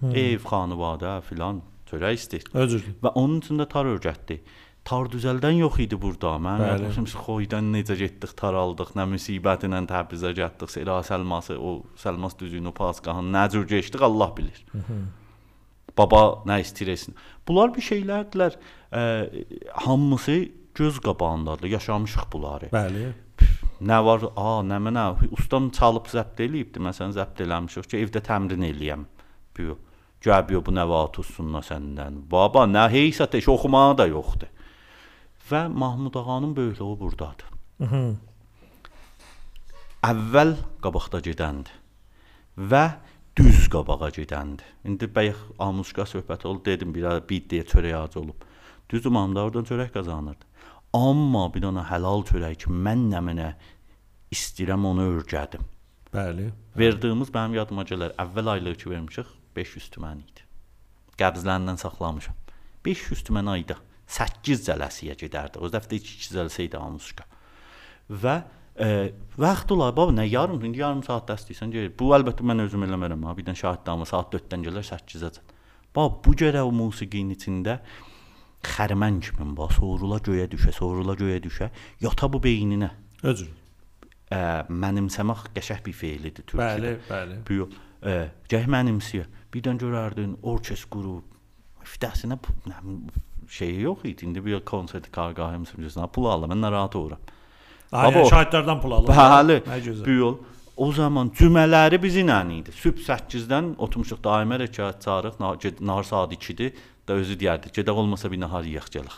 Hmm. 0.00 0.14
Ev, 0.16 0.46
xanıvadə 0.46 1.18
filan 1.26 1.62
çörək 1.90 2.18
istəyir. 2.20 2.50
Özür. 2.54 2.84
Və 3.02 3.12
onun 3.18 3.40
içində 3.42 3.66
tar 3.70 3.88
öyrətdi. 3.90 4.40
Tar 4.86 5.10
düzəldən 5.12 5.58
yox 5.58 5.76
idi 5.84 5.98
burada. 6.00 6.36
Mən 6.40 6.62
yadımsın 6.64 7.08
xoydan 7.26 7.68
necə 7.74 7.98
getdik, 8.00 8.32
tar 8.38 8.56
aldıq, 8.56 8.94
nə 8.96 9.04
müsibətlə 9.10 9.82
Təbrizə 9.90 10.32
getdik, 10.36 10.70
Sera 10.72 11.00
Səlması, 11.04 11.58
o 11.60 11.82
Səlmas 12.00 12.38
düzüyünü, 12.40 12.72
o 12.72 12.76
Pasqahın 12.76 13.28
nə 13.34 13.44
cür 13.52 13.66
keçdik 13.68 14.02
Allah 14.06 14.32
bilir. 14.36 14.62
Baba 15.98 16.22
nə 16.48 16.60
istəyirsən. 16.64 17.18
Bunlar 17.48 17.74
bir 17.74 17.84
şeylərdirlər. 17.84 18.56
Ə, 18.90 19.02
hamısı 19.84 20.38
göz 20.74 21.00
qabağındadır. 21.04 21.68
Yaşamışıq 21.76 22.32
bunları. 22.32 22.70
Bəli. 22.72 23.10
Nə 23.80 24.00
var? 24.04 24.26
A, 24.36 24.60
nə 24.66 24.76
mənə 24.82 25.04
ustam 25.32 25.70
çalıb 25.72 26.10
zəbt 26.12 26.42
eləyibdi. 26.44 26.82
Məsələn, 26.84 27.14
zəbt 27.16 27.40
eləmişik 27.44 27.88
ki, 27.88 28.02
evdə 28.04 28.20
təmrin 28.24 28.66
eləyəm. 28.66 29.06
Bu 29.56 29.76
Gəbiyo 30.20 30.60
bu 30.64 30.72
nə 30.76 30.84
var 30.88 31.08
tutsunlar 31.16 31.64
səndən. 31.64 32.18
Baba, 32.28 32.66
nə 32.68 32.84
heysət 32.92 33.38
heç 33.38 33.46
oxumağı 33.48 33.94
da 34.02 34.06
yoxdur. 34.10 34.50
Və 35.48 35.62
Mahmud 35.72 36.14
ağanın 36.20 36.52
böyüklüyü 36.56 36.98
burdadır. 37.00 37.46
Mhm. 37.80 38.10
Əvvəl 40.10 40.52
qabaqda 40.84 41.22
gedəndi 41.24 41.72
və 42.72 42.84
düz 43.36 43.66
qabağa 43.72 44.10
gedəndi. 44.16 44.68
İndi 44.84 45.08
bayaq 45.14 45.40
Amuşqa 45.58 46.04
söhbət 46.12 46.46
oldu, 46.46 46.64
dedim 46.68 46.94
bir 46.94 47.24
bir 47.28 47.42
deyə 47.48 47.64
çörək 47.72 47.96
ağacı 47.96 48.20
olub. 48.20 48.44
Düzdür, 48.90 49.10
Mahmud 49.10 49.36
oradan 49.36 49.64
çörək 49.64 49.92
qazanırdı. 49.92 50.44
Amma 50.96 51.44
bir 51.54 51.62
dənə 51.62 51.84
halal 51.86 52.24
çörək 52.26 52.64
ki, 52.64 52.72
mən 52.86 53.06
nə 53.12 53.20
mənə 53.22 53.50
istəyirəm 54.34 54.88
onu 54.90 55.06
öyrədim. 55.16 55.62
Bəli. 56.10 56.48
Verdiyimiz 56.78 57.30
mənim 57.34 57.60
yadıma 57.60 57.84
gələr. 57.86 58.14
Əvvəl 58.18 58.54
aylığı 58.56 58.74
ki 58.82 58.90
vermişik 58.90 59.28
500 59.56 59.90
tümən 59.94 60.24
idi. 60.24 60.46
Qəbzlərindən 61.20 61.78
saxlamışam. 61.78 62.34
500 62.86 63.22
tümən 63.28 63.50
ayda 63.52 63.76
8 64.10 64.64
cələsiyə 64.66 65.14
gedərdi. 65.20 65.62
O 65.62 65.70
dəfə 65.70 65.94
2 65.94 66.16
cələsə 66.26 66.66
idi 66.66 66.78
Amuşqa. 66.80 67.26
Və 68.10 68.36
e, 68.74 69.12
vaxt 69.38 69.70
olar, 69.70 69.94
baba 69.94 70.14
nə 70.16 70.26
yarım, 70.26 70.58
indi 70.66 70.82
yarım 70.82 71.04
saat 71.06 71.28
da 71.28 71.38
istəyirsən 71.38 71.70
gəl. 71.74 71.90
Bu 71.98 72.10
əlbəttə 72.18 72.46
mən 72.46 72.64
özüm 72.66 72.88
eləmərəm 72.88 73.28
ha. 73.28 73.36
Birdən 73.38 73.58
şahid 73.62 73.86
amma 73.92 74.08
saat 74.08 74.34
4-dən 74.34 74.66
gələr 74.66 74.86
8-əcən. 74.90 75.54
Baba 75.94 76.18
bu 76.24 76.34
görə 76.38 76.64
o 76.66 76.74
musiqinin 76.74 77.36
içində 77.36 77.78
xərmən 78.66 79.20
kimi 79.24 79.54
bax, 79.56 79.78
sorula 79.78 80.18
göyə 80.24 80.46
düşə, 80.52 80.72
sorula 80.76 81.14
göyə 81.18 81.40
düşə, 81.44 81.70
yata 82.02 82.28
bu 82.32 82.40
beyninə. 82.44 82.90
Özür. 83.22 83.48
Ə, 84.30 84.40
mənimsəmək 84.70 85.48
qəşəng 85.56 85.82
bir 85.86 85.96
feilidir 85.96 86.44
Türkiyədə. 86.46 86.92
Bəli, 86.92 86.92
bəli. 87.08 87.40
Bu. 87.48 87.70
Ə, 88.06 88.18
gəh 88.52 88.68
mənimsiyə. 88.70 89.26
Birdən 89.50 89.80
görərdin 89.80 90.36
orkestr 90.46 90.88
qrup 90.92 91.84
iftəsinə 91.84 92.38
şeyi 93.50 93.80
yox 93.80 94.04
idi. 94.04 94.24
İndi 94.24 94.44
bir 94.44 94.60
konsert 94.64 95.10
qarqahım 95.12 95.64
sürücüsünə 95.66 96.06
pul 96.12 96.28
alım, 96.30 96.52
mən 96.54 96.60
narahat 96.62 96.96
oluram. 96.96 97.18
Ay, 97.92 98.12
Baba, 98.12 98.22
o- 98.22 98.30
şahidlərdən 98.30 98.80
pul 98.80 98.92
alır. 98.92 99.14
Bəli. 99.14 99.60
Bu 100.06 100.10
yol. 100.10 100.38
O 100.80 100.92
zaman 100.92 101.28
cümələri 101.36 101.98
bizimlə 102.00 102.38
idi. 102.54 102.72
Sübh 102.72 103.02
8-dən 103.04 103.74
oturmuşuq 103.76 104.22
daimə 104.24 104.60
rəkat 104.62 105.02
çağırıq, 105.04 105.40
nar 105.80 106.02
saat 106.08 106.32
2-dir. 106.32 106.72
Da 107.10 107.16
özü 107.18 107.34
deyərdi, 107.40 107.72
gedək 107.74 107.96
olmasa 107.98 108.28
bir 108.30 108.38
nahar 108.38 108.66
yeyək 108.68 108.86
gələk. 108.94 109.14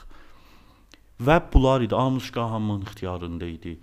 Və 1.20 1.34
bunlar 1.52 1.82
idi, 1.84 1.92
Amuşqa 1.92 2.46
hamının 2.54 2.86
ixtiyarında 2.86 3.48
idi. 3.52 3.74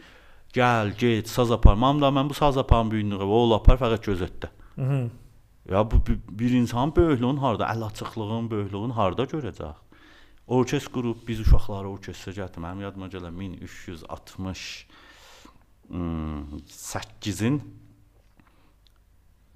Gəl, 0.56 0.96
get, 0.98 1.30
saz 1.30 1.52
apar. 1.54 1.76
Mam 1.78 2.00
da 2.02 2.10
mən 2.10 2.30
bu 2.30 2.34
saz 2.34 2.58
aparım 2.58 2.90
büyünlüğü, 2.92 3.20
o 3.22 3.44
ol 3.44 3.54
apar 3.60 3.78
fəqət 3.78 4.08
gözətdə. 4.10 4.50
Mhm. 4.78 5.12
Ya 5.70 5.84
bu 5.92 6.00
bir, 6.10 6.56
insan 6.58 6.96
böyüklüyün 6.96 7.38
harda, 7.38 7.68
əl 7.70 7.86
açıqlığın, 7.86 8.50
böyüklüyün 8.50 8.96
harda 8.98 9.28
görəcək? 9.30 9.76
Orkestr 10.48 10.90
qrup 10.94 11.28
biz 11.28 11.44
uşaqları 11.46 11.92
orkestra 11.94 12.34
gətirdim. 12.34 12.66
Mənim 12.66 12.82
yadıma 12.88 13.12
gəlir 13.14 13.36
1360 13.40 14.64
hmm, 15.90 16.64
8-in 16.66 17.62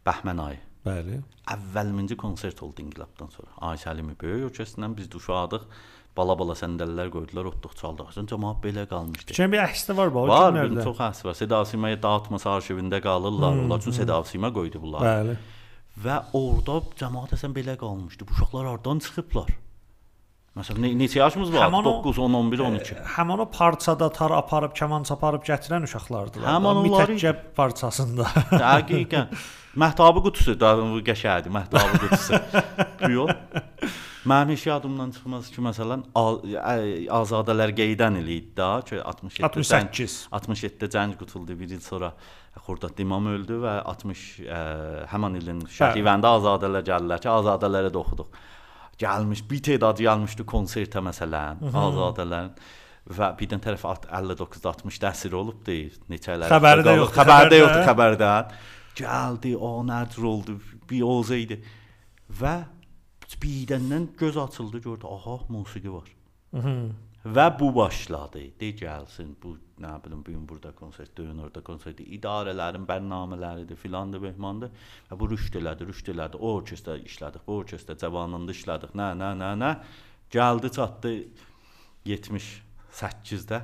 Bəhmən 0.05 0.45
ayı. 0.45 0.61
Bəli. 0.85 1.21
Əvvəlinci 1.53 2.15
konsert 2.19 2.59
oldu 2.65 2.83
inqilabdan 2.83 3.29
sonra. 3.31 3.51
Ayşə 3.71 3.91
Əlimi 3.93 4.15
böyük 4.19 4.49
orkestrdən 4.51 4.95
biz 4.97 5.07
də 5.11 5.19
uşaqdıq. 5.19 5.65
Bala-bala 6.17 6.53
səndəllər 6.53 7.09
qoydular, 7.09 7.47
otduq 7.49 7.73
çaldıq. 7.79 8.11
Sonra 8.13 8.29
cəmaət 8.29 8.59
belə 8.61 8.83
qalmışdı. 8.91 9.31
Keçən 9.33 9.49
bir 9.53 9.63
əksdə 9.63 9.95
var 9.97 10.11
o 10.13 10.27
Var, 10.29 10.53
bir 10.59 10.83
çox 10.85 10.99
həs 11.01 11.23
var. 11.25 11.33
Seda 11.39 11.63
Simaya 11.65 11.97
dağıtması 12.03 12.49
arşivində 12.51 12.99
qalırlar. 13.01 13.57
Onlar 13.63 13.81
üçün 13.81 13.95
Seda 13.97 14.19
Sima 14.29 14.51
qoydu 14.53 14.81
bunlar. 14.83 15.01
Bəli. 15.07 15.37
Və 16.03 16.19
orada 16.37 16.75
cəmaət 17.01 17.33
əsən 17.39 17.55
belə 17.57 17.77
qalmışdı. 17.81 18.27
Bu 18.29 18.35
uşaqlar 18.37 18.65
hardan 18.73 18.99
çıxıblar? 19.07 19.49
Məsələn, 20.53 20.81
ne, 20.85 20.91
neçə 21.01 21.17
yaşımız 21.17 21.49
var? 21.53 21.63
Həmin 21.65 21.81
o- 21.89 22.03
9, 22.03 22.19
10, 22.19 22.33
11, 22.43 22.59
12. 22.59 22.95
Həmin 23.15 23.39
o 23.41 23.49
parçada 23.49 24.11
tar 24.13 24.31
aparıb, 24.37 24.75
kaman 24.77 25.03
çaparıb 25.09 25.41
gətirən 25.49 25.83
uşaqlardılar. 25.89 26.45
Həmin 26.45 26.75
onları- 26.83 27.15
mütəkkəb 27.17 27.39
parçasında. 27.57 28.23
Dəqiqən. 28.51 29.27
Məhtabı 29.73 30.21
qutusu 30.21 30.53
da 30.59 30.75
bu 30.77 30.99
qəşəngdir, 31.05 31.49
məhtabı 31.53 32.01
qutusu. 32.03 32.37
Yox. 33.15 33.31
Mənim 34.29 34.53
heç 34.53 34.67
yadımdan 34.69 35.09
çıxmaz 35.15 35.49
ki, 35.51 35.59
məsələn, 35.65 36.03
Azadələr 37.11 37.73
qeydən 37.75 38.19
ili 38.21 38.37
idi 38.39 38.53
da, 38.55 38.69
ki 38.87 39.01
67 39.01 39.65
zəng 39.67 39.89
68. 39.89 40.17
67-də 40.31 40.89
cəng 40.93 41.15
qutuldu, 41.19 41.57
bir 41.59 41.73
il 41.75 41.81
sonra 41.83 42.13
Xurdad 42.67 43.01
İmam 43.03 43.27
öldü 43.33 43.57
və 43.65 43.73
60 43.91 44.21
ə, 44.45 44.59
həmin 45.11 45.39
ilin 45.41 45.59
şəhivəndə 45.73 46.31
azadələr 46.37 46.85
gəldilər 46.87 47.23
ki, 47.25 47.31
azadələrə 47.33 47.91
də 47.91 47.99
oxuduq. 47.99 48.39
gəlmiş, 49.01 49.41
bir 49.49 49.59
tədad 49.65 49.99
gəlmişdi 50.05 50.45
konsertə 50.47 51.01
məsələn, 51.03 51.65
azadələrin 51.73 52.53
və 53.17 53.31
bir 53.39 53.49
də 53.51 53.59
tərəf 53.65 53.83
59-60 54.07 55.01
təsir 55.03 55.33
olubdu. 55.35 55.75
Neçələr. 56.13 56.47
Xəbəri 56.53 56.85
də 56.85 56.95
yoxdur, 57.01 57.17
Xəbərdə 57.17 57.49
xəbərdə. 57.49 57.59
yoxdur, 57.65 57.83
xəbərdən. 57.89 58.55
Gəldi, 58.95 59.55
o 59.57 59.81
nədir 59.85 60.23
oldu, 60.29 60.59
bir 60.89 61.37
idi. 61.37 61.63
Və 62.29 62.55
birdən 63.41 64.07
göz 64.17 64.37
açıldı, 64.37 64.79
gördü, 64.79 65.07
aha, 65.09 65.39
musiqi 65.49 65.93
var. 65.93 66.09
Və 67.23 67.59
bu 67.59 67.75
başladı. 67.75 68.39
De 68.59 68.69
gəlsin, 68.75 69.35
bu 69.43 69.57
nə 69.79 69.93
bilim 70.03 70.25
bu 70.25 70.31
gün 70.31 70.49
burada 70.49 70.71
konsert, 70.75 71.17
döyün 71.17 71.37
orada 71.37 71.61
konsert, 71.63 71.99
idarələrin 71.99 72.85
bərnamələridir, 72.87 73.75
filandır, 73.75 74.21
behmandır. 74.23 74.71
Və 75.09 75.19
bu 75.19 75.29
rüşd 75.31 75.55
elədi, 75.55 75.87
rüşd 75.87 76.11
elədi. 76.13 76.35
O 76.37 76.53
orkestr 76.59 76.99
işlədik, 76.99 77.47
bu 77.47 77.61
orkestr 77.63 77.97
cavanlığında 77.97 78.51
işlədik. 78.51 78.91
Nə, 78.99 79.13
nə, 79.19 79.31
nə, 79.39 79.53
nə. 79.61 79.71
Gəldi, 80.35 80.71
çatdı 80.75 81.13
78-də 82.05 83.61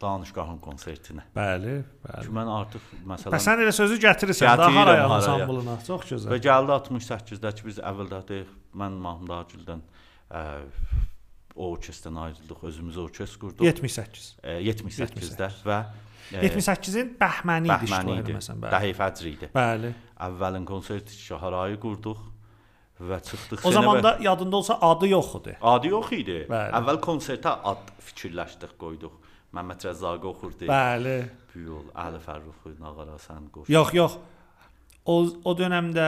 danışqahın 0.00 0.58
konsertinə. 0.64 1.22
Bəli, 1.36 1.74
bəli. 2.04 2.22
Çünki 2.24 2.34
mən 2.38 2.50
artıq 2.54 2.84
Bəs 2.90 3.06
məsələn 3.12 3.42
sən 3.46 3.62
elə 3.64 3.72
sözü 3.76 3.98
gətirirsən 4.04 4.46
daha 4.48 4.56
Gətirirəm 4.70 4.78
haraya 4.80 5.08
ansamblına. 5.16 5.74
Çox 5.86 6.04
və 6.06 6.10
gözəl. 6.14 6.40
gəldi 6.46 6.76
68-də 6.76 7.52
ki, 7.58 7.66
biz 7.68 7.78
əvvəldədik. 7.90 8.54
Mən 8.80 8.96
Mahmud 9.06 9.32
Agildən 9.36 9.80
ə, 10.30 10.42
o 11.56 11.72
orkestrdən 11.74 12.16
ayrıldıq, 12.24 12.62
özümüz 12.70 12.96
orkestr 13.02 13.40
qurduq. 13.42 13.64
78. 13.66 14.28
Ə, 14.42 14.56
78-də 14.70 15.50
və 15.66 15.78
ə, 16.32 16.42
78-in 16.46 17.14
Bəhməni 17.20 17.66
idi 17.68 17.90
Bəhməni 17.92 18.18
idi. 18.22 18.32
eləməsən. 18.32 18.60
Bəli. 18.62 18.72
Dəhi 18.76 18.92
Fəcr 19.00 19.30
idi. 19.34 19.48
Bəli. 19.54 19.92
Əvvəlin 20.30 20.64
konsert 20.68 21.10
şaharayı 21.10 21.76
qurduq 21.82 22.20
və 23.10 23.18
çıxdıq 23.24 23.62
O 23.66 23.70
zaman 23.72 23.98
və- 23.98 24.02
da 24.04 24.16
yadında 24.20 24.56
olsa 24.56 24.78
adı 24.80 25.08
yox 25.08 25.34
idi. 25.40 25.56
adı 25.62 25.88
yox 25.88 26.12
idi. 26.12 26.38
Bəli. 26.50 26.72
Əvvəl 26.78 27.00
konsertə 27.00 27.54
ad 27.64 27.90
fikirləşdik, 28.08 28.76
qoyduq. 28.78 29.12
Rəzzaqı 29.54 30.26
oxurdu. 30.30 30.66
Bəli. 30.70 31.16
Bu 31.54 31.58
yol 31.58 31.86
Əli 31.94 32.20
Fərruxu, 32.22 32.76
Nağara 32.78 33.16
Həsən 33.16 33.50
qoş. 33.50 33.68
Yox, 33.68 33.92
yox. 33.94 34.16
O 35.04 35.16
o 35.44 35.54
dövrdə 35.58 36.06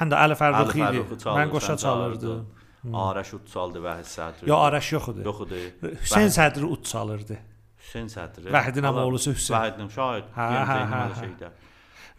həm 0.00 0.10
də 0.10 0.20
Əli 0.24 0.36
Fərruxi 0.40 0.82
idi. 0.88 1.04
Mən 1.24 1.50
qoşa 1.54 1.76
çalırdı. 1.78 2.44
Araş 2.92 3.34
ut 3.34 3.48
çaldı 3.48 3.80
və 3.80 3.94
Sədri. 4.04 4.48
Yox, 4.48 4.60
Araş 4.66 4.92
yox 4.92 5.08
idi. 5.08 5.22
yox 5.24 5.40
idi. 5.46 5.60
Hüseyn 6.02 6.28
Sədri 6.28 6.64
ut 6.64 6.84
çalırdı. 6.84 7.38
Hüseyn 7.80 8.10
Sədri. 8.12 8.50
Vəhdin 8.50 8.86
Allah- 8.86 9.06
oğlusu 9.06 9.32
Hüseyn. 9.32 9.56
Vəhdin 9.56 9.90
şahid. 9.90 10.24
Hə, 10.36 10.48
hə, 10.70 10.80
hə, 10.92 11.02
şeydə. 11.22 11.50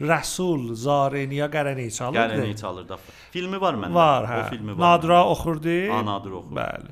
Rəsul 0.02 0.74
Zareniya 0.76 1.48
Qərəni 1.48 1.92
çalırdı. 1.98 2.36
Gələni 2.36 2.56
çalırdı. 2.60 2.98
Filmi 3.32 3.62
var 3.62 3.74
məndə. 3.74 3.94
Var, 3.94 4.26
hə. 4.32 4.40
O 4.40 4.50
filmi 4.50 4.78
var. 4.78 5.00
Məndə. 5.00 5.24
oxurdu. 5.36 5.78
Ha, 5.92 6.02
Nadir 6.06 6.32
oxur. 6.32 6.56
Bəli. 6.56 6.92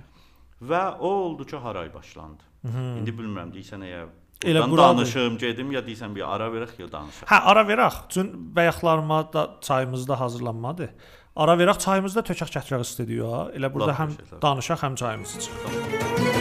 Və 0.61 0.83
o 0.99 1.07
oldu 1.07 1.45
ki, 1.45 1.55
haray 1.57 1.93
başlandı. 1.93 2.52
İndi 2.63 3.11
bilmirəm 3.11 3.51
deyirsən 3.53 3.81
əgər 3.87 4.05
Elə 4.43 4.63
buradır. 4.69 4.97
danışım, 4.97 5.37
gedim 5.37 5.71
ya 5.71 5.81
deyirsən 5.83 6.15
bir 6.15 6.23
ara 6.35 6.47
verək 6.51 6.79
ya 6.79 6.87
danışaq. 6.91 7.27
Hə, 7.31 7.39
ara 7.51 7.61
verək. 7.67 7.97
Çün 8.09 8.55
bayaqlarıma 8.55 9.33
da 9.33 9.49
çayımız 9.61 10.07
da 10.07 10.19
hazırlanmadı. 10.19 10.89
Ara 11.35 11.55
verək 11.59 11.79
çayımızı 11.79 12.15
da 12.15 12.27
tökək 12.33 12.51
gətirək 12.57 12.83
studiyaya. 12.83 13.49
Elə 13.57 13.73
burada 13.73 13.91
Lap 13.91 13.99
həm 13.99 14.41
danışaq, 14.41 14.83
həm 14.85 14.95
çayımızı 14.95 15.39
içək. 15.39 16.32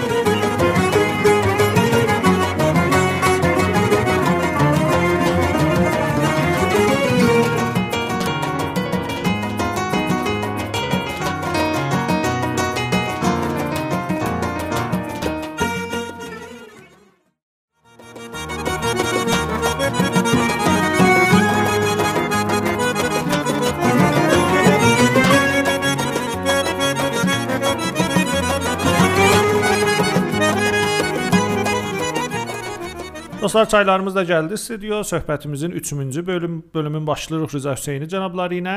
Dostlar, 33.53 33.69
çaylarımız 33.69 34.15
da 34.15 34.23
gəldi 34.25 34.57
studiyo. 34.57 35.03
Söhbətimizin 35.05 35.73
3-cü 35.77 36.27
bölüm 36.27 36.65
bölümün 36.75 37.07
başlayırıq 37.07 37.55
Rıza 37.55 37.75
Hüseyni 37.77 38.07
cənabları 38.09 38.57
ilə. 38.57 38.77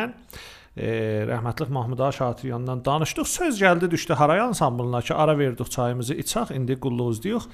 E, 0.76 0.88
rəhmətlik 1.30 1.70
Mahmud 1.72 2.00
Ağa 2.00 2.12
Şatiryandan 2.12 2.86
danışdıq. 2.86 3.24
Söz 3.26 3.62
gəldi 3.62 3.92
düşdü 3.92 4.14
Haray 4.14 4.40
ansamblına 4.40 5.02
ki, 5.02 5.14
ara 5.14 5.38
verdik 5.40 5.72
çayımızı 5.72 6.14
içək, 6.14 6.52
indi 6.58 6.80
qulluquzlayıq. 6.80 7.48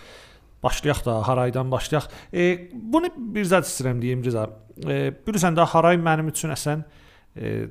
Başlayaq 0.64 1.06
da 1.06 1.28
Haraydan 1.28 1.72
başlayaq. 1.72 2.10
E, 2.34 2.70
bunu 2.74 3.14
bir 3.18 3.46
zət 3.46 3.70
istəyirəm 3.70 4.02
deyim 4.02 4.26
Rıza. 4.26 4.50
E, 4.88 5.14
bilirsən 5.28 5.54
də 5.54 5.66
Haray 5.66 6.02
mənim 6.02 6.34
üçün 6.34 6.50
əsən 6.58 6.82
e, 7.38 7.68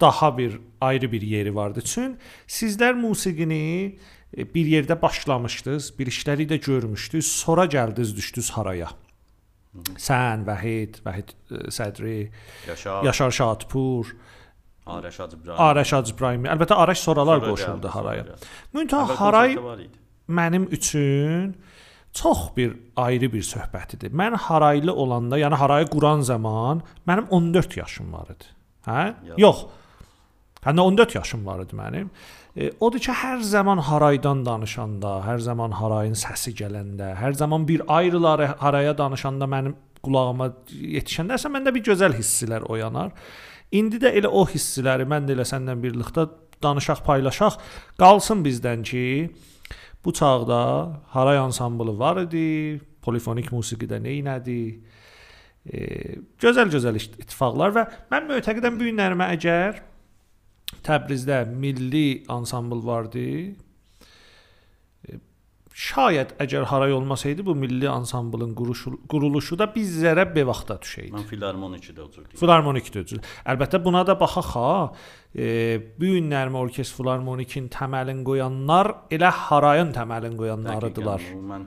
daha 0.00 0.38
bir 0.38 0.60
ayrı 0.80 1.12
bir 1.12 1.22
yeri 1.22 1.54
vardı. 1.54 1.80
Çün 1.80 2.16
sizlər 2.48 2.96
musiqini 2.96 3.60
e, 3.84 3.98
bir 4.36 4.66
yerdə 4.66 4.96
başlamışdınız, 5.02 5.92
bir 5.98 6.10
işləri 6.10 6.48
də 6.50 6.58
görmüşdünüz, 6.64 7.32
sonra 7.32 7.64
gəldiniz, 7.64 8.16
düşdünüz 8.16 8.50
haraya. 8.50 8.90
Sən, 9.98 10.46
Vahid, 10.46 11.00
Vahid 11.06 11.34
e, 11.50 11.70
Sədri, 11.74 12.30
Yaşa. 12.68 13.00
Yaşar 13.04 13.30
Şadpur, 13.30 14.14
Araş 14.86 15.20
Hacı 15.20 15.36
İbrahim. 15.36 15.60
Araş 15.60 15.92
Hacı 15.92 16.14
İbrahimi. 16.14 16.48
Əlbəttə 16.48 16.74
Araş 16.74 16.98
sonralar 16.98 17.40
Sonra 17.40 17.50
qoşuldu 17.50 17.88
haraya. 17.88 18.24
Müntəha 18.74 19.16
haray 19.16 19.56
mənim 20.28 20.68
üçün 20.70 21.56
çox 22.12 22.56
bir 22.56 22.76
ayrı 22.96 23.32
bir 23.32 23.42
söhbətidir. 23.42 24.12
Mən 24.12 24.36
haraylı 24.36 24.94
olanda, 24.94 25.38
yəni 25.38 25.54
harayı 25.54 25.86
quran 25.86 26.20
zaman 26.20 26.82
mənim 27.08 27.28
14 27.28 27.76
yaşım 27.76 28.12
var 28.12 28.28
idi. 28.36 28.44
Hə? 28.86 29.14
Ya. 29.28 29.34
Yox. 29.36 29.64
Həm 30.64 30.78
də 30.78 30.84
14 30.90 31.14
yaşım 31.14 31.46
var 31.46 31.62
idi 31.64 31.76
mənim. 31.76 32.10
E, 32.56 32.70
odur 32.80 33.02
ki, 33.02 33.12
hər 33.12 33.42
zaman 33.44 33.82
haraydan 33.84 34.44
danışanda, 34.46 35.18
hər 35.26 35.42
zaman 35.44 35.74
harayın 35.76 36.14
səsi 36.18 36.54
gələndə, 36.56 37.14
hər 37.20 37.34
zaman 37.36 37.66
bir 37.68 37.82
ayrıları 37.88 38.54
haraya 38.62 38.94
danışanda 38.98 39.48
mənim 39.50 39.74
qulağıma 40.04 40.50
yetişəndə 40.70 41.36
əslən 41.38 41.56
məndə 41.58 41.74
bir 41.74 41.84
gözəl 41.90 42.16
hisslər 42.16 42.64
oyanar. 42.70 43.12
İndi 43.74 44.00
də 44.00 44.14
elə 44.20 44.30
o 44.30 44.44
hissləri 44.48 45.06
mən 45.08 45.28
də 45.28 45.36
elə 45.36 45.46
səndən 45.48 45.82
birlikdə 45.82 46.28
danışaq, 46.62 47.04
paylaşaq. 47.04 47.58
Qalsın 48.00 48.44
bizdən 48.44 48.84
ki, 48.86 49.04
bu 50.04 50.12
çağda 50.12 50.60
haray 51.12 51.38
ansamblı 51.38 51.98
var 51.98 52.22
idi, 52.24 52.80
polifonik 53.02 53.50
musiqidə 53.52 54.00
nə 54.04 54.20
idi? 54.20 54.60
E, 55.64 55.80
gözəl-gözəl 56.40 57.00
ittifaqlar 57.00 57.72
və 57.72 57.84
mən 58.12 58.30
mötəqidəm 58.30 58.78
bu 58.78 58.88
günlərimə 58.90 59.32
əgər 59.36 59.82
Təbrizdə 60.84 61.42
milli 61.48 62.24
ansambl 62.28 62.82
vardı. 62.86 63.24
E, 65.08 65.18
Şayət 65.74 66.36
əgər 66.38 66.68
haray 66.70 66.92
olmasaydı 66.94 67.42
bu 67.46 67.54
milli 67.58 67.88
ansamblın 67.90 68.52
quruluşu, 68.54 68.92
quruluşu 69.10 69.56
da 69.58 69.66
bizlərə 69.74 70.28
bir 70.34 70.46
vaxtda 70.46 70.76
düşəydi. 70.84 71.10
Mən 71.16 71.24
Filarmonikidə 71.30 72.04
otururdum. 72.04 72.36
Filarmonik 72.38 72.92
düzdür. 72.94 73.24
Əlbəttə 73.50 73.80
buna 73.82 74.04
da 74.06 74.14
baxaq 74.20 74.52
ha. 74.54 74.68
E, 75.34 75.48
bu 75.98 76.12
günlərimə 76.14 76.60
orkestr 76.62 77.00
filarmonikin 77.00 77.66
təməlini 77.74 78.22
qoyanlar 78.28 78.92
elə 79.10 79.32
harayın 79.48 79.90
təməlini 79.96 80.38
qoyanlarıdılar. 80.38 81.26
Dəqiqən, 81.26 81.44
Mən 81.50 81.66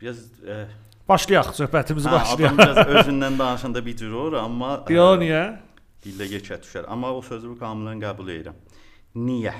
biraz 0.00 0.22
e, 0.46 0.64
Başlayaq 1.08 1.50
söhbətimizi 1.58 2.08
hə, 2.08 2.12
başlayaq. 2.14 2.54
adam 2.54 2.58
biraz 2.62 2.78
özündən 3.00 3.34
danışanda 3.38 3.82
bir 3.86 3.96
cür 3.96 4.12
olur, 4.12 4.38
amma 4.40 4.76
e, 4.88 4.94
Yo 4.94 5.10
niyə? 5.20 5.42
Dillə 6.04 6.28
yekə 6.36 6.60
düşər. 6.62 6.88
Amma 6.88 7.12
o 7.12 7.22
sözü 7.22 7.56
kamilən 7.60 8.02
qəbul 8.02 8.30
edirəm. 8.36 8.60
Niyə? 9.16 9.54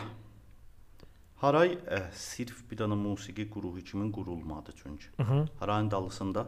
Haray 1.43 1.75
ə, 1.77 2.07
sirf 2.17 2.63
bir 2.71 2.79
dənə 2.81 2.97
musiqi 2.97 3.49
qrupu 3.51 3.83
kimi 3.85 4.13
qurulmadı 4.13 4.73
çünki. 4.83 5.11
Harayın 5.61 5.91
dalısında 5.91 6.47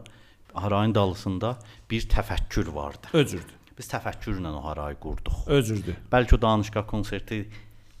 Harayın 0.53 0.95
dalısında 0.95 1.57
bir 1.91 2.07
təfəkkür 2.09 2.73
vardı. 2.73 3.07
Özürdür. 3.13 3.55
Biz 3.77 3.89
təfəkkürlə 3.91 4.49
o 4.57 4.63
harayı 4.63 4.97
qurduq. 4.97 5.43
Özürdür. 5.47 5.97
Bəlkə 6.11 6.35
o 6.35 6.41
danışqa 6.41 6.85
konserti 6.87 7.43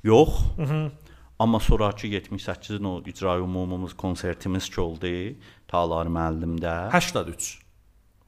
yox. 0.03 0.39
Amma 1.39 1.59
sonrakı 1.59 2.07
78-in 2.07 2.83
o 2.83 3.03
icra 3.05 3.37
ümumumuz 3.37 3.93
konsertimiz 3.97 4.69
ki 4.69 4.81
oldu. 4.81 5.11
Talar 5.67 6.07
müəllimdə 6.07 6.91
83. 6.91 7.59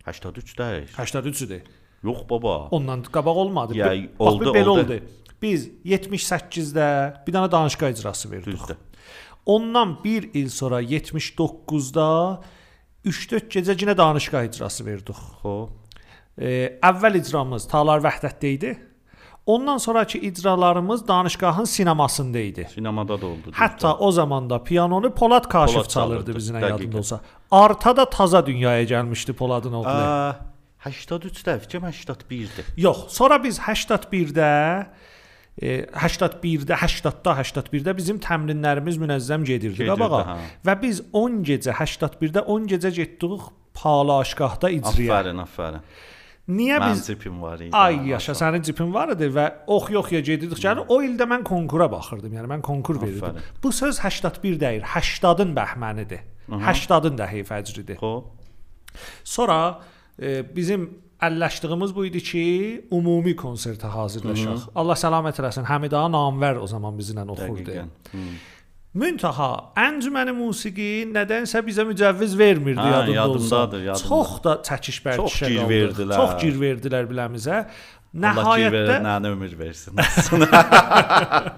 83 0.06 0.58
deyil. 0.58 0.88
83 0.88 1.42
idi. 1.42 1.64
Yox 2.04 2.30
baba. 2.30 2.68
Ondan 2.72 3.04
qabaq 3.04 3.38
olmadı. 3.38 3.78
Ya, 3.78 3.93
oldu, 4.20 4.45
bax, 4.45 4.54
bir 4.54 4.60
belə 4.60 4.68
oldu. 4.68 4.82
oldu. 4.82 5.00
Biz 5.41 5.70
78-də 5.86 6.88
bir 7.28 7.34
dənə 7.34 7.52
danışqa 7.52 7.89
icrası 7.89 8.32
verdik. 8.32 8.54
Düzdür. 8.54 8.78
Ondan 9.45 10.04
1 10.04 10.30
il 10.34 10.50
sonra 10.50 10.82
79-da 10.82 12.41
3-4 13.06 13.47
gecə 13.50 13.76
yenə 13.80 13.97
danışqa 13.97 14.43
icrası 14.43 14.86
verdik. 14.86 15.16
Xoş. 15.43 15.70
E, 16.39 16.80
əvvəl 16.84 17.20
icramız 17.20 17.68
Talar 17.68 18.04
Vəhdətdə 18.04 18.54
idi. 18.56 18.78
Ondan 19.45 19.78
sonrakı 19.78 20.18
icralarımız 20.18 21.08
danışgahın 21.08 21.64
sinemasında 21.64 22.39
idi. 22.39 22.68
Sinemada 22.74 23.22
da 23.22 23.26
oldu. 23.26 23.52
Hətta 23.52 23.97
o 23.97 24.12
zamanda 24.12 24.64
pianonu 24.64 25.12
Polad 25.16 25.47
Kaşif 25.50 25.76
Polad 25.76 25.89
çalırdı 25.89 26.34
çalırdı, 26.34 26.58
dəqiqən. 26.58 26.70
yadında 26.70 26.97
olsa. 26.97 27.20
Arta 27.52 27.97
da 27.97 28.10
taza 28.10 28.45
dünyaya 28.45 28.84
gəlmişdi 28.84 29.34
Poladın 29.34 29.74
oğlu. 29.74 29.88
Aa, 30.80 30.90
83-də, 30.90 31.60
fikrim 31.60 31.84
81-dir. 31.84 32.66
Yox, 32.78 33.08
sonra 33.14 33.44
biz 33.44 33.60
81-də 33.60 34.50
e, 35.62 35.82
81-də, 35.86 36.74
80-da, 36.74 37.34
81-də 37.42 37.96
bizim 37.98 38.20
təmrinlərimiz 38.24 39.00
münəzzəm 39.02 39.44
gedirdi 39.48 39.88
qabağa. 39.90 40.38
Və 40.66 40.78
biz 40.82 41.02
10 41.14 41.42
gecə 41.50 41.76
81-də 41.76 42.46
10 42.46 42.70
gecə 42.76 42.94
getdik 43.02 43.50
Palaşgahda 43.80 44.72
icraya. 44.76 45.20
Afərin, 45.20 45.44
afərin. 45.44 45.84
Niyə 46.50 46.80
Mənim 46.82 46.98
biz 46.98 47.06
cipim 47.06 47.38
var 47.42 47.62
idi. 47.62 47.70
Ay 47.78 48.00
yaşa, 48.10 48.34
sənin 48.36 48.64
cipin 48.66 48.90
var 48.94 49.12
idi 49.14 49.28
və 49.36 49.46
ox 49.70 49.92
yoxya 49.94 50.24
gedirdik. 50.26 50.64
Yəni 50.66 50.88
o 50.90 50.98
ildə 51.06 51.28
mən 51.30 51.46
konkura 51.46 51.86
baxırdım. 51.92 52.34
Yəni 52.40 52.50
mən 52.56 52.64
konkur 52.66 52.98
verirdim. 53.02 53.38
Aferin. 53.38 53.62
Bu 53.64 53.72
söz 53.72 54.00
81 54.02 54.58
deyil, 54.60 54.82
80-ın 54.96 55.54
bəhmənidir. 55.56 56.26
80-ın 56.50 57.18
da 57.22 57.28
heyfəcridir. 57.30 58.02
Xo, 58.02 58.14
Sonra 59.24 59.80
bizim 60.56 60.90
əlləşdiyimiz 61.24 61.96
bu 61.96 62.06
idi 62.08 62.22
ki, 62.24 62.44
ümumi 62.96 63.34
konsertə 63.40 63.88
hazırlaşaq. 63.92 64.60
Allah 64.80 64.98
səlamət 65.00 65.40
eləsin. 65.42 65.64
Həmid 65.68 65.94
ağa 65.96 66.08
Namvər 66.14 66.56
o 66.64 66.68
zaman 66.68 66.94
bizlə 67.00 67.26
oxurdu. 67.28 67.72
Hı. 68.14 68.18
Müntaha 69.00 69.50
əncüməni 69.78 70.34
musiqi 70.34 71.06
nədənsə 71.14 71.62
bizə 71.68 71.84
mücəvviz 71.86 72.32
vermirdi 72.40 72.82
Hə, 72.82 72.92
yadında 72.96 73.16
yadımdadır, 73.20 73.82
yadımda. 73.86 74.10
Çox 74.10 74.30
da 74.44 74.52
çəkiş 74.66 74.98
bərkişə 75.06 75.22
Çox 75.22 75.40
gir 75.54 75.64
verdilər. 75.70 76.16
Çox 76.18 76.32
gir 76.42 76.56
verdilər 76.64 77.04
biləmizə. 77.12 77.58
Nəhayətdə 78.26 78.96
nənə 79.06 79.28
ömür 79.36 79.54
versin. 79.60 79.94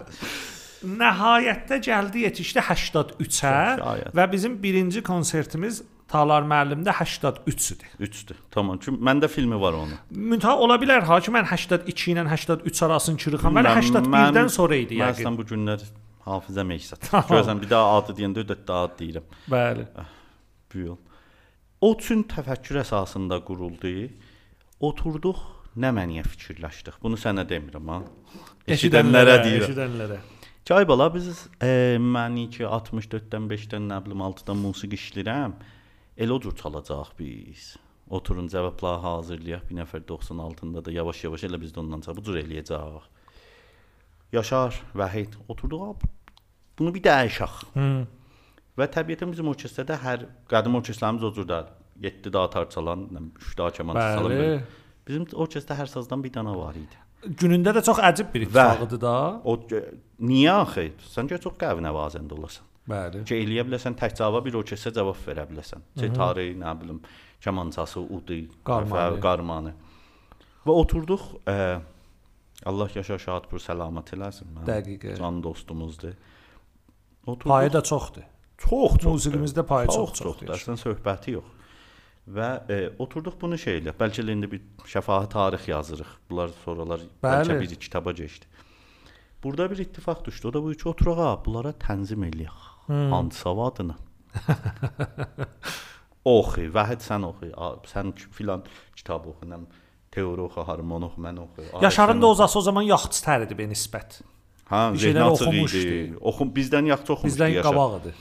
Nəhayətdə 0.82 1.78
gəldi 1.86 2.24
yetişdi 2.26 2.62
83-ə 2.66 3.50
Şayət. 3.80 4.14
və 4.18 4.24
bizim 4.32 4.56
birinci 4.64 5.04
konsertimiz 5.06 5.84
Talar 6.12 6.44
müəllimdə 6.44 6.92
83 6.92 7.68
idi. 7.72 7.86
3-dür. 8.04 8.40
Tamam. 8.52 8.80
Çünki 8.84 9.00
məndə 9.08 9.30
filmi 9.32 9.56
var 9.62 9.78
onun. 9.80 9.94
Müntəha 10.12 10.58
ola 10.60 10.76
bilər 10.82 11.06
ha 11.08 11.20
ki 11.24 11.32
mən 11.32 11.46
82 11.48 12.12
ilə 12.12 12.26
83 12.28 12.82
arasını 12.88 13.18
çırıxam. 13.24 13.56
Mən 13.56 13.70
Mən- 13.70 13.80
81-dən 13.86 14.36
mən- 14.42 14.50
sonra 14.52 14.76
idi 14.76 14.98
Mən 15.00 15.14
yəqin. 15.14 15.24
sən 15.30 15.38
bu 15.40 15.46
günlər 15.54 15.86
hafizəm 16.26 16.74
eksat. 16.76 17.06
Tamam. 17.12 17.30
Görsən 17.32 17.62
bir 17.64 17.70
daha 17.72 17.96
adı 18.02 18.18
deyəndə 18.20 18.44
də 18.52 18.58
daha 18.68 18.90
deyirəm. 19.00 19.32
Bəli. 19.56 19.88
Bu 20.74 20.84
yol. 20.90 21.00
O 21.82 21.94
üçün 21.96 22.26
təfəkkür 22.30 22.82
əsasında 22.84 23.40
quruldu. 23.48 23.94
Oturduq, 24.84 25.40
nə 25.80 25.90
məniyə 25.96 26.24
fikirləşdik. 26.28 27.00
Bunu 27.02 27.16
sənə 27.18 27.48
demirəm 27.50 27.88
ha. 27.94 28.02
Eşidənlərə 28.68 29.40
deyirəm. 29.46 29.68
Eşidənlərə. 29.70 30.18
Çay 30.66 30.86
bala 30.88 31.08
biz 31.14 31.48
e, 31.64 31.98
məni 31.98 32.50
ki 32.54 32.64
64-dən 32.68 33.48
5-dən 33.50 33.88
nə 33.90 33.98
bilim 34.06 34.22
6-dan 34.28 34.60
musiqi 34.62 35.00
işləyirəm. 35.00 35.56
Elə 36.22 36.36
odur 36.38 36.54
çalacaq 36.56 37.16
biz. 37.20 37.76
Oturun 38.10 38.48
cavabları 38.52 39.02
hazırlayaq. 39.06 39.64
Bir 39.70 39.76
nəfər 39.82 40.04
96-da 40.10 40.86
da 40.86 40.92
yavaş-yavaş 40.94 41.46
elə 41.48 41.60
biz 41.62 41.72
də 41.74 41.80
ondan 41.82 42.02
sonra 42.06 42.18
bu 42.20 42.24
cür 42.28 42.38
eləyəcək. 42.44 43.06
Yaşar, 44.36 44.82
Vahid 44.96 45.34
oturduq. 45.48 45.82
"Ab, 45.90 46.02
Bunu 46.80 46.94
bir 46.96 47.02
dəyişək. 47.04 47.56
Hı. 47.74 47.88
Və 48.80 48.86
təbiətən 48.96 49.32
bizim 49.32 49.48
orkestrdə 49.52 49.98
hər 50.02 50.24
qədim 50.50 50.78
orkestrlərimiz 50.80 51.24
o 51.28 51.32
cürdə 51.36 51.60
7 52.02 52.32
daha 52.34 52.50
tar 52.50 52.70
çalan, 52.70 53.04
3 53.38 53.58
daha 53.58 53.72
kaman 53.76 53.96
çalan. 53.96 54.64
Bizim 55.08 55.26
orkestrdə 55.26 55.76
hər 55.78 55.90
sazdan 55.92 56.24
bir 56.24 56.32
dənə 56.32 56.56
var 56.58 56.74
idi. 56.80 56.98
Günündə 57.42 57.74
də 57.76 57.84
çox 57.86 58.00
əcib 58.00 58.32
bir 58.34 58.42
ittifaqıdır 58.48 59.02
da. 59.02 59.42
O 59.46 59.58
niyə 60.20 60.56
axı? 60.64 60.88
Səncə 61.14 61.38
çox 61.44 61.54
qəvi 61.62 61.84
nəvazəndə 61.86 62.34
olasan. 62.40 62.66
Bəli. 62.92 63.24
Ki 63.30 63.38
eləyə 63.44 63.64
biləsən 63.70 63.96
tək 64.00 64.18
cavab 64.20 64.46
bir 64.48 64.58
orkestrə 64.60 64.94
cavab 64.98 65.20
verə 65.28 65.48
biləsən. 65.50 65.86
Çetari, 66.00 66.50
nə 66.60 66.74
bilim, 66.82 67.00
kamançası, 67.44 68.04
udi, 68.04 68.44
Qarmanı. 68.68 69.16
və 69.16 69.22
qarmanı. 69.24 69.74
Və 70.66 70.76
oturduq, 70.84 71.24
ə, 71.50 71.56
Allah 72.66 72.90
yaşa 72.96 73.18
şadpur 73.18 73.62
səlamat 73.64 74.14
eləsin. 74.18 74.52
Mənim 74.54 74.68
Dəqiqə. 74.70 75.16
Can 75.18 75.40
dostumuzdur. 75.44 76.14
Oturduq. 77.26 77.50
Payı 77.50 77.74
da 77.74 77.82
çoxdur. 77.82 78.28
çox 78.58 78.98
çox. 79.02 79.14
Musiqimizdə 79.14 79.64
payı 79.66 79.88
çox 79.88 80.14
çox 80.14 80.22
çoxdur. 80.22 80.54
Əslən 80.56 80.78
söhbəti 80.82 81.38
yox. 81.38 81.58
Və 82.32 82.50
e, 82.70 82.78
oturduq 83.02 83.40
bunu 83.42 83.58
şey 83.58 83.80
elə. 83.82 83.94
Bəlkə 83.98 84.26
indi 84.30 84.50
bir 84.52 84.62
şəfahi 84.86 85.30
tarix 85.30 85.68
yazırıq. 85.68 86.12
Bunlar 86.30 86.52
sonralar 86.66 87.02
bəlkə 87.24 87.56
Bəli. 87.56 87.60
bir 87.64 87.76
kitaba 87.76 88.14
keçdi. 88.14 88.46
Burada 89.44 89.72
bir 89.72 89.78
ittifaq 89.78 90.26
düşdü. 90.26 90.48
O 90.48 90.54
da 90.54 90.64
bu 90.64 90.72
üç 90.72 90.86
oturağa 90.86 91.34
bunlara 91.46 91.74
tənzim 91.82 92.22
eləyək. 92.30 92.71
Hansı 93.12 93.38
savadına? 93.40 93.96
oxu, 96.26 96.62
Vahid 96.74 97.02
sən 97.06 97.24
oxu, 97.26 97.50
sən 97.92 98.12
filan 98.36 98.64
kitab 98.96 99.26
oxu, 99.32 99.48
nəm 99.50 99.64
teori 100.12 100.42
oxu, 100.48 100.66
harmon 100.68 101.08
oxu, 101.10 101.22
mən 101.24 101.40
oxu. 101.46 101.66
Yaşarın 101.82 102.22
da 102.22 102.28
ozası 102.28 102.60
o 102.60 102.62
zaman 102.62 102.86
yaxçı 102.90 103.24
təridir 103.26 103.58
be 103.58 103.66
nisbət. 103.72 104.22
Ha, 104.72 104.90
bir 104.94 105.00
zehni 105.00 105.24
açıq 105.24 105.58
idi. 105.78 106.14
Oxum 106.22 106.54
bizdən 106.56 106.86
yaxşı 106.94 107.14
oxumuşdu 107.14 107.36
Bizdən 107.36 107.56
Yaşar. 107.58 107.72
qabaq 107.72 107.98
idi. 108.02 108.14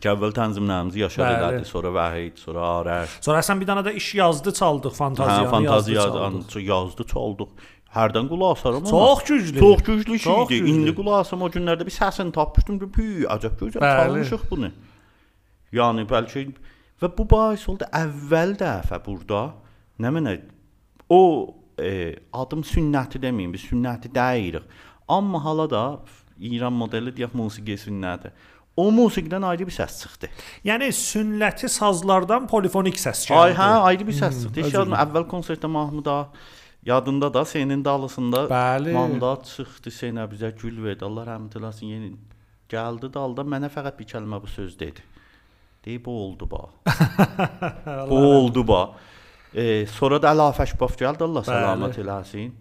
Ki 0.00 0.08
əvvəl 0.08 0.32
tənzimlərimizi 0.36 0.98
Yaşar 1.04 1.24
Bəli. 1.28 1.38
elədi, 1.38 1.64
sonra 1.68 1.90
Vahid, 1.94 2.36
sonra 2.40 2.60
Arif. 2.78 3.18
Sonra 3.24 3.40
sən 3.44 3.60
bir 3.60 3.68
dənə 3.68 3.82
də 3.88 3.92
iş 4.00 4.14
yazdı 4.20 4.52
çaldıq, 4.56 4.94
fantaziyanı 4.96 5.46
Hə, 5.46 5.50
fantaziya 5.50 6.00
yazdı 6.00 6.18
çaldıq. 6.18 6.62
yazdı, 6.68 7.06
çaldıq. 7.12 7.50
Hərdən 7.92 8.28
qulaq 8.30 8.56
asarım. 8.56 8.84
Çox 8.88 9.24
güclü. 9.28 9.60
Çox 9.60 9.82
güclü 9.82 10.18
şeydi. 10.18 10.54
İndi 10.70 10.94
qulaq 10.96 11.26
asam 11.26 11.42
o 11.44 11.48
günlərdə 11.52 11.84
bir 11.86 11.92
səsini 11.92 12.32
tapmışdım 12.32 12.78
ki, 12.80 12.88
pü, 12.92 13.08
acab 13.28 13.58
gözəl 13.60 13.84
çalmışıq 13.84 14.46
bunu. 14.50 14.70
Yəni 15.76 16.06
bəlkə 16.08 16.46
və 17.02 17.10
bu 17.18 17.26
bahis 17.28 17.66
oldu 17.68 17.88
əvvəl 17.92 18.56
dəfə 18.60 19.00
burada 19.04 19.42
nə 20.00 20.12
mənə 20.14 20.38
o 21.12 21.20
e, 21.80 22.16
adım 22.32 22.64
sünnəti 22.64 23.20
deməyim, 23.20 23.52
biz 23.52 23.68
sünnəti 23.68 24.12
deyirik. 24.14 24.64
Amma 25.08 25.44
hala 25.44 25.68
da 25.70 25.84
İran 26.40 26.72
modeli 26.72 27.12
deyək 27.12 27.36
musiqi 27.36 27.76
sünnəti. 27.76 28.32
O 28.76 28.88
musiqidən 28.88 29.44
ayrı 29.44 29.66
bir 29.68 29.74
səs 29.76 29.98
çıxdı. 30.00 30.32
Yəni 30.64 30.88
sünnəti 30.96 31.68
sazlardan 31.68 32.48
polifonik 32.48 32.96
səs 32.96 33.26
gəldi. 33.28 33.40
Ay 33.40 33.56
hə, 33.58 33.70
ayrı 33.90 34.06
bir 34.08 34.16
səs 34.16 34.42
çıxdı. 34.42 34.60
Heç 34.60 34.70
özür 34.70 34.78
yadıma 34.78 35.02
əvvəl 35.04 35.28
konsertdə 35.28 35.68
Mahmud 35.68 36.08
ağa 36.08 36.22
yadında 36.86 37.34
da 37.34 37.44
senin 37.44 37.84
dalısında 37.84 38.36
Bəli. 38.50 38.96
Ağa 38.96 39.36
çıxdı 39.42 39.90
Seynə 39.90 40.24
bizə 40.32 40.52
gül 40.62 40.82
verdi. 40.84 41.04
Allah 41.04 41.24
rəhmət 41.32 41.58
eləsin. 41.60 41.86
Yeni 41.94 42.12
gəldi 42.72 43.12
dalda 43.14 43.42
mənə 43.42 43.68
fəqət 43.70 43.98
bir 43.98 44.08
kəlmə 44.14 44.42
bu 44.42 44.46
söz 44.46 44.78
dedi. 44.80 45.00
Deyib 45.84 46.04
bu 46.06 46.10
oldu 46.24 46.48
ba. 46.50 46.62
bu 48.10 48.16
oldu 48.16 48.66
ba. 48.68 48.82
E, 49.54 49.86
sonra 49.86 50.22
da 50.22 50.30
Əla 50.32 50.50
Fəşbaf 50.56 50.94
gəldi 51.00 51.24
Allah 51.26 51.42
Bəli. 51.46 51.54
səlamət 51.54 51.98
eləsin. 52.04 52.52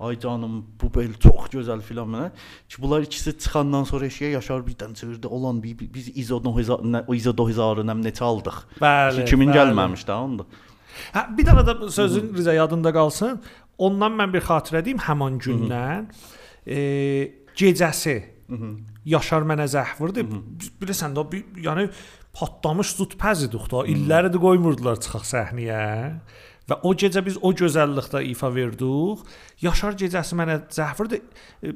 Ay 0.00 0.16
canım 0.20 0.62
bu 0.80 0.88
bel 0.94 1.10
çox 1.20 1.50
gözəl 1.52 1.82
filan 1.84 2.08
mənə. 2.08 2.30
Ki 2.68 2.80
bunlar 2.82 3.04
ikisi 3.04 3.34
çıxandan 3.38 3.84
sonra 3.84 4.06
eşiyə 4.08 4.30
Yaşar 4.32 4.62
birdən 4.64 4.94
çığırdı. 4.96 5.28
Olan 5.28 5.62
bi- 5.62 5.78
bi- 5.78 5.90
biz 5.94 6.08
İzo 6.16 6.44
9000 6.44 6.92
nə- 6.94 7.04
o 7.06 7.14
İzo 7.14 7.36
9000 7.36 7.84
nəm 7.90 8.00
neçə 8.08 8.24
aldıq. 8.24 8.58
Bəli. 8.80 9.24
Kimin 9.28 9.48
bəli. 9.52 9.58
gəlməmiş 9.58 10.06
də 10.08 10.12
onda. 10.16 10.46
Hə, 11.14 11.26
bir 11.36 11.44
dənə 11.46 11.62
də 11.68 11.90
sözün 11.92 12.32
Rizə 12.34 12.54
yadında 12.56 12.92
qalsın. 12.92 13.42
Ondan 13.86 14.16
mən 14.18 14.34
bir 14.34 14.44
xatirə 14.44 14.84
deyim 14.84 15.00
həmin 15.06 15.40
gündən. 15.40 16.10
E, 16.66 16.80
gecəsi 17.56 18.18
Yaşar 19.06 19.46
mənə 19.48 19.66
zəh 19.70 19.94
vurdu. 20.00 20.24
Bilirsən 20.80 21.14
də 21.16 21.22
yəni 21.64 21.86
patlamış 22.36 22.94
zut 22.98 23.14
pəzidik 23.20 23.68
da. 23.72 23.84
İlləridir 23.88 24.42
qoymurdular 24.42 24.98
çıxaq 25.00 25.24
səhnəyə. 25.28 25.84
Və 26.70 26.78
o 26.86 26.92
gecə 26.94 27.22
biz 27.26 27.38
o 27.40 27.52
gözəllikdə 27.56 28.24
ifa 28.32 28.50
verdik. 28.54 29.22
Yaşar 29.64 29.96
gecəsi 30.02 30.38
mənə 30.38 30.58
zəh 30.74 30.92
vurdu. 30.98 31.22
E, 31.62 31.72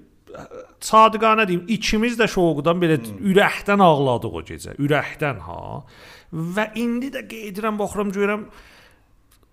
sadiqanə 0.84 1.46
deyim, 1.48 1.64
ikimiz 1.70 2.18
də 2.18 2.28
şoğudan 2.30 2.82
belə 2.82 2.98
ürəkdən 3.30 3.82
ağladıq 3.82 4.38
o 4.40 4.44
gecə. 4.50 4.76
Ürəkdən 4.82 5.42
ha. 5.46 5.82
Və 6.34 6.70
indi 6.80 7.12
də 7.14 7.24
qeyd 7.30 7.52
edirəm, 7.54 7.78
baxıram 7.78 8.10
görürəm 8.14 8.48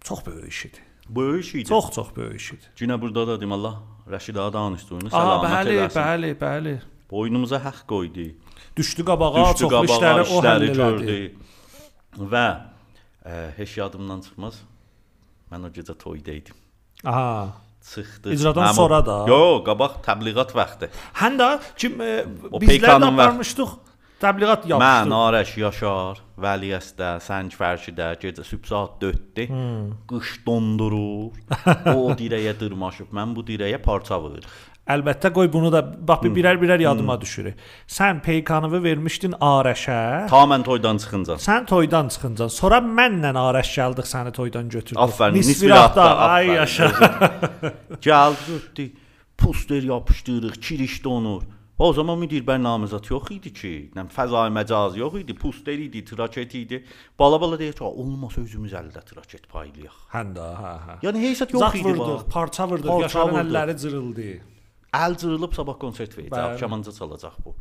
çox 0.03 0.25
böyük 0.25 0.49
iş 0.49 0.65
idi. 0.71 0.90
Böyük 1.15 1.45
şeydi. 1.45 1.69
Çox 1.69 1.91
çox 1.91 2.07
böyük 2.15 2.41
idi. 2.53 2.65
Günə 2.79 3.01
burada 3.01 3.27
da 3.27 3.39
deyim 3.39 3.51
Allah 3.51 3.75
Rəşid 4.11 4.39
ağa 4.39 4.53
danışdığını 4.53 5.09
Aa, 5.11 5.19
səlamət 5.19 5.53
bəli, 5.55 5.73
eləsin. 5.77 5.99
bəli, 6.01 6.29
bəli. 6.39 6.73
Boynumuza 7.11 7.59
haqq 7.65 7.81
qoydu. 7.87 8.25
Düşdü 8.77 9.05
qabağa, 9.05 9.33
Düşdü 9.35 9.59
çoxlu 9.59 9.69
qabağa, 9.69 9.95
işləri 9.95 10.21
o 10.21 10.41
həll 10.45 10.65
işləri 10.69 10.75
gördü. 10.75 11.17
Və 12.33 12.45
ə, 13.25 13.33
heç 13.57 13.77
yadımdan 13.77 14.21
çıxmaz. 14.25 14.61
Mən 15.51 15.67
o 15.67 15.69
gecə 15.75 15.97
toyda 15.99 16.31
idim. 16.31 16.55
Aha. 17.05 17.53
Çıxdı. 17.93 18.33
İcradan 18.33 18.69
o- 18.69 18.73
sonra 18.73 18.99
da? 19.05 19.15
Yox, 19.27 19.63
qabaq 19.67 19.93
təbliğat 20.07 20.55
vaxtı. 20.55 20.89
Həm 21.21 21.37
də 21.41 21.47
kim 21.77 22.01
e, 22.01 22.25
bizlər 22.63 23.05
aparmışdıq. 23.07 23.71
Təbliğat 24.21 24.65
Mən 24.69 24.71
yapışdı. 24.77 25.15
Arəş 25.17 25.51
Yaşar, 25.59 26.19
Vəliyəstdə, 26.41 27.11
Səng 27.25 27.53
Fərşidə 27.57 28.11
gecə 28.21 28.43
sübh 28.45 28.67
saat 28.69 28.99
4-də 29.01 29.47
Hmm. 29.49 29.87
qış 30.09 30.35
dondurur. 30.45 31.31
o 31.95 32.11
dirəyə 32.19 32.53
dırmaşıb. 32.59 33.09
Mən 33.13 33.33
bu 33.35 33.41
dirəyə 33.47 33.81
parça 33.81 34.19
vurur. 34.21 34.45
Əlbəttə 34.91 35.29
qoy 35.33 35.47
bunu 35.53 35.69
da 35.71 35.81
bax 36.07 36.23
bir 36.23 36.31
birər-birər 36.35 36.81
yadıma 36.81 37.15
düşürük. 37.21 37.55
Sən 37.87 38.21
Peykanıvı 38.21 38.83
vermişdin 38.83 39.31
Arəşə. 39.41 40.27
Ta 40.29 40.41
mən 40.49 40.63
toydan 40.63 40.97
çıxınca. 40.97 41.33
Sən 41.41 41.65
toydan 41.69 42.09
çıxınca, 42.13 42.49
sonra 42.49 42.77
mənlə 42.81 43.31
Arəş 43.37 43.69
gəldik 43.77 44.09
səni 44.09 44.33
toydan 44.33 44.69
götürdük. 44.69 44.97
Afərin, 45.01 45.37
nisvirahda, 45.37 46.17
ay 46.17 46.47
yaşa. 46.47 46.87
Gəldi 48.01 48.47
götdü. 48.47 48.91
Poster 49.37 49.83
yapışdırırıq, 49.83 50.61
kiriş 50.61 51.03
donur. 51.81 51.89
O 51.89 51.93
zaman 51.93 52.19
müdir 52.19 52.43
bərnamizat 52.45 53.09
yox 53.09 53.31
idi 53.31 53.53
ki. 53.53 53.91
Nə 53.95 54.05
fəzai 54.09 54.51
məcaz 54.53 54.97
yox 54.97 55.19
idi, 55.21 55.33
poster 55.33 55.79
idi, 55.79 56.03
traket 56.05 56.55
idi. 56.55 56.83
Bala-bala 57.19 57.59
deyir 57.59 57.73
ki, 57.73 57.83
olmasa 57.83 58.41
özümüz 58.41 58.73
əldə 58.73 59.03
traket 59.05 59.47
paylayaq. 59.49 59.97
Həndə, 60.13 60.47
hə, 60.61 60.73
hə. 60.85 60.97
Yəni 61.05 61.25
heysət 61.25 61.53
yox 61.55 61.65
Zat 61.65 61.75
idi. 61.75 61.89
vurduq, 61.89 62.25
parça 62.31 62.67
vurduq, 62.69 63.01
Yaşarın 63.01 63.41
əlləri 63.43 63.77
cırıldı. 63.77 64.31
Əl 64.93 65.17
cırılıb 65.17 65.53
sabah 65.55 65.77
konsert 65.79 66.17
verəcək, 66.17 66.53
axşamanca 66.53 66.91
çalacaq 66.91 67.37
bu. 67.45 67.55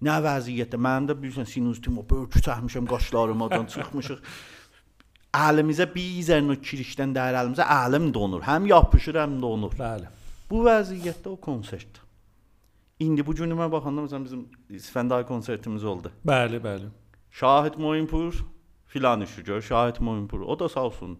Nə 0.00 0.16
vəziyyətdə? 0.24 0.80
Mənim 0.80 1.10
də 1.10 1.18
bilirsən 1.20 1.46
sinusitim 1.46 1.98
o 2.00 2.06
böyük 2.08 2.40
çəkmişəm 2.40 2.88
qaşlarımadan 2.88 3.66
çıxmışıq. 3.68 4.22
Əlimizə 5.46 5.86
bir 5.92 6.22
zərnə 6.26 6.56
kirişdən 6.58 7.12
dəyər 7.14 7.36
əlimizə 7.42 7.66
əlim 7.70 8.08
donur. 8.10 8.40
Həm 8.48 8.66
yapışır, 8.66 9.20
həm 9.20 9.36
donur. 9.44 9.76
Bəli. 9.78 10.08
Bu 10.50 10.64
vəziyyətdə 10.64 11.30
o 11.30 11.36
konsert. 11.36 12.00
İndi 13.00 13.24
bu 13.26 13.32
günümə 13.32 13.70
baxanda 13.72 14.04
məsələn 14.04 14.24
bizim 14.24 14.42
İsfəndar 14.76 15.24
konsertimiz 15.26 15.84
oldu. 15.84 16.12
Bəli, 16.26 16.60
bəli. 16.60 16.90
Şahid 17.30 17.78
Moyinpur 17.80 18.44
filan 18.86 19.20
işi 19.20 19.44
gör, 19.44 19.62
Şahid 19.62 19.96
Moyinpur. 20.00 20.40
O 20.40 20.58
da 20.58 20.68
sağ 20.68 20.84
olsun. 20.90 21.18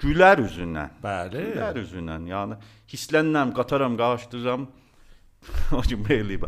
Gülər 0.00 0.42
üzündən. 0.44 0.98
Bəli. 1.02 1.42
Gülər 1.54 1.80
üzündən. 1.80 2.28
Yəni 2.28 2.58
hisslənirəm, 2.92 3.54
qataram, 3.56 3.96
qarışdıram. 3.96 4.68
o 5.78 5.82
gün 5.88 6.04
belə 6.04 6.40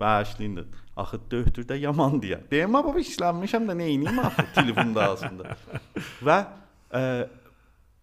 Bağışlayın 0.00 0.56
da. 0.56 0.64
Axı 0.96 1.18
döhtürdə 1.30 1.76
yaman 1.80 2.20
deyə. 2.20 2.42
Deyəm 2.50 2.76
baba 2.76 2.92
hislənmişəm 2.98 3.66
də 3.68 3.74
nə 3.76 3.86
edeyim 3.90 4.18
axı 4.20 4.44
telefonda 4.54 5.10
aslında. 5.12 5.56
Və 6.24 6.36
e, 6.94 7.02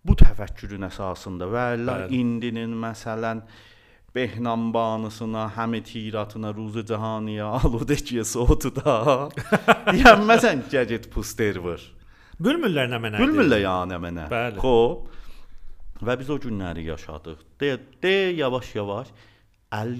bu 0.05 0.15
təfəkkürün 0.17 0.87
əsasında 0.89 1.47
və 1.53 1.67
Allah 1.75 2.01
Bəli. 2.03 2.17
indinin 2.19 2.73
məsələn 2.81 3.43
Behnam 3.45 3.72
banısına, 4.15 5.51
Həmid 5.55 5.87
Hiratına, 5.87 6.53
Ruzi 6.53 6.85
Cahaniyə, 6.85 7.47
Aludəkiyə 7.63 8.23
soğutuda. 8.23 9.29
Yəni 10.03 10.25
məsələn 10.29 10.63
gəget 10.69 11.09
poster 11.09 11.57
var. 11.57 11.81
Bilmirlər 12.39 12.89
nə 12.91 12.99
mənə. 13.01 13.19
Bilmirlər 13.21 13.63
yəni 13.63 13.99
mənə. 14.05 14.29
Bəli. 14.29 14.61
Xoş. 14.61 15.21
Və 16.03 16.17
biz 16.19 16.29
o 16.29 16.37
günləri 16.37 16.83
yaşadıq. 16.89 17.43
De, 17.61 17.77
de 18.03 18.15
yavaş-yavaş 18.37 19.13
əl 19.73 19.93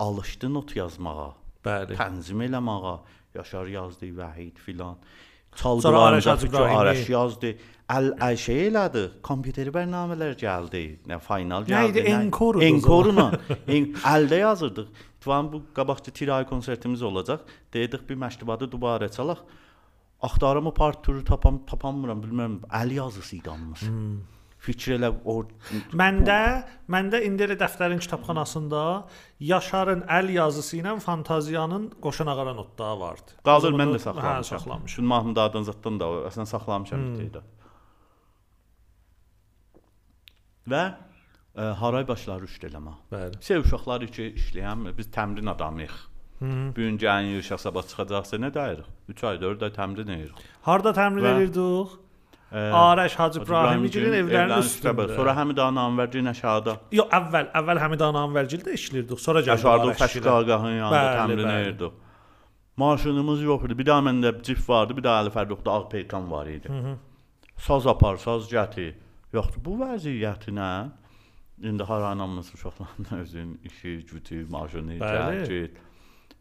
alışdı 0.00 0.48
not 0.52 0.74
yazmağa, 0.76 1.32
Bəli. 1.64 1.98
tənzim 1.98 2.46
eləməyə. 2.48 3.00
Yaşar 3.34 3.66
yazdı, 3.66 4.10
Vahid 4.16 4.58
filan. 4.60 4.98
Çaldılar. 5.56 6.18
Arəş 6.20 7.10
yazdı. 7.12 7.56
Əl 7.90 8.12
əl 8.22 8.36
şey 8.38 8.68
elədi. 8.68 9.02
Kompüter 9.26 9.68
bərnamələr 9.74 10.36
gəldi. 10.40 10.82
Nə 11.10 11.18
final 11.22 11.66
Nə 11.66 11.72
gəldi. 11.72 11.98
idi? 11.98 12.04
Encore-udu 12.14 12.62
o 12.62 12.68
Enkoruna. 12.68 13.26
En, 13.74 13.88
əldə 14.14 14.38
yazırdıq. 14.42 15.02
Tuvan 15.22 15.52
bu 15.52 15.62
qabaqçı 15.74 16.12
tiray 16.14 16.46
konsertimiz 16.46 17.02
olacaq. 17.02 17.42
Dedik 17.74 18.08
bir 18.08 18.18
məktəbədə 18.22 18.70
dubara 18.70 19.08
çalaq. 19.08 19.42
Axtarım 20.22 20.66
o 20.66 20.74
partituru 20.74 21.24
tapam 21.24 21.64
tapamıram, 21.66 22.22
bilmirəm. 22.22 22.60
Əl 22.70 22.92
yazısı 22.94 23.36
idi 23.36 23.50
hamısı. 23.50 23.86
Hmm. 23.86 24.20
Fikir 24.62 24.94
elə 24.94 25.08
o 25.26 25.40
Məndə, 25.98 26.38
məndə 26.86 27.18
indi 27.26 27.42
elə 27.48 27.56
dəftərin 27.58 27.98
kitabxanasında 27.98 28.82
Yaşarın 29.42 30.04
əl 30.06 30.30
yazısı 30.36 30.76
ilə 30.78 30.92
Fantaziyanın 31.02 31.88
qoşun 32.02 32.30
ağara 32.30 32.54
notları 32.54 33.00
vardı. 33.00 33.34
Qalır 33.44 33.74
mən 33.74 33.96
də 33.96 33.98
saxlamışam. 34.04 34.38
Hə, 34.38 34.44
saxlamışam. 34.52 35.08
Mahmud 35.14 35.42
Adan 35.42 35.66
zatdan 35.66 35.98
da 35.98 36.12
əslən 36.30 36.46
saxlamışam 36.46 37.02
hmm. 37.02 37.18
bir 37.18 37.32
də. 37.34 37.42
Və 40.68 40.82
ə, 41.56 41.72
haray 41.80 42.06
başları 42.08 42.46
rüşd 42.46 42.68
eləmə. 42.70 42.94
Bəli. 43.12 43.40
Sev 43.44 43.64
uşaqları 43.66 44.06
ki, 44.06 44.32
işləyən 44.40 44.88
biz 44.98 45.10
təmrin 45.14 45.50
adamıyıq. 45.54 45.96
Bu 46.42 46.74
gün 46.74 46.96
gəlin 46.98 47.38
uşaq 47.38 47.60
sabah 47.62 47.82
çıxacaqsa 47.86 48.36
nə 48.42 48.48
deyirik? 48.54 48.86
3 49.08 49.24
ay, 49.24 49.40
4 49.40 49.62
ay 49.62 49.70
təmrin 49.76 50.08
edirik. 50.16 50.40
Harda 50.62 50.90
təmrin 50.96 51.28
edirdik? 51.36 51.92
Ə, 52.52 52.62
Arəş 52.76 53.14
Hacı 53.16 53.40
İbrahimgilin 53.40 54.16
evlərinin 54.18 54.64
üstündə. 54.64 55.06
Sonra 55.16 55.36
Həmid 55.38 55.60
Ananvercin 55.62 56.26
aşağıda. 56.32 56.74
Yox, 56.98 57.06
əvvəl, 57.18 57.46
əvvəl 57.60 57.80
Həmidan 57.84 58.18
Anvərgildə 58.24 58.74
işləyirdik. 58.76 59.22
Sonra 59.22 59.40
gəldik 59.46 59.68
Aşağıda. 59.68 59.94
Fəşqaqahın 60.02 60.74
yanında 60.80 61.04
təmrin 61.20 61.54
edirdik. 61.60 61.94
Maşınımız 62.76 63.42
yox 63.42 63.64
idi. 63.68 63.78
Bir 63.78 63.86
daha 63.86 64.04
məndə 64.08 64.34
cif 64.42 64.68
vardı, 64.68 64.96
bir 64.96 65.04
daha 65.04 65.22
Əli 65.22 65.32
Fərruxda 65.32 65.70
ağ 65.78 65.88
peykan 65.88 66.30
var 66.30 66.46
idi. 66.46 66.68
Hı 66.68 66.72
-hı. 66.72 66.94
Saz 67.56 67.86
apar, 67.86 68.16
saz 68.16 68.52
gətir. 68.52 68.94
Yoxdur 69.32 69.62
bu 69.64 69.76
vəziyyətinə 69.80 70.70
indi 71.68 71.84
haranamız 71.88 72.50
uşaqlarla 72.54 73.18
özün 73.22 73.60
işi, 73.64 73.92
gücü, 74.10 74.46
maşını, 74.50 74.98
Bəli. 75.00 75.42
gətir. 75.42 75.70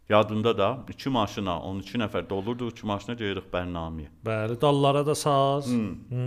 Yadımda 0.10 0.58
da 0.58 0.70
2 0.90 1.10
maşına, 1.10 1.60
12 1.62 1.98
nəfər 2.04 2.30
dolurdu, 2.30 2.68
2 2.74 2.86
maşına 2.90 3.16
gedirik 3.16 3.48
bərnaməyə. 3.54 4.10
Bəli, 4.26 4.58
dallara 4.62 5.06
da 5.08 5.16
saz. 5.16 5.70
Hı. 5.72 5.84
Hı. 6.10 6.26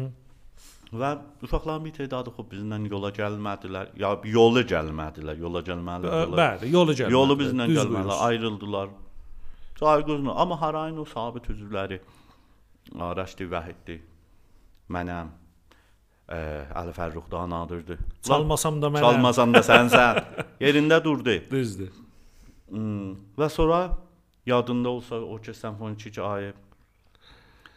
Və 0.95 1.11
uşaqların 1.43 1.85
bir 1.85 1.93
tədadı 1.99 2.33
xop 2.37 2.53
bizlə 2.55 2.79
yola 2.89 3.11
gəlmədilər. 3.12 3.93
Ya 3.99 4.15
yola 4.25 4.62
gəlmədilər, 4.73 5.37
yola 5.43 5.61
gəlməli. 5.69 6.07
Ə, 6.09 6.21
yola- 6.25 6.39
Bəli, 6.41 6.71
yolu 6.73 6.93
gəlmədi. 7.01 7.12
Yolu 7.12 7.37
gəlməli, 7.41 7.75
buyurursun. 7.75 8.25
ayrıldılar. 8.29 8.89
Saygızla, 9.81 10.35
amma 10.35 10.61
harayın 10.61 10.97
o 11.03 11.05
sabit 11.05 11.49
üzvləri 11.51 11.99
Araşdi 13.01 13.45
Vəhiddi, 13.51 13.97
mənəm, 14.91 15.29
ə, 16.29 16.41
Əli 16.81 16.95
Fərruxdan 16.97 17.55
adırdı. 17.59 17.99
Çalmasam 18.25 18.81
da 18.83 18.91
mənə. 18.93 19.05
Çalmasan 19.05 19.55
da 19.55 19.62
sənsən. 19.66 20.20
Yerində 20.64 21.01
durdu. 21.05 21.37
Düzdür. 21.51 21.93
Hmm. 22.70 23.14
Və 23.39 23.49
sonra 23.53 23.99
yadında 24.47 24.89
olsa 24.89 25.20
o 25.20 25.37
ki 25.41 25.55
simfonik 25.55 26.18
ayı 26.18 26.55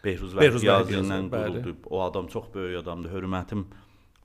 Behruz 0.03 0.35
Behruz 0.37 0.63
Vəhid 0.63 0.65
Vəhid 0.65 0.65
yazı 0.65 0.93
ilə 0.93 0.97
yazır, 0.97 1.29
bəli. 1.31 1.61
quruldu. 1.61 1.75
O 1.89 2.01
adam 2.03 2.27
çox 2.27 2.45
böyük 2.53 2.81
adamdır. 2.83 3.11
Hörmətim 3.11 3.65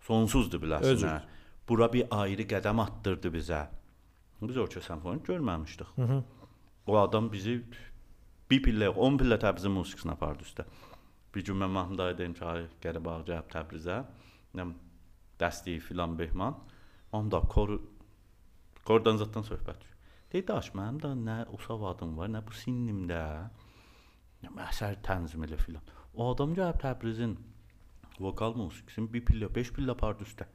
sonsuzdur 0.07 0.63
biləsən. 0.63 1.07
Hə. 1.07 1.21
Bura 1.69 1.89
bir 1.93 2.07
ayrı 2.11 2.47
qədəm 2.55 2.83
atdırdı 2.83 3.33
bizə. 3.35 3.67
Biz 4.43 4.57
o 4.59 4.67
ki 4.67 4.81
simfonik 4.81 5.27
görməmişdik. 5.27 5.87
Hı 5.97 6.03
-hı. 6.03 6.23
O 6.87 6.99
adam 6.99 7.33
bizi 7.33 7.63
bir 8.51 8.63
pillə, 8.63 8.89
10 8.89 9.19
pillə 9.19 9.39
Təbrizin 9.39 9.71
musiqisinə 9.71 10.13
apardı 10.13 10.45
üstə. 10.45 10.65
Bir 11.35 11.45
gün 11.45 11.57
mən 11.63 11.97
dedim 11.99 12.35
ki, 12.35 12.45
ay 12.45 12.67
gəlib 12.85 13.09
Təbrizə. 13.53 14.03
Nə 14.55 14.67
dəstəyi 15.41 15.81
filan 15.81 16.17
Behman. 16.19 16.59
Abi, 17.13 17.41
kor 17.49 17.79
kordan 18.85 19.21
zətdən 19.21 19.47
söhbət. 19.49 19.87
Deyir, 20.33 20.47
daş 20.49 20.73
mənim 20.77 21.01
də 21.01 21.13
nə 21.17 21.39
o 21.53 21.59
savadım 21.61 22.17
var, 22.17 22.31
nə 22.33 22.41
bu 22.45 22.57
sinnimdə. 22.57 23.23
Nə 24.43 24.53
əsər 24.69 25.01
tənzim 25.07 25.45
elə 25.47 25.59
filan. 25.61 25.85
O 26.15 26.33
adam 26.33 26.55
gəlib 26.57 26.81
Təbrizin 26.83 27.37
vokal 28.21 28.57
musiqisini 28.57 29.13
bir 29.13 29.25
pillə, 29.29 29.49
5 29.55 29.73
pillə 29.77 29.97
apardı 29.97 30.29
üstə. 30.29 30.49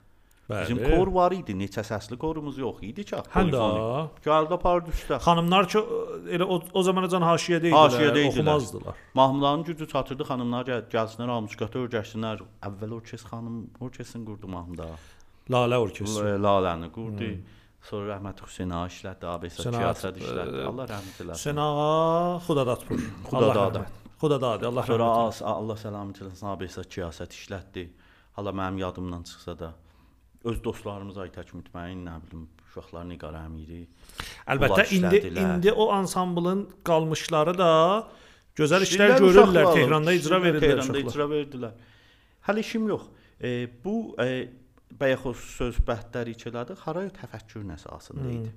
Bizim 0.50 0.78
kor 0.80 1.08
var 1.12 1.34
idi, 1.36 1.52
neçə 1.60 1.84
səsli 1.84 2.16
korumuz 2.18 2.58
yox 2.58 2.78
idi 2.88 3.04
ki. 3.04 3.18
Həm 3.34 3.50
də 3.52 3.64
Gəldi 4.24 4.54
apardı 4.56 4.94
üstə. 4.96 5.18
xanımlar 5.20 5.68
ki 5.68 5.82
elə 6.38 6.46
o, 6.48 6.62
o 6.74 6.84
zamanacan 6.88 7.22
haşiyədə 7.28 7.68
idilər, 7.68 7.90
Haşiyədə 7.90 8.22
oxumazdılar. 8.30 8.96
Mahmudların 9.20 9.64
gücü 9.68 9.88
çatırdı, 9.92 10.24
xanımlar 10.30 10.64
gəl, 10.70 10.86
gəlsinlər, 10.94 11.34
almışqatı 11.36 11.82
öyrəşsinlər. 11.84 12.44
Əvvəl 12.70 12.94
orkes 12.96 13.26
xanım 13.28 13.58
orkesin 13.84 14.24
qurdu 14.30 14.48
Mahmuda. 14.48 14.88
Lalə 15.52 15.78
orkestri. 15.84 16.38
Laləni 16.48 16.90
qurdu. 16.96 17.32
Sonra 17.88 18.16
rəhmət 18.16 18.40
Hüseyn 18.48 18.72
ağa 18.76 18.86
işlətdi, 18.92 19.28
Hüseyn 19.48 19.74
ağa, 19.74 19.82
siyasət 19.82 20.18
işlətdi. 20.24 20.64
Allah 20.70 20.88
rəhmət 20.94 21.20
eləsin. 21.24 21.44
Sen 21.44 21.60
ağa 21.64 22.40
Xudadatpur. 22.48 23.04
Xudadadə. 23.30 23.84
Xudadadə. 24.22 24.66
Allah 24.72 24.84
Sonra 24.90 25.04
rəhmət 25.12 25.28
as- 25.28 25.42
Allah 25.52 25.78
səlamət 25.84 26.22
eləsin, 26.24 26.48
ABC 26.52 26.84
siyasət 26.96 27.36
işlətdi. 27.38 27.86
Hala 28.36 28.52
mənim 28.52 28.80
yadımdan 28.80 29.24
çıxsa 29.24 29.60
da 29.60 29.74
öz 30.44 30.64
dostlarımız 30.64 31.18
Aytək 31.26 31.54
Mütməyin, 31.56 32.06
nə 32.06 32.18
bilim, 32.26 32.46
uşaqlar 32.68 33.08
Nigar 33.10 33.36
Əmiri. 33.40 33.82
Əlbəttə 34.54 34.88
indi 34.96 35.22
indi 35.34 35.74
o 35.74 35.90
ansamblın 35.92 36.68
qalmışları 36.88 37.58
da 37.58 37.72
gözəl 38.58 38.86
işlər 38.88 39.18
görürlər. 39.22 39.74
Tehranda 39.74 40.14
icra 40.14 40.40
verirlər 40.44 40.82
Tehranda 40.84 41.04
icra 41.04 41.28
verdilər. 41.32 41.76
Hələ 42.48 42.64
işim 42.64 42.88
yox. 42.88 43.10
E, 43.42 43.68
bu 43.84 44.16
e, 44.24 44.48
bayaq 45.00 45.28
o 45.30 45.34
söhbətləri 45.36 46.34
içələdi, 46.38 46.78
haray 46.86 47.12
təfəkkürün 47.18 47.76
əsasında 47.76 48.32
idi. 48.32 48.54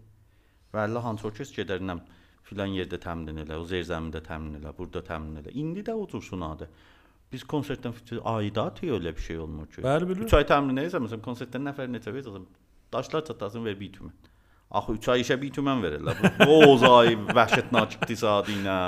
Və 0.70 0.86
Allah 0.86 1.04
hansı 1.04 1.26
orkes 1.28 1.50
gedərnəm 1.56 2.00
filan 2.46 2.72
yerdə 2.74 3.00
təmin 3.02 3.42
elə, 3.44 3.58
o 3.58 3.66
zirzəmində 3.68 4.22
təmin 4.24 4.60
elə, 4.60 4.72
burada 4.76 5.02
təmin 5.06 5.42
elə. 5.42 5.52
İndi 5.58 5.84
də 5.86 5.94
o 5.98 6.06
cursunadır. 6.10 6.70
Biz 7.30 7.44
konsertdən 7.46 7.94
aidat 8.26 8.82
elə 8.82 9.12
bir 9.14 9.22
şey 9.22 9.38
olmur 9.38 9.68
ki. 9.70 9.84
Bəli, 9.84 10.08
bilirəm. 10.08 10.26
3 10.26 10.34
ay 10.34 10.44
edirsən, 10.44 11.04
məsələn, 11.04 11.22
konsertdən 11.22 11.62
nəfər 11.68 11.90
neçə 11.92 12.10
verirsən? 12.14 12.48
Daşlar 12.92 13.24
çatasın 13.24 13.64
ver 13.64 13.78
1 13.80 13.92
tümən. 13.92 14.16
Axı 14.70 14.92
3 14.98 15.08
ay 15.14 15.22
işə 15.24 15.36
1 15.42 15.52
tümən 15.54 15.82
verirlər. 15.84 16.18
Bu 16.42 16.58
ozay 16.72 17.14
vəhşətnak 17.30 17.96
iqtisadi 18.00 18.58
ilə. 18.58 18.78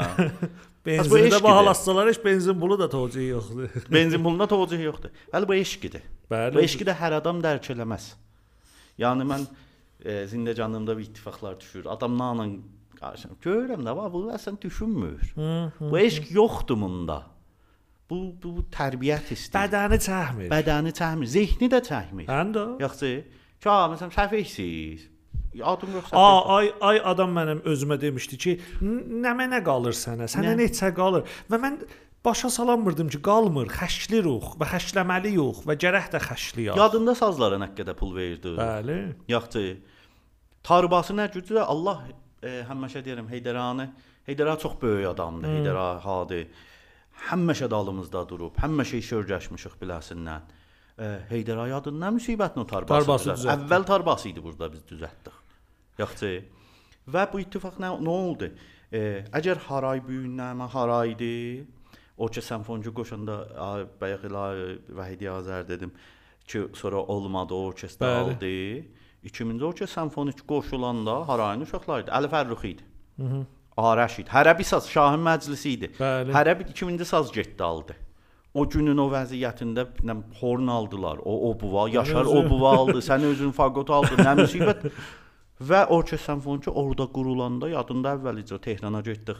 Benzini 0.86 1.14
də 1.14 1.26
eşqidir. 1.28 1.44
bahalatsalar 1.44 2.08
heç 2.10 2.18
benzin 2.24 2.58
pulu 2.60 2.78
da 2.78 2.88
tocuğu 2.90 3.22
yoxdur. 3.22 3.68
Benzin 3.94 4.22
puluna 4.22 4.46
tovucu 4.50 4.80
yoxdur. 4.82 5.10
Hələ 5.32 5.48
bu 5.48 5.54
eşqidir. 5.54 6.02
Bəli. 6.30 6.56
Bu 6.56 6.62
eşqi 6.66 6.86
də 6.88 6.96
hər 6.98 7.20
adam 7.20 7.38
dərk 7.42 7.70
eləməz. 7.74 8.08
Yəni 8.98 9.26
mən 9.26 9.46
e, 10.02 10.24
zindəcanımda 10.30 10.96
bir 10.98 11.06
ittifaqlar 11.06 11.60
düşür. 11.60 11.86
Adamlarla 11.94 12.48
qarşım 12.98 13.38
görürəm 13.44 13.86
də, 13.86 13.94
va, 13.94 14.08
bu 14.12 14.24
əslən 14.34 14.58
düşünmür. 14.62 15.34
Bu 15.78 15.98
eşq 15.98 16.34
yoxdur 16.34 16.80
bunda. 16.82 17.22
Bu 18.12 18.18
bu, 18.42 18.64
tərbiyyət 18.74 19.32
istəyir. 19.32 19.70
Bədəni 19.70 19.98
çəkmir. 20.04 20.50
Bədəni 20.52 20.92
çəkmir, 20.98 21.30
zehni 21.32 21.68
də 21.72 21.80
çəkmir. 21.86 22.28
Həm 22.28 22.52
də. 22.52 22.64
Yoxsa, 22.82 23.10
ka 23.64 23.76
məsələn 23.94 24.12
səfehsiz. 24.18 25.08
Adım 25.72 25.92
yox 25.98 26.12
A, 26.16 26.24
ay 26.56 26.70
ay 26.80 27.00
adam 27.04 27.32
mənim 27.36 27.58
özümə 27.68 27.98
demişdi 28.00 28.38
ki, 28.44 28.52
"N- 28.80 29.20
nə 29.24 29.32
mənə 29.36 29.60
qalır 29.64 29.92
sənə? 29.96 30.28
Sənə 30.34 30.52
Nə? 30.52 30.60
neçə 30.62 30.92
qalır?" 30.96 31.24
Və 31.50 31.58
mən 31.64 31.80
başa 32.24 32.48
salanmırdım 32.50 33.08
ki, 33.12 33.20
qalmır, 33.22 33.68
xəşli 33.68 34.22
ruh 34.24 34.46
və 34.60 34.66
xəşləməliyik 34.74 35.64
və 35.68 35.74
gərək 35.84 36.08
də 36.14 36.20
xəşliyik. 36.28 36.76
Yadında 36.76 37.14
sazlara 37.14 37.56
nə 37.60 37.68
qədər 37.76 37.94
pul 38.00 38.14
verdi? 38.16 38.54
Bəli. 38.56 38.98
Yoxsa 39.28 39.60
Tarbası 40.62 41.12
nə 41.14 41.26
gücü 41.32 41.54
də 41.58 41.64
Allah 41.66 42.04
e, 42.42 42.62
həmişə 42.68 43.02
deyirəm 43.04 43.28
Heydəranı 43.28 43.88
Heydəra 44.28 44.58
çox 44.58 44.76
böyük 44.82 45.08
adamdır. 45.08 45.48
Hmm. 45.48 45.56
Heydəra 45.56 45.86
hadi 46.00 46.46
həmişə 47.28 47.70
dalımızda 47.70 48.24
durub, 48.28 48.56
həmişə 48.62 49.00
iş 49.02 49.12
öyrəşmişik 49.20 49.78
biləsindən. 49.80 50.48
E, 50.98 51.08
nə 51.32 52.10
müsibətlə 52.16 52.64
o 52.64 52.66
tarbası. 52.66 52.92
Tarbası 52.92 53.30
düzəltdi? 53.30 53.66
Əvvəl 53.66 53.86
tarbası 53.86 54.28
idi 54.28 54.42
burada 54.44 54.72
biz 54.72 54.82
düzəltdik. 54.90 55.38
Yoxsa 55.98 56.32
və 57.12 57.26
bu 57.32 57.40
ittifaq 57.42 57.78
nə, 57.82 57.92
nə 58.00 58.08
oldu? 58.08 58.50
E, 58.92 59.24
əgər 59.32 59.62
haray 59.68 60.02
büyünləmə 60.06 60.68
haraydı, 60.70 61.64
o 62.16 62.28
ki 62.28 62.42
senfoncu 62.42 62.92
qoşanda 62.94 63.38
bayaq 64.00 64.26
elə 64.28 64.44
Vahidi 64.96 65.30
Azər 65.32 65.68
dedim 65.68 65.92
ki, 66.46 66.68
sonra 66.74 66.96
olmadı 66.96 67.54
o 67.54 67.66
orkestr 67.70 68.04
aldı. 68.04 68.52
2000-ci 69.24 69.64
orkestr 69.64 69.94
senfonik 69.94 70.48
qoşulanda 70.48 71.28
harayın 71.28 71.60
uşaqları 71.66 72.02
idi. 72.02 72.10
Əli 72.10 72.28
Fərrux 72.34 72.66
idi. 72.66 72.84
Mhm. 73.16 73.42
Araş 73.42 73.61
idi. 73.76 74.28
Hərəbi 74.30 74.64
saz 74.64 74.88
Şahın 74.90 75.20
məclisi 75.20 75.68
idi. 75.76 75.90
Bəli. 75.98 76.32
Hərəbi 76.32 76.68
2000-ci 76.72 77.04
saz 77.04 77.32
getdi 77.32 77.62
aldı. 77.64 77.96
O 78.54 78.66
günün 78.68 78.98
o 79.00 79.08
vəziyyətində 79.08 79.86
nə 80.04 80.16
horn 80.40 80.68
aldılar. 80.68 81.18
O 81.24 81.50
o 81.50 81.54
buva, 81.60 81.88
Yaşar 81.88 82.24
o 82.28 82.42
buva 82.50 82.76
aldı, 82.76 82.98
sən 83.08 83.24
özün 83.24 83.52
faqot 83.56 83.90
aldın, 83.90 84.20
nə 84.20 84.34
müsibət. 84.42 84.90
Və 85.62 85.86
orkestr 85.88 86.26
senfoniki 86.26 86.70
orada 86.70 87.06
qurulanda 87.06 87.68
yadında 87.70 88.16
əvvəlicə 88.18 88.58
Tehrana 88.60 89.00
getdik. 89.00 89.38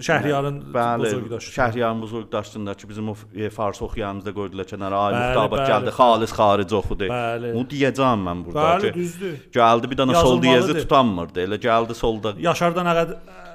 Şəhriyarın 0.00 0.60
Bəli, 0.72 1.02
buzurqdaşı. 1.02 1.50
Şəhriyarın 1.56 2.00
buzurqdaşında 2.02 2.74
ki, 2.74 2.88
bizim 2.88 3.08
o 3.10 3.14
e, 3.34 3.50
fars 3.50 3.82
oxuyanımızda 3.82 4.32
qoydular 4.36 4.68
kənara. 4.70 5.00
Ay 5.06 5.12
Bəli, 5.12 5.24
Muxtabat 5.24 5.58
bəli, 5.58 5.70
gəldi, 5.72 5.88
bəli. 5.88 5.96
xalis 5.98 6.32
xaric 6.38 6.74
oxudu. 6.78 7.08
Bəli. 7.10 7.50
Bu 7.56 7.64
deyəcəm 7.72 8.22
mən 8.28 8.44
burada 8.46 8.68
Bəli, 8.70 8.92
ki, 8.92 8.98
düzdür. 9.00 9.34
gəldi 9.58 9.90
bir 9.90 9.98
dənə 10.04 10.20
sol 10.22 10.42
diyezi 10.42 10.76
tutanmırdı. 10.78 11.42
Elə 11.48 11.58
gəldi 11.66 11.98
solda. 11.98 12.34
Yaşardan 12.38 12.86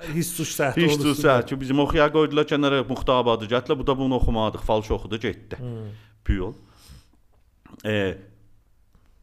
nə 0.06 0.12
qədər 0.12 0.20
hiss 0.20 0.36
suç 0.38 0.54
səhv 0.56 0.78
Heç 0.80 1.00
dursa 1.02 1.42
ki, 1.46 1.58
bizim 1.60 1.80
oxuya 1.80 2.08
qoydular 2.14 2.46
kənara 2.46 2.84
Muxtabadı 2.88 3.50
gətilə. 3.50 3.78
Bu 3.80 3.88
da 3.88 3.98
bunu 3.98 4.16
oxumadıq, 4.16 4.62
falş 4.62 4.92
oxudu, 4.92 5.20
getdi. 5.20 5.58
Piyol. 6.26 6.54
E, 7.86 8.18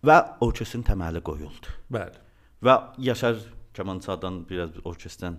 və 0.05 0.18
orkestrin 0.41 0.83
təməli 0.83 1.22
qoyuldu. 1.22 1.72
Bəli. 1.93 2.18
Və 2.62 2.76
Yaşar 2.99 3.39
Kamançadan 3.74 4.43
biraz 4.49 4.70
orkestrdən 4.85 5.39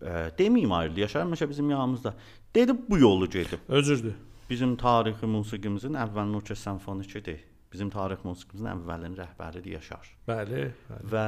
e, 0.00 0.30
deməyim 0.38 0.72
ayrıldı. 0.72 1.00
Yaşar 1.00 1.26
həmişə 1.26 1.48
bizim 1.48 1.70
yanımızda. 1.70 2.14
Dedi 2.54 2.72
bu 2.88 2.98
yolu 2.98 3.28
gedim. 3.30 3.58
Özürdür. 3.68 4.14
Bizim 4.50 4.76
tarixi 4.76 5.26
musiqimizin 5.26 5.98
əvvəlin 5.98 6.36
orkestr 6.36 6.70
simfonikidir. 6.70 7.42
Bizim 7.72 7.90
tarix 7.90 8.22
musiqimizin 8.24 8.70
əvvəlin 8.72 9.18
rəhbəridir 9.18 9.74
Yaşar. 9.76 10.14
Bəli. 10.28 10.70
bəli. 10.88 11.10
Və 11.12 11.26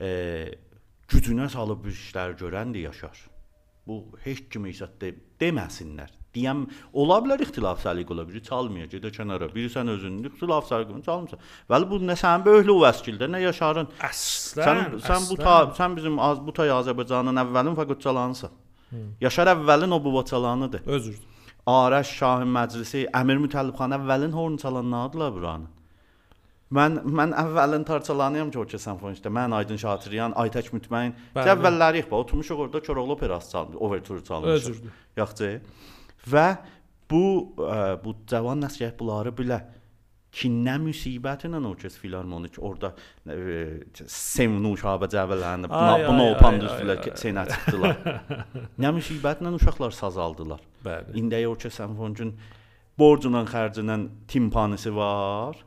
e, 0.00 0.10
gücünə 1.12 1.48
salıb 1.52 1.84
bu 1.84 1.92
işləri 1.92 2.38
görəndir 2.40 2.88
Yaşar. 2.88 3.20
Bu 3.86 4.02
heç 4.24 4.44
kimə 4.52 4.70
isə 4.72 4.88
de, 5.00 5.12
deməsinlər. 5.40 6.10
Deyəm, 6.32 6.62
ola 6.96 7.18
bilər 7.24 7.42
ixtilaf 7.44 7.82
səliq 7.82 8.12
ola 8.14 8.24
biri 8.28 8.40
çalmaya, 8.46 8.86
gedə 8.88 9.10
kənara. 9.12 9.50
Biri 9.52 9.68
sən 9.72 9.90
özünün 9.92 10.30
ixtilaf 10.30 10.68
səliqini 10.70 11.04
çalmısan. 11.04 11.42
Vəli 11.70 11.88
bu 11.90 11.98
nə 12.00 12.16
sənin 12.16 12.46
böyüklü 12.46 12.78
vəskildə, 12.86 13.28
nə 13.34 13.42
Yaşarın. 13.42 13.90
Əslən. 14.08 14.64
Sən 14.64 15.02
sən 15.08 15.28
bu 15.28 15.36
ta, 15.42 15.56
sən 15.76 15.98
bizim 15.98 16.16
az 16.28 16.40
bu 16.46 16.54
tay 16.56 16.72
Azərbaycanın 16.78 17.42
əvvəlin 17.44 17.76
fəqət 17.82 18.00
çalanısan. 18.06 18.56
Yaşar 19.20 19.52
əvvəlin 19.56 19.92
o 19.92 20.00
bu 20.04 20.24
çalanıdır. 20.24 20.86
Özürdür. 20.86 21.28
Araş 21.66 22.16
Şahın 22.18 22.48
Məclisi, 22.56 23.04
Əmir 23.14 23.38
Mütəllibxan 23.44 23.94
əvvəlin 23.98 24.32
horn 24.34 24.56
çalanlardılar 24.58 25.32
buranın. 25.36 25.68
Mən 26.72 27.02
mən 27.04 27.34
əvvəlin 27.36 27.84
tarçalanıyam 27.84 28.50
ki, 28.52 28.58
o 28.62 28.64
ki 28.68 28.80
senfonikdə. 28.80 29.32
Mən 29.32 29.52
Aydın 29.58 29.80
Şatiriyan, 29.82 30.36
Aytək 30.40 30.70
Mütməyin. 30.72 31.12
Bəli. 31.36 31.52
Əvvəlləri 31.54 32.04
bax, 32.06 32.24
oturmuşuq 32.24 32.62
orada 32.66 32.80
Koroğlu 32.86 33.12
operası 33.12 33.50
çalmış, 33.52 33.76
overture 33.76 34.24
çalmışıq. 34.24 34.80
Yaxçı. 35.16 35.50
Və 36.32 36.46
bu 37.10 37.24
ə, 37.60 37.78
bu 38.04 38.16
cavan 38.30 38.64
nəsil 38.64 38.94
bunları 38.98 39.34
bilə 39.36 39.60
ki, 40.32 40.48
nə 40.48 40.78
müsibətlə 40.80 41.60
o 41.60 41.74
kəs 41.76 41.98
filarmonik 42.00 42.56
orada 42.64 42.94
e, 43.28 43.82
sevnu 44.08 44.72
şabə 44.80 45.10
cəvələnib, 45.12 45.68
buna 45.68 45.98
buna 46.06 46.24
ay, 46.24 46.30
o 46.30 46.36
ay, 46.36 46.38
pandüslər 46.40 46.94
ay, 46.94 47.10
ay. 47.10 47.18
senə 47.20 47.44
çıxdılar. 47.50 47.98
nə 48.82 48.94
müsibətlə 48.96 49.52
uşaqlar 49.58 49.92
saz 49.96 50.16
aldılar. 50.16 50.62
Bəli. 50.86 51.18
İndi 51.20 51.42
o 51.48 51.52
ki 51.54 51.70
senfonikun 51.70 52.32
borcundan 52.98 53.50
xərcindən 53.50 54.08
timpanisi 54.28 54.94
var. 54.96 55.60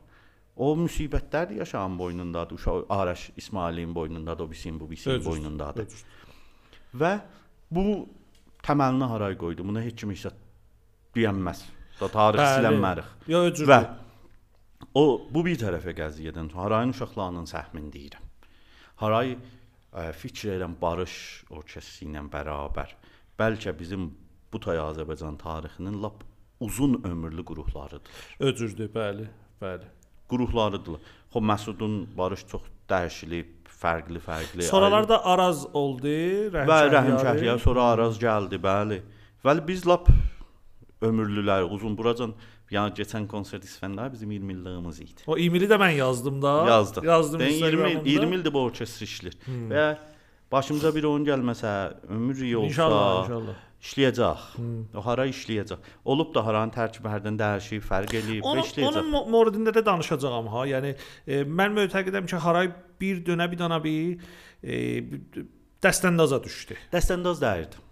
O 0.56 0.70
müsibətlər 0.80 1.50
də 1.50 1.58
yaşağın 1.60 1.98
boynundadır. 1.98 2.54
Uşaq 2.56 2.84
Araş 2.88 3.30
İsmailin 3.36 3.94
boynundadır, 3.94 4.44
o 4.44 4.50
bisin, 4.50 4.80
bu 4.80 4.90
bisin 4.90 5.10
Özürdür, 5.10 5.30
boynundadır. 5.30 5.86
özürdür. 5.86 6.04
Və 7.00 7.12
bu 7.70 7.84
təməlini 8.64 9.08
haray 9.10 9.36
qoydu. 9.38 9.66
Buna 9.68 9.82
heç 9.84 10.00
kim 10.00 10.14
isə 10.14 10.32
deyənməz. 11.16 11.60
Da 12.00 12.08
tarix 12.08 12.40
silənmərik. 12.56 13.10
Ya 13.28 13.42
özürdür. 13.50 13.72
Və 13.72 13.80
o 14.94 15.04
bu 15.30 15.44
bir 15.44 15.58
tərəfə 15.60 15.92
qəziyyədən 15.98 16.48
harayın 16.56 16.94
uşaqlarının 16.96 17.48
səhmin 17.52 17.90
deyirəm. 17.92 18.24
Haray 19.02 19.34
ə, 19.36 20.12
fikr 20.16 20.54
edirəm 20.54 20.78
barış 20.80 21.44
orkestri 21.52 22.08
ilə 22.08 22.24
bərabər. 22.32 22.96
Bəlkə 23.38 23.76
bizim 23.78 24.08
bu 24.52 24.60
tay 24.60 24.80
Azərbaycan 24.80 25.36
tarixinin 25.36 26.00
lap 26.02 26.24
uzun 26.60 27.02
ömürlü 27.04 27.44
qruhlarıdır. 27.44 28.24
Özürdür, 28.40 28.88
bəli, 28.94 29.28
bəli. 29.60 29.92
Qruhlarıdır. 30.30 30.98
Xo 31.32 31.40
Məsudun 31.40 31.94
barış 32.18 32.46
çox 32.50 32.62
dəyişilib, 32.90 33.52
fərqli-fərqli. 33.82 34.62
Sonralar 34.62 35.08
da 35.08 35.24
Araz 35.24 35.66
oldu, 35.74 36.08
Rəhim 36.54 36.70
Və 36.70 36.80
Rəhim. 36.94 37.16
Şəhriyar 37.22 37.62
sonra 37.62 37.90
Araz 37.94 38.18
gəldi, 38.22 38.60
bəli. 38.62 39.00
Vəli 39.44 39.66
biz 39.68 39.86
lap 39.86 40.08
ömürlülər, 41.04 41.66
uzun 41.70 41.96
buracan 41.98 42.32
yəni 42.72 42.96
keçən 42.98 43.26
konsert 43.30 43.64
İsfəndlər 43.66 44.10
bizim 44.12 44.30
20 44.30 44.52
illiyimiz 44.56 45.00
idi. 45.00 45.26
O 45.26 45.36
e-maili 45.38 45.68
də 45.70 45.78
mən 45.78 45.94
yazdım 45.98 46.40
da. 46.42 46.54
Yazdım. 46.68 47.04
Yazdım 47.04 47.40
Ben 47.40 47.50
20 47.50 47.56
il, 47.56 47.62
Instagramımda. 47.62 48.08
20 48.10 48.36
ildir 48.36 48.54
bu 48.54 48.62
orkestr 48.70 49.06
işləyir. 49.06 49.36
Hmm. 49.44 49.68
Və 49.70 49.86
başımıza 50.52 50.94
bir 50.94 51.04
oyun 51.04 51.26
gəlməsə, 51.26 51.72
ömür 52.08 52.42
iyi 52.42 52.56
olsa, 52.56 52.66
İnşallah, 52.66 53.24
inşallah. 53.24 53.54
İşləyəcək. 53.84 54.44
Hmm. 54.56 54.84
O 54.96 55.02
hara 55.04 55.26
işləyəcək. 55.30 55.78
Olub 56.04 56.32
da 56.34 56.42
haranın 56.46 56.72
tərkibi 56.74 57.10
hərdən 57.12 57.36
dəyişib, 57.38 57.84
fərq 57.86 58.14
eləyib, 58.20 58.42
Onun, 58.44 58.62
işləyəcək. 58.64 58.88
onun 58.88 59.10
mo- 59.12 59.24
moridində 59.30 59.74
də 59.76 59.84
danışacağam 59.86 60.48
ha. 60.52 60.64
Yəni 60.66 60.94
e, 61.26 61.42
mən 61.44 61.76
mötəqidəm 61.76 62.26
ki, 62.30 62.36
haray 62.42 62.72
bir 63.00 63.22
dönə 63.26 63.50
bir 63.52 63.58
dana 63.60 63.78
bir 63.84 64.18
e, 64.64 65.02
dəstəndaza 65.84 66.40
düşdü. 66.44 66.78
Dəstəndaz 66.94 67.42
dəyirdi. 67.44 67.82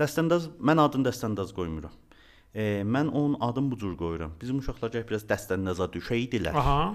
Dəstəndaz 0.00 0.48
mən 0.58 0.80
adını 0.82 1.10
dəstəndaz 1.10 1.52
qoymuram. 1.54 1.92
E, 2.54 2.82
mən 2.84 3.08
onun 3.12 3.36
adını 3.40 3.70
bu 3.70 3.78
cür 3.78 3.94
qoyuram. 3.96 4.32
Bizim 4.40 4.58
uşaqlar 4.58 4.90
gəl 4.96 5.06
biraz 5.08 5.24
dəstəndaza 5.28 5.86
düşəydilər 5.94 6.56
Aha. 6.58 6.94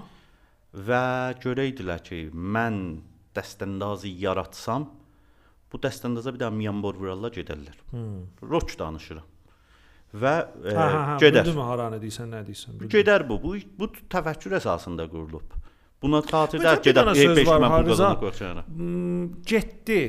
və 0.74 1.02
görəydilər 1.42 2.02
ki, 2.04 2.18
mən 2.34 2.98
dəstəndazı 3.34 4.10
yaratsam, 4.20 4.90
bu 5.72 5.80
dəstəndaza 5.84 6.32
bir 6.34 6.42
də 6.44 6.50
miyambor 6.54 6.96
vurarlar 7.00 7.34
gedərlər. 7.34 7.76
Hmm. 7.90 8.22
Rock 8.42 8.78
danışıram. 8.78 9.26
Və 10.14 10.34
e, 10.64 10.74
Ha, 10.74 10.84
ha, 10.88 11.00
ha, 11.10 11.16
gedər. 11.20 11.44
Bildin 11.44 11.58
mi 11.58 11.64
haranı 11.68 11.98
deyirsən, 12.00 12.30
nə 12.32 12.44
deyirsən? 12.46 12.78
bildim. 12.78 12.92
Gedər 12.94 13.26
bu. 13.28 13.36
Bu 13.42 13.56
bu 13.80 13.90
təfəkkür 14.08 14.56
əsasında 14.60 15.04
qurulub. 15.12 15.58
Buna 16.02 16.22
xatirdə 16.22 16.76
gedər 16.80 17.10
dənə 17.10 17.14
söz 17.18 17.38
E5 17.42 17.46
var, 17.50 17.60
mən 17.64 17.84
bu 17.84 17.90
qazanı 17.92 18.18
qoyacağam. 18.22 18.62
Hmm, 18.78 19.26
getdi. 19.44 20.00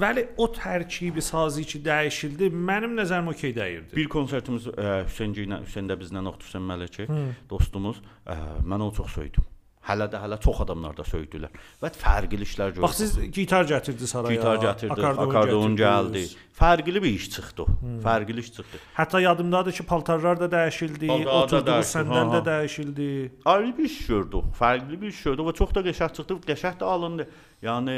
Vəli 0.00 0.26
o 0.38 0.46
tərkibi 0.54 1.22
sazı 1.22 1.64
ki 1.66 1.80
dəyişildi, 1.86 2.50
mənim 2.54 2.92
nəzərimə 2.98 3.32
okey 3.34 3.54
dəyirdi. 3.56 3.94
Bir 3.96 4.06
konsertimiz 4.10 4.68
ə, 4.70 5.00
Hüseyn 5.08 5.34
ilə 5.34 5.58
Hüseyn 5.64 5.88
də 5.90 5.96
bizlə 5.98 6.22
Oxtu 6.30 6.46
Hüseyn 6.46 6.66
Mələkə 6.68 7.06
dostumuz, 7.50 7.98
ə, 8.26 8.36
mən 8.62 8.84
onu 8.86 8.94
çox 8.94 9.16
söydüm. 9.18 9.46
Hələ 9.88 10.06
də 10.12 10.18
hələ 10.20 10.36
çox 10.44 10.60
adamlar 10.60 10.96
da 10.96 11.04
söydülər. 11.08 11.54
Və 11.80 11.88
fərqli 11.96 12.44
işlər 12.44 12.74
gördüm. 12.74 12.84
Bax 12.84 12.98
siz 13.00 13.14
gitar 13.32 13.64
gətirdi 13.64 14.06
saraya. 14.06 14.36
gitar 14.36 14.58
gətirdi, 14.60 14.98
gətirdiniz. 15.00 15.78
gəldi. 15.80 16.24
Fərqli 16.60 17.02
bir 17.02 17.10
iş 17.10 17.30
çıxdı. 17.34 17.62
o. 17.62 17.66
Fərqli 18.04 18.44
iş 18.44 18.50
çıxdı. 18.58 18.80
Hətta 18.98 19.22
yadımdadır 19.24 19.72
ki, 19.72 19.86
paltarlar 19.88 20.40
da 20.40 20.50
dəyişildi, 20.52 21.06
Paltarlar 21.06 21.32
da 21.32 21.44
oturduğu 21.44 21.70
dəyişdi, 21.70 21.92
səndəl 21.96 22.28
ha, 22.28 22.36
də 22.36 22.40
dəyişildi. 22.50 23.08
Ayrı 23.44 23.78
bir 23.78 23.84
iş 23.84 24.06
gördük. 24.06 24.50
Fərqli 24.60 25.00
bir 25.00 25.14
iş 25.14 25.22
gördük 25.22 25.48
və 25.48 25.54
çox 25.62 25.74
da 25.74 25.84
qəşəng 25.88 26.12
çıxdı. 26.18 26.38
Qəşəng 26.52 26.76
də 26.82 26.84
alındı. 26.84 27.28
Yəni 27.62 27.96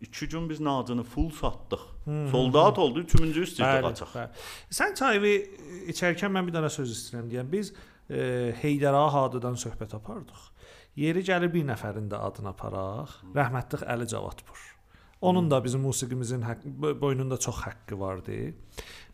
2 0.00 0.28
gün 0.28 0.50
biz 0.50 0.60
nacını 0.60 1.02
full 1.04 1.30
satdıq. 1.30 1.80
Soldat 2.32 2.78
oldu, 2.78 3.02
3-cü 3.02 3.42
istirdik 3.42 3.84
açıq. 3.84 4.16
Sən 4.70 4.94
çayı 4.94 5.32
içərkən 5.92 6.32
mən 6.32 6.46
bir 6.46 6.54
dənə 6.56 6.70
söz 6.70 6.92
istəyirəm 6.94 7.28
deyəm. 7.32 7.52
Biz 7.52 7.72
e, 8.10 8.54
Heydər 8.62 8.96
Hadıdan 9.12 9.58
söhbət 9.60 9.96
apardıq. 9.98 10.46
Yeri 10.98 11.22
gəlir 11.22 11.52
bir 11.52 11.66
nəfərin 11.68 12.08
də 12.10 12.18
adını 12.26 12.50
aparaq. 12.50 13.12
Rəhmətlik 13.36 13.84
Əli 13.86 14.08
Cavadpur. 14.10 14.64
Onun 15.20 15.50
da 15.50 15.58
bizim 15.64 15.82
musiqimizin 15.82 16.42
haqq, 16.46 16.64
bo- 16.82 16.94
boynunda 17.00 17.36
çox 17.42 17.56
haqqı 17.66 17.98
vardı. 18.00 18.38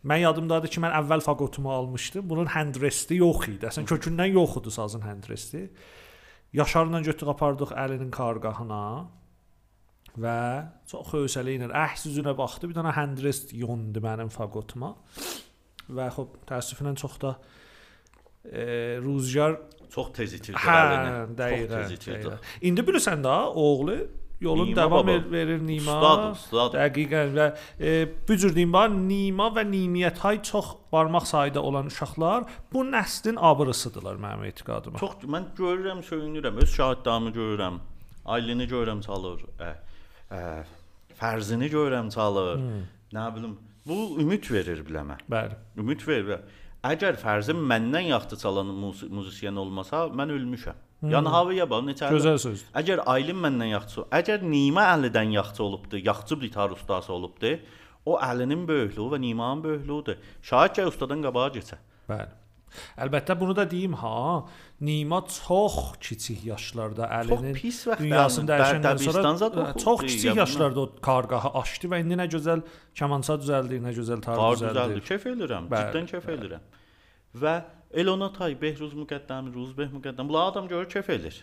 Mən 0.05 0.21
yadımdadır 0.21 0.69
ki, 0.73 0.81
mən 0.83 0.93
əvvəl 1.01 1.21
faqotumu 1.25 1.71
almışdım. 1.73 2.25
Bunun 2.29 2.49
handresti 2.53 3.17
yox 3.21 3.47
idi. 3.49 3.65
Əslən 3.69 3.87
kökündən 3.89 4.33
yox 4.33 4.57
idi 4.61 4.73
sazın 4.73 5.01
handresti. 5.05 5.63
Yaşarla 6.53 7.01
götürüb 7.01 7.33
apardıq 7.33 7.73
Əlinin 7.73 8.11
qarğahına 8.13 8.81
və 10.21 10.37
çox 10.89 11.09
hövsələ 11.13 11.57
ilə 11.57 11.71
əhs 11.73 12.05
üzünə 12.11 12.35
baxdı. 12.37 12.69
Bir 12.69 12.77
dənə 12.77 12.93
handrest 12.95 13.53
yondu 13.57 14.01
mənim 14.05 14.29
faqotuma. 14.33 14.93
Və 15.89 16.09
xop 16.13 16.37
təəssüflə 16.49 16.93
çox 17.01 17.17
da 17.21 17.35
e, 18.45 18.97
Ruzgar 19.01 19.57
Çox 19.93 20.11
tez 20.13 20.33
itirdi 20.33 20.57
hə, 20.57 20.75
əlini. 20.81 21.09
Çox 21.15 21.39
dəqiqə. 21.39 21.81
tez 21.81 21.91
itirdi. 21.91 22.21
dəqiqə. 22.27 22.37
İndi 22.69 22.81
bilirsən 22.87 23.23
də 23.25 23.35
oğlu 23.63 23.97
yolun 24.41 24.67
Nima 24.67 24.75
davam 24.75 25.07
baba. 25.07 25.11
ver, 25.11 25.31
verir 25.31 25.59
Nima. 25.67 25.95
Ustad, 25.95 26.23
ustad. 26.35 26.73
Dəqiqən 26.79 27.33
və 27.37 27.45
e, 27.79 27.91
bu 28.27 28.37
cür 28.37 28.55
deyim 28.55 28.73
bax 28.73 28.91
Nima 28.91 29.47
və 29.55 29.63
Nimiyyətay 29.69 30.41
çox 30.43 30.73
barmaq 30.91 31.27
sayda 31.27 31.61
olan 31.63 31.85
uşaqlar 31.91 32.43
bu 32.73 32.83
nəslin 32.83 33.37
abırısıdırlar 33.39 34.15
mənim 34.15 34.45
etiqadıma. 34.51 34.99
Çox 34.99 35.23
mən 35.23 35.51
görürəm, 35.57 36.03
söyünürəm, 36.09 36.59
öz 36.63 36.73
şahidlərimi 36.77 37.31
görürəm. 37.39 37.79
Ailəni 38.25 38.67
görürəm 38.69 39.01
çalır. 39.05 39.45
Ə, 39.61 39.71
ə, 40.31 40.41
fərzini 41.19 41.69
görürəm 41.71 42.11
çalır. 42.13 42.59
Nə 43.13 43.25
bilim, 43.35 43.57
bu 43.87 44.17
ümid 44.19 44.51
verir 44.51 44.81
biləmə. 44.87 45.19
Bəli. 45.31 45.55
Ümid 45.77 46.07
verir. 46.07 46.39
Əgər 46.85 47.17
fərzim 47.17 47.61
məndən 47.71 48.11
yaxşı 48.11 48.37
çalan 48.43 48.67
muzi- 48.81 49.07
muzisyen 49.09 49.55
olmasa, 49.57 50.05
mən 50.19 50.33
ölmüşəm. 50.35 50.77
Yəni 51.11 51.29
havaya 51.33 51.65
bax 51.69 51.83
neçə 51.87 52.09
Gözəl 52.13 52.37
sözdür. 52.41 52.69
Əgər 52.81 53.01
ailəm 53.13 53.41
məndən 53.45 53.71
yaxşı, 53.73 54.05
əgər 54.19 54.45
Nima 54.45 54.85
Əlidən 54.93 55.33
yaxşı 55.35 55.63
olubdu, 55.63 55.97
yaxşı 55.97 56.35
gitar 56.43 56.69
ustası 56.77 57.13
olubdu, 57.13 57.51
o 58.05 58.17
Əlinin 58.21 58.67
böyüklüyü 58.67 59.09
və 59.13 59.19
Nimanın 59.21 59.63
böyüklüyüdür. 59.63 60.17
Şahid 60.41 60.75
ki, 60.77 60.85
ustadan 60.91 61.21
qabağa 61.25 61.47
keçə. 61.57 61.77
Bəli. 62.09 62.29
Əlbəttə 62.97 63.39
bunu 63.39 63.55
da 63.55 63.65
deyim 63.71 63.93
ha, 63.93 64.45
Nima 64.81 65.21
çox 65.27 65.75
kiçik 65.99 66.45
yaşlarda 66.45 67.07
Əlinin 67.19 67.53
dünyasını 67.99 68.49
dəyişən- 68.51 68.83
dəyişəndən 68.85 69.37
sonra 69.43 69.61
oxudu, 69.69 69.83
çox 69.83 70.01
kiçik 70.01 70.35
yaşlarda 70.35 70.79
o 70.81 70.89
qarğahı 71.07 71.49
açdı 71.61 71.87
və 71.93 72.01
indi 72.03 72.15
nə 72.19 72.27
gözəl 72.35 72.61
kamança 72.99 73.33
düzəldi, 73.43 73.79
nə 73.87 73.93
gözəl 73.99 74.21
tar 74.21 74.35
Tar 74.35 74.53
düzəldi. 74.59 74.75
düzəldi. 74.75 75.03
Kef 75.07 75.25
eləyirəm. 75.31 75.69
Bəli, 75.71 75.87
Cidden 75.91 76.05
kef 76.11 76.25
eləyirəm. 76.35 76.63
Və 77.41 77.55
Elona 77.95 78.27
Tay, 78.33 78.55
Behruz 78.61 78.93
Müqəddəmi, 78.93 79.53
Ruzbeh 79.55 79.87
Müqəddəm, 79.95 80.27
bunlar 80.27 80.51
adam 80.51 80.67
görür 80.67 80.89
kef 80.89 81.09
eləyir. 81.09 81.37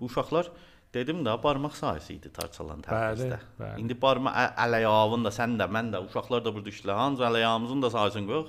Bu 0.00 0.04
uşaqlar 0.10 0.48
dedim 0.94 1.22
də 1.26 1.32
barmaq 1.42 1.74
sayısı 1.76 2.12
idi 2.12 2.30
tarçalan 2.32 2.80
təbrizdə. 2.82 3.38
İndi 3.78 3.94
barmaq 4.02 4.34
ələyavın 4.64 5.24
da 5.26 5.30
sən 5.34 5.54
də 5.58 5.66
mən 5.76 5.90
də 5.94 6.02
uşaqlar 6.08 6.44
da 6.44 6.54
burada 6.54 6.70
işlə. 6.70 6.92
Hans 6.98 7.18
ələyamızın 7.18 7.82
da 7.82 7.90
sayısını 7.90 8.26
qoyaq. 8.30 8.46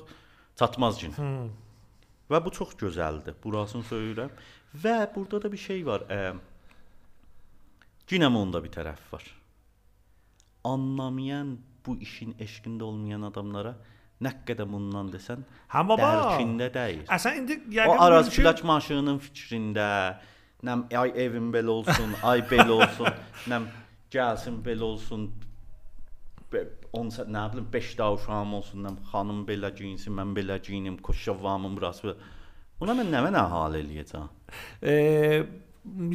Çatmaz 0.60 1.00
cin. 1.00 1.14
Və 2.32 2.40
bu 2.46 2.52
çox 2.52 2.74
gözəldir. 2.80 3.36
Burasını 3.44 3.84
söyürəm. 3.86 4.32
Və 4.84 4.96
burada 5.16 5.42
da 5.44 5.52
bir 5.52 5.62
şey 5.62 5.84
var. 5.86 6.06
Ə, 6.10 6.36
Cinəm 8.10 8.36
onda 8.38 8.62
bir 8.64 8.70
tərəf 8.74 9.02
var. 9.14 9.24
Anlamayan 10.66 11.58
bu 11.86 11.96
işin 12.02 12.34
eşqində 12.42 12.84
olmayan 12.88 13.22
adamlara 13.30 13.76
nə 14.26 14.32
qədər 14.48 14.66
bundan 14.72 15.10
desən, 15.14 15.44
Hə 15.74 15.82
baba. 15.88 16.08
dərkində 16.08 16.70
deyil. 16.74 17.04
Əsən 17.12 17.38
indi 17.42 17.58
O 17.68 17.74
yəqin 17.78 18.00
Araz 18.06 18.30
mümkün- 18.30 18.42
plak 18.44 18.64
maşınının 18.64 19.20
fikrində, 19.20 19.88
nəm 20.64 20.86
ay 20.98 21.12
evim 21.26 21.52
belə 21.54 21.70
olsun, 21.70 22.16
ay 22.24 22.42
belə 22.50 22.70
olsun, 22.80 23.12
nəm 23.52 23.68
gəlsin 24.12 24.62
belə 24.66 24.82
olsun. 24.88 25.28
Be- 26.96 27.00
10 27.00 27.10
sa- 27.18 27.28
nə 27.28 27.52
bilim 27.54 27.68
5 27.74 27.98
daha 27.98 28.14
uşağım 28.14 28.54
olsun, 28.54 28.88
xanım 29.12 29.46
belə 29.48 29.70
geyinsin, 29.78 30.14
mən 30.18 30.34
belə 30.38 30.58
geyinim, 30.68 30.98
koşavamın 30.98 31.78
burası. 31.78 32.16
Buna 32.80 32.92
mən 32.92 33.08
nə 33.14 33.22
mənə 33.28 33.44
hal 33.50 33.76
eləyəcəm? 33.80 34.28
E, 34.84 34.94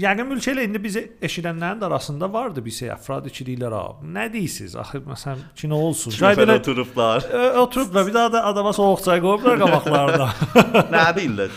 yəqin 0.04 0.26
mülki 0.28 0.50
ilə 0.52 0.64
indi 0.66 0.80
bizi 0.82 1.02
eşidənlərin 1.22 1.80
də 1.80 1.86
arasında 1.86 2.32
vardı 2.32 2.64
bir 2.64 2.70
şey 2.70 2.90
əfrad 2.96 3.28
ki 3.32 3.44
deyirlər 3.48 3.72
ha. 3.72 3.84
Nə 4.02 4.26
deyirsiz? 4.32 4.74
Axı 4.76 4.98
məsələn 5.06 5.44
ki 5.56 5.68
nə 5.70 5.78
olsun? 5.88 6.12
Belə 6.12 6.58
oturublar. 6.60 7.24
e, 7.32 7.50
oturub 7.64 7.94
və 7.94 8.06
bir 8.08 8.14
daha 8.14 8.32
da 8.32 8.44
adama 8.50 8.72
soyuq 8.76 9.04
çay 9.04 9.20
qoyublar 9.24 9.58
qabaqlarına. 9.62 10.28
nə 10.96 11.04
deyirlər? 11.16 11.52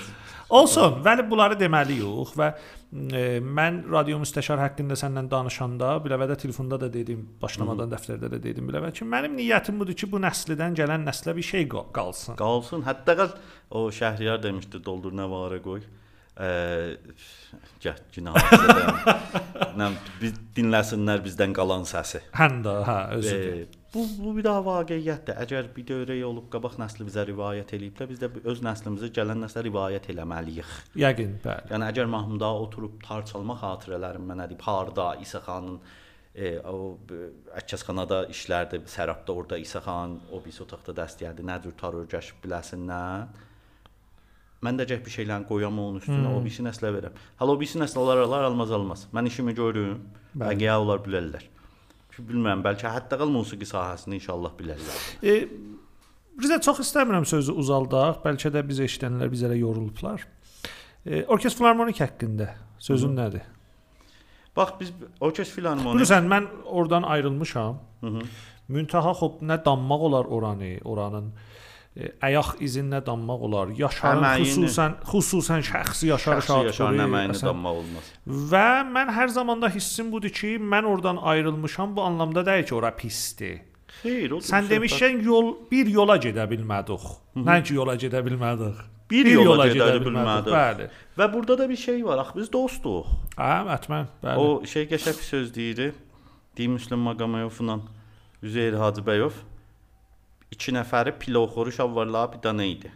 Olsun, 0.54 1.00
bəli 1.06 1.24
bunları 1.26 1.56
deməliyik 1.58 2.34
və 2.38 2.48
e, 2.54 3.24
mən 3.42 3.80
radio 3.90 4.20
müstəşar 4.22 4.60
haqqında 4.62 4.94
səndən 5.00 5.30
danışanda, 5.32 5.96
biləvədə 6.06 6.36
telefonda 6.44 6.78
da 6.84 6.90
dedim, 6.94 7.24
başlamadan 7.42 7.90
dəftərdə 7.90 8.30
də 8.36 8.40
dedim 8.44 8.70
biləvə 8.70 8.92
ki, 8.94 9.08
mənim 9.10 9.34
niyyətim 9.40 9.82
budur 9.82 9.98
ki, 9.98 10.12
bu 10.12 10.22
nəslidən 10.22 10.78
gələn 10.78 11.08
nəslə 11.10 11.34
bir 11.40 11.48
şey 11.50 11.66
qa- 11.74 11.88
qalsın. 11.98 12.38
Qalsın. 12.38 12.86
Hətta 12.86 13.18
qal 13.18 13.34
o 13.74 13.88
Şəhriyar 13.90 14.44
demişdi, 14.46 14.84
doldur 14.86 15.16
nə 15.18 15.26
vara 15.32 15.58
qoy. 15.64 15.82
Ə, 16.34 16.50
gəh 17.82 17.98
günah. 18.14 18.38
Nə 19.80 19.90
biz 20.22 20.38
dinləsinlər 20.58 21.22
bizdən 21.26 21.54
qalan 21.58 21.86
səsi. 21.90 22.22
Həm 22.38 22.62
də, 22.66 22.78
hə, 22.88 23.00
özüdür. 23.18 23.64
E, 23.66 23.83
bu 23.94 24.06
bu 24.20 24.36
bir 24.38 24.44
daha 24.44 24.62
vaqiətdir. 24.66 25.38
Əgər 25.46 25.70
bir 25.76 25.86
dövrəyə 25.90 26.26
olub 26.28 26.48
qabaq 26.54 26.80
nəsli 26.82 27.06
bizə 27.08 27.26
rivayet 27.30 27.74
eləyiblər, 27.78 28.10
biz 28.10 28.22
də 28.24 28.30
öz 28.52 28.64
nəslimizə 28.66 29.12
gələn 29.16 29.44
nəslə 29.46 29.64
rivayet 29.68 30.10
eləməliyik. 30.14 30.72
Yəqin, 31.04 31.38
bəli. 31.44 31.70
Yəni 31.74 31.90
əgər 31.92 32.10
Mahmud 32.16 32.42
ağa 32.42 32.64
oturub 32.66 32.98
tar 33.06 33.26
çalma 33.30 33.58
xatirələrim 33.62 34.26
mənə 34.32 34.50
deyib, 34.52 34.66
harda 34.66 35.14
İsa 35.22 35.44
xanın 35.46 35.80
e, 36.34 36.58
o 36.66 36.98
Əkəsxanada 37.62 38.26
işlərdi, 38.34 38.84
Sərabda 38.90 39.38
orada 39.38 39.62
İsa 39.62 39.84
xan 39.86 40.20
o 40.34 40.42
bir 40.44 40.62
otaqda 40.66 40.98
dəstəyərdi. 41.04 41.46
Nə 41.46 41.62
cür 41.64 41.78
tar 41.80 41.98
örgəşib 42.02 42.42
biləsinlər. 42.46 43.28
Mən 44.64 44.78
də 44.80 44.88
gəh 44.88 45.02
bir 45.04 45.12
şeylərin 45.12 45.44
qoyam 45.48 45.80
onun 45.84 46.00
üstünə, 46.00 46.30
o 46.32 46.40
birisi 46.42 46.64
nəslə 46.64 46.94
verəm. 46.96 47.18
Hələ 47.40 47.52
o 47.52 47.60
birisi 47.60 47.82
nəsl 47.82 48.00
olar 48.00 48.22
alar, 48.24 48.46
almaz 48.48 48.72
almaz. 48.72 49.10
Mən 49.14 49.28
işimi 49.28 49.54
görürüm. 49.58 50.00
Bəli. 50.34 50.46
Bəqiyə 50.46 50.78
onlar 50.80 51.04
bilərlər. 51.04 51.50
Ki 52.14 52.26
bilmirəm, 52.28 52.62
bəlkə 52.66 52.92
hətta 52.94 53.18
qal 53.18 53.32
musiqi 53.34 53.66
sahəsini 53.66 54.20
inşallah 54.20 54.54
bilərlər. 54.60 55.00
E, 55.26 55.38
bizə 56.40 56.60
çox 56.62 56.84
istəmirəm 56.86 57.26
sözü 57.30 57.56
uzaldaq, 57.64 58.22
bəlkə 58.26 58.54
də 58.54 58.62
biz 58.68 58.84
eşidənlər 58.86 59.32
bizə 59.34 59.54
yorulublar. 59.58 60.28
E, 61.06 61.26
orkestr 61.26 61.64
filarmonik 61.64 62.00
haqqında 62.04 62.54
sözün 62.80 63.18
nədir? 63.18 63.50
Bax 64.56 64.70
biz 64.80 64.92
Orkes 65.20 65.50
Filarmoni 65.50 65.98
Bilirsən, 65.98 66.28
mən 66.30 66.48
oradan 66.66 67.04
ayrılmışam. 67.04 67.80
Hı 68.02 68.08
-hı. 68.08 68.26
Müntaha 68.68 69.12
xop 69.12 69.42
nə 69.42 69.66
danmaq 69.66 70.02
olar 70.08 70.26
oranı, 70.26 70.78
oranın 70.84 71.34
ayaq 72.22 72.56
izinə 72.66 73.00
danmaq 73.06 73.42
olar. 73.48 73.68
Yaşarın 73.78 74.24
Əməyini. 74.24 74.48
xüsusən 74.50 74.96
xüsusən 75.12 75.62
şəxsi 75.70 76.08
Yaşar 76.10 76.42
Şadpuri. 76.42 77.44
danmaq 77.46 77.76
olmaz. 77.82 78.08
Və 78.28 78.70
mən 78.96 79.12
hər 79.14 79.28
zaman 79.28 79.62
da 79.62 79.70
hissim 79.70 80.12
budur 80.12 80.30
ki, 80.30 80.58
mən 80.58 80.86
oradan 80.90 81.18
ayrılmışam 81.22 81.96
bu 81.96 82.02
anlamda 82.02 82.46
deyil 82.46 82.66
ki, 82.66 82.76
ora 82.76 82.96
pisdir. 82.96 83.62
Xeyr, 84.02 84.32
o 84.32 84.38
Sən 84.42 84.66
demişsən 84.70 85.22
yol 85.24 85.54
bir 85.72 85.88
yola 85.88 86.18
gedə 86.18 86.48
bilmədik. 86.50 87.04
Nə 87.38 87.62
ki 87.64 87.74
yola 87.78 87.96
gedə 87.96 88.24
bilmədik. 88.26 88.82
bir 89.10 89.26
yola 89.30 89.68
gedə 89.70 90.00
bilmədik. 90.02 90.50
Bəli. 90.54 90.90
Və 91.18 91.34
burada 91.34 91.58
da 91.58 91.70
bir 91.70 91.78
şey 91.78 92.06
var. 92.06 92.18
Axı 92.18 92.40
biz 92.40 92.50
dostuq. 92.54 93.06
Hə, 93.38 93.54
ətmən. 93.78 94.08
Bəli. 94.24 94.38
O 94.42 94.66
şey 94.66 94.88
qəşəng 94.90 95.18
bir 95.20 95.28
söz 95.30 95.56
deyir. 95.56 95.94
Deyir 96.58 96.70
Müslüm 96.70 97.00
Maqamayevla 97.00 97.80
Üzeyir 98.44 98.74
Hacıbəyov 98.74 99.32
iki 100.54 100.74
nəfəri 100.78 101.16
piloxoru 101.22 101.72
şalvarla 101.80 102.26
bir 102.34 102.42
dənə 102.48 102.66
idi. 102.76 102.92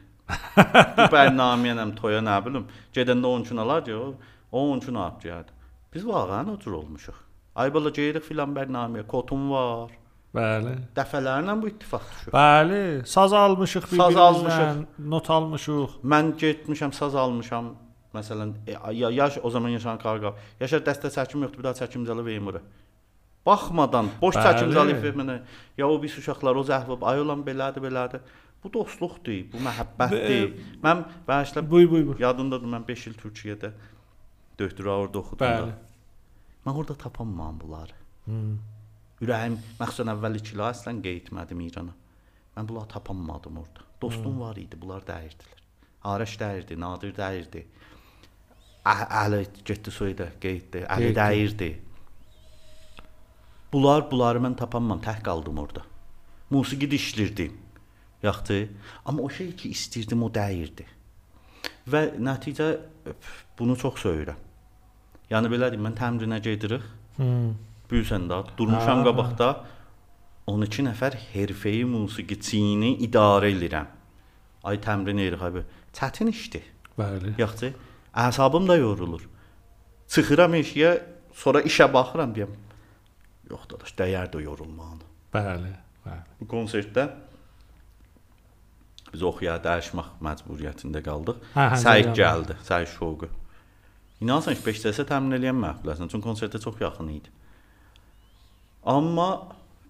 Bu 0.97 1.05
bərnaməyə 1.15 1.85
toya 1.99 2.23
nə 2.23 2.39
bilim, 2.45 2.65
gedəndə 2.95 3.29
onun 3.31 3.45
üçün 3.47 3.61
alar 3.63 3.87
o 3.97 4.09
onun 4.51 4.81
üçün 4.81 4.95
alıb 4.95 5.23
gəldi. 5.23 5.55
Biz 5.93 6.07
vağan 6.07 6.49
otur 6.55 6.71
olmuşuq. 6.81 7.15
Ay 7.55 7.73
bala 7.73 7.89
gedirik 7.89 8.23
filan 8.23 8.53
bərnaməyə, 8.55 9.07
kotum 9.07 9.49
var. 9.51 9.91
Bəli. 10.35 10.73
Dəfələrlə 10.95 11.55
bu 11.61 11.69
ittifaq 11.71 12.03
düşüb. 12.11 12.33
Bəli, 12.35 12.81
saz 13.07 13.33
almışıq 13.33 13.87
Saz 13.87 13.93
bir-birimizdən, 13.93 14.19
almışıq. 14.27 14.81
not 15.13 15.29
almışıq. 15.29 15.95
Mən 16.13 16.33
getmişəm, 16.41 16.93
saz 16.93 17.15
almışam. 17.15 17.71
Məsələn, 18.13 18.53
e, 18.67 18.75
ya, 18.97 19.09
yaş 19.09 19.39
o 19.43 19.49
zaman 19.49 19.73
yaşanan 19.73 19.99
qarqa. 20.03 20.33
Yaşar 20.59 20.83
dəstə 20.85 21.09
çəkim 21.15 21.43
yoxdur, 21.45 21.59
bir 21.59 21.63
daha 21.69 21.79
çəkimcəli 21.81 22.25
vermir. 22.25 22.59
Baxmadan 23.47 24.09
boş 24.21 24.35
Bəli. 24.35 24.45
çəkimcəli 24.45 24.95
vermənə. 25.03 25.37
Ya 25.79 25.87
o 25.87 25.95
bir 26.01 26.11
uşaqlar 26.21 26.59
o 26.59 26.63
zəhv 26.67 27.03
ay 27.11 27.21
olan 27.23 27.43
belədir, 27.47 27.83
belədir. 27.83 28.21
Bu 28.63 28.71
dostluqdur, 28.73 29.43
bu 29.53 29.61
məhəbbətdir. 29.67 30.55
Mən 30.83 31.03
bəşlə 31.27 31.63
Buy 31.69 31.87
buy 31.89 32.03
buy. 32.07 32.17
yadımdadır 32.19 32.73
mən 32.73 32.87
5 32.87 33.07
il 33.07 33.13
Türkiyədə 33.21 33.71
döktürə 34.59 34.95
orada 35.03 35.19
oxudum. 35.19 35.47
Bəli. 35.47 35.75
Mən 36.65 36.81
orada 36.81 36.95
tapamam 37.05 37.59
bunları. 37.61 37.95
Hmm. 38.25 38.57
Ürəyim 39.21 39.55
məxsusən 39.79 40.11
əvvəl 40.13 40.35
2 40.41 40.55
il 40.55 40.63
əslən 40.67 41.01
getmədim 41.05 41.61
İrana. 41.69 41.93
Mən 42.57 42.67
bunları 42.67 42.87
tapamadım 42.87 43.57
orada. 43.63 43.85
Dostum 44.01 44.39
var 44.41 44.57
idi, 44.57 44.77
bunlar 44.81 45.05
dəyirdilər. 45.07 45.61
Arəş 46.03 46.37
dəyirdi, 46.41 46.75
Nadir 46.79 47.13
dəyirdi. 47.15 47.63
Əli 48.87 49.41
getdi 49.65 49.91
soyda, 49.91 50.31
getdi. 50.41 50.83
Əli 50.89 51.13
dəyirdi. 51.15 51.69
Bunlar, 53.73 54.05
bunları 54.11 54.41
mən 54.43 54.55
tapamam, 54.55 55.01
tək 55.03 55.23
qaldım 55.23 55.57
orada. 55.59 55.83
Musiqi 56.49 56.91
dişlirdim. 56.91 57.57
Yaxşı, 58.23 58.69
amma 59.05 59.21
o 59.21 59.29
şey 59.29 59.55
ki 59.55 59.69
istirdim 59.69 60.23
o 60.23 60.29
dəyirdi. 60.33 60.85
Və 61.87 62.01
nəticə 62.19 62.67
bunu 63.59 63.75
çox 63.77 63.99
söyürəm. 64.03 64.39
Yəni 65.29 65.51
belə 65.51 65.69
deyim, 65.71 65.83
mən 65.85 65.97
təmrinə 65.99 66.39
gedirik. 66.43 66.85
Hmm. 67.17 67.53
Bilirsən 67.91 68.27
də, 68.31 68.41
durmuşam 68.57 69.03
Ha, 69.03 69.05
qabaqda 69.07 69.49
12 70.47 70.85
nəfər 70.87 71.17
hərfəyi 71.33 71.83
musiqiçini 71.87 72.93
idarə 73.03 73.51
edirəm. 73.51 73.87
Ay 74.63 74.79
təmrin 74.83 75.19
edirik 75.23 75.43
abi. 75.43 75.63
Çətin 75.95 76.31
işdir. 76.31 76.63
Bəli. 76.99 77.35
Yaxşı. 77.39 77.73
Əsabım 78.15 78.67
da 78.67 78.77
yorulur. 78.79 79.27
Çıxıram 80.07 80.55
eşiyə, 80.55 80.93
sonra 81.35 81.61
işə 81.67 81.91
baxıram 81.93 82.31
deyəm. 82.35 82.55
Yox 83.51 83.69
dadaş, 83.71 83.93
dəyərdi 83.99 84.43
yorulmağın. 84.43 85.01
Bəli. 85.33 85.73
Bəli. 86.05 86.37
Bu 86.39 86.47
konsertdə 86.51 87.07
biz 89.13 89.23
oxuya 89.23 89.55
dəyişmək 89.63 90.17
məcburiyyətində 90.23 91.01
qaldıq. 91.05 91.43
Hə, 91.55 91.67
hə, 91.73 91.79
Səid 91.83 92.11
gəldi, 92.17 92.57
Səid 92.67 92.91
şoqu. 92.91 93.29
İnanırsan 94.21 94.57
ki, 94.57 94.63
5 94.65 94.83
dəsə 94.87 95.05
təmin 95.07 95.37
eləyən 95.37 95.59
məxfiləsən, 95.61 96.11
çünki 96.11 96.25
konsertə 96.25 96.59
çox 96.61 96.79
yaxın 96.81 97.11
idi. 97.13 97.31
Amma 98.87 99.29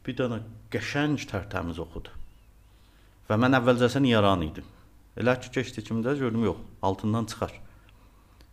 bir 0.05 0.17
dənə 0.19 0.41
qəşəng 0.73 1.17
tərtəmiz 1.31 1.79
oxudu. 1.81 2.13
Və 3.27 3.37
mən 3.39 3.57
əvvəlcəsə 3.59 4.01
niyaran 4.03 4.43
idim. 4.45 4.67
Elə 5.17 5.33
ki, 5.41 5.51
keçdi 5.57 5.83
kimdə 5.87 6.13
gördüm 6.19 6.45
yox, 6.45 6.61
altından 6.85 7.25
çıxar. 7.31 7.55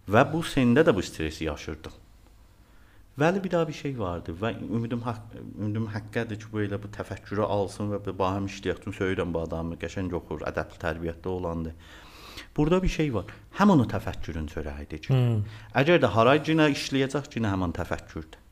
Və 0.08 0.24
bu 0.32 0.40
səndə 0.46 0.84
də 0.86 0.94
bu 0.96 1.02
stresi 1.04 1.44
yaşırdım. 1.44 1.92
Vəli 3.18 3.44
bir 3.44 3.50
daha 3.50 3.68
bir 3.68 3.76
şey 3.78 3.92
vardı 3.98 4.32
və 4.40 4.56
ümidim 4.58 5.04
haqq 5.06 5.36
ümidim 5.38 5.84
haqqədir 5.92 6.40
ki, 6.42 6.48
bu 6.52 6.64
elə 6.64 6.80
bu 6.82 6.88
təfəkkürü 6.96 7.44
alsın 7.46 7.92
və 7.92 8.00
bu 8.06 8.14
baham 8.18 8.48
işləyək. 8.50 8.80
Çünki 8.84 8.98
söyürəm 8.98 9.34
bu 9.34 9.44
adamı 9.46 9.78
qəşəng 9.78 10.10
oxur, 10.18 10.42
ədəbli 10.50 10.80
tərbiyətli 10.82 11.30
olandı. 11.30 11.74
Burada 12.56 12.82
bir 12.82 12.88
şey 12.88 13.14
var. 13.14 13.30
Həm 13.58 13.70
onu 13.76 13.86
təfəkkürün 13.90 14.48
çörəyidir. 14.50 15.06
Hmm. 15.10 15.44
Əgər 15.78 16.02
də 16.02 16.10
haray 16.16 16.42
cinə 16.48 16.66
işləyəcək 16.74 17.30
cinə 17.36 17.54
həmin 17.54 17.74
təfəkkürdür. 17.78 18.42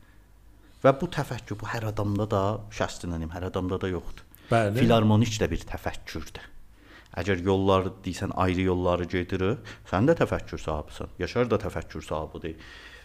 Və 0.83 0.95
bu 0.99 1.11
təfəkkür 1.11 1.59
bu 1.59 1.67
hər 1.71 1.89
adamda 1.91 2.29
da 2.31 2.43
şəxsinənim, 2.79 3.31
hər 3.35 3.49
adamda 3.51 3.79
da 3.83 3.91
yoxdur. 3.91 4.23
Bəli. 4.49 4.79
Filarmonik 4.79 5.35
də 5.39 5.47
bir 5.51 5.67
təfəkkürdür. 5.67 6.47
Əgər 7.19 7.43
yollar 7.45 7.91
deyirsən 8.03 8.31
ayrı 8.41 8.69
yolları 8.71 9.05
gedirik, 9.11 9.75
sən 9.91 10.07
də 10.09 10.15
təfəkkür 10.23 10.59
sahibisən. 10.59 11.13
Yaşar 11.19 11.51
da 11.51 11.59
təfəkkür 11.61 12.03
sahibidir. 12.07 12.55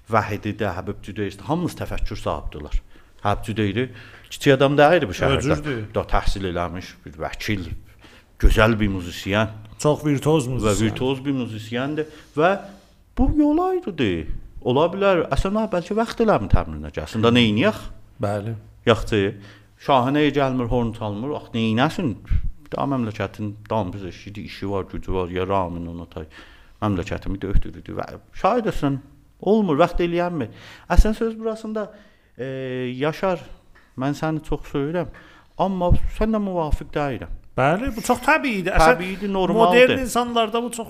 Vahidi 0.09 0.55
də, 0.57 0.73
Həbib 0.77 1.03
Cüdeyr 1.05 1.35
də 1.37 1.45
hamımız 1.49 1.77
təfəkkür 1.83 2.17
sahibdilər. 2.17 2.81
Həbib 3.25 3.45
Cüdeyri 3.45 3.85
kiçik 4.31 4.55
adam 4.57 4.77
deyil 4.79 5.09
bu 5.09 5.17
şəhərdə. 5.17 5.59
Da 5.95 6.05
təhsil 6.15 6.49
eləmiş 6.53 6.95
bir 7.05 7.19
vəkil, 7.25 7.69
gözəl 8.41 8.79
bir 8.81 8.89
muzisyen 8.95 9.53
Çox 9.79 10.05
virtuoz 10.05 10.49
və 10.49 10.57
muzisiyan. 10.57 10.81
virtuoz 10.83 11.25
bir 11.25 11.33
muzisyendir 11.39 12.07
və 12.37 12.51
bu 13.19 13.29
yol 13.39 13.59
ayrıdır. 13.69 14.27
Ola 14.67 14.89
bilər, 14.91 15.21
əslində 15.31 15.69
bəlkə 15.71 15.95
vaxt 15.95 16.21
eləmi 16.25 16.49
təmrinə 16.51 16.91
gəlsin. 16.95 17.23
Da 17.23 17.31
edək? 17.31 17.79
Bəli. 18.23 18.57
Yaxşı. 18.87 19.21
Şahanəyə 19.87 20.33
gəlmir, 20.35 20.67
horn 20.73 20.91
çalmır. 20.97 21.37
Ax 21.39 21.53
nə 21.55 21.63
edəsin? 21.75 22.17
Daha 22.73 22.87
məmləkətin 22.91 23.53
damız 23.71 24.03
eşidi, 24.05 24.41
işi 24.51 24.71
var, 24.71 24.89
gücü 24.91 25.15
var, 25.15 25.29
ya 25.31 25.47
ramin 25.47 25.87
ona 25.87 26.07
tay. 26.11 26.27
Məmləkətimi 26.83 27.39
döydürüdü 27.43 27.95
və 27.97 28.09
şahid 28.35 28.67
əsən 28.73 28.99
olmur, 29.41 29.79
vaxt 29.79 30.01
eləyənmir. 30.05 30.53
Əsən 30.91 31.17
söz 31.19 31.39
burasında 31.39 31.89
e, 32.37 32.47
Yaşar 32.99 33.43
mən 33.99 34.17
səni 34.19 34.45
çox 34.47 34.71
söyürəm, 34.73 35.11
amma 35.59 35.93
sən 36.19 36.35
də 36.35 36.41
müvafiq 36.43 36.91
deyiləm. 36.95 37.35
Bəli, 37.59 37.89
bu 37.97 38.03
çox 38.07 38.21
təbiidir. 38.23 38.75
Təbiidir, 38.79 39.33
normaldır. 39.33 39.83
modern 39.83 39.99
insanlarda 39.99 40.63
bu 40.63 40.71
çox 40.71 40.89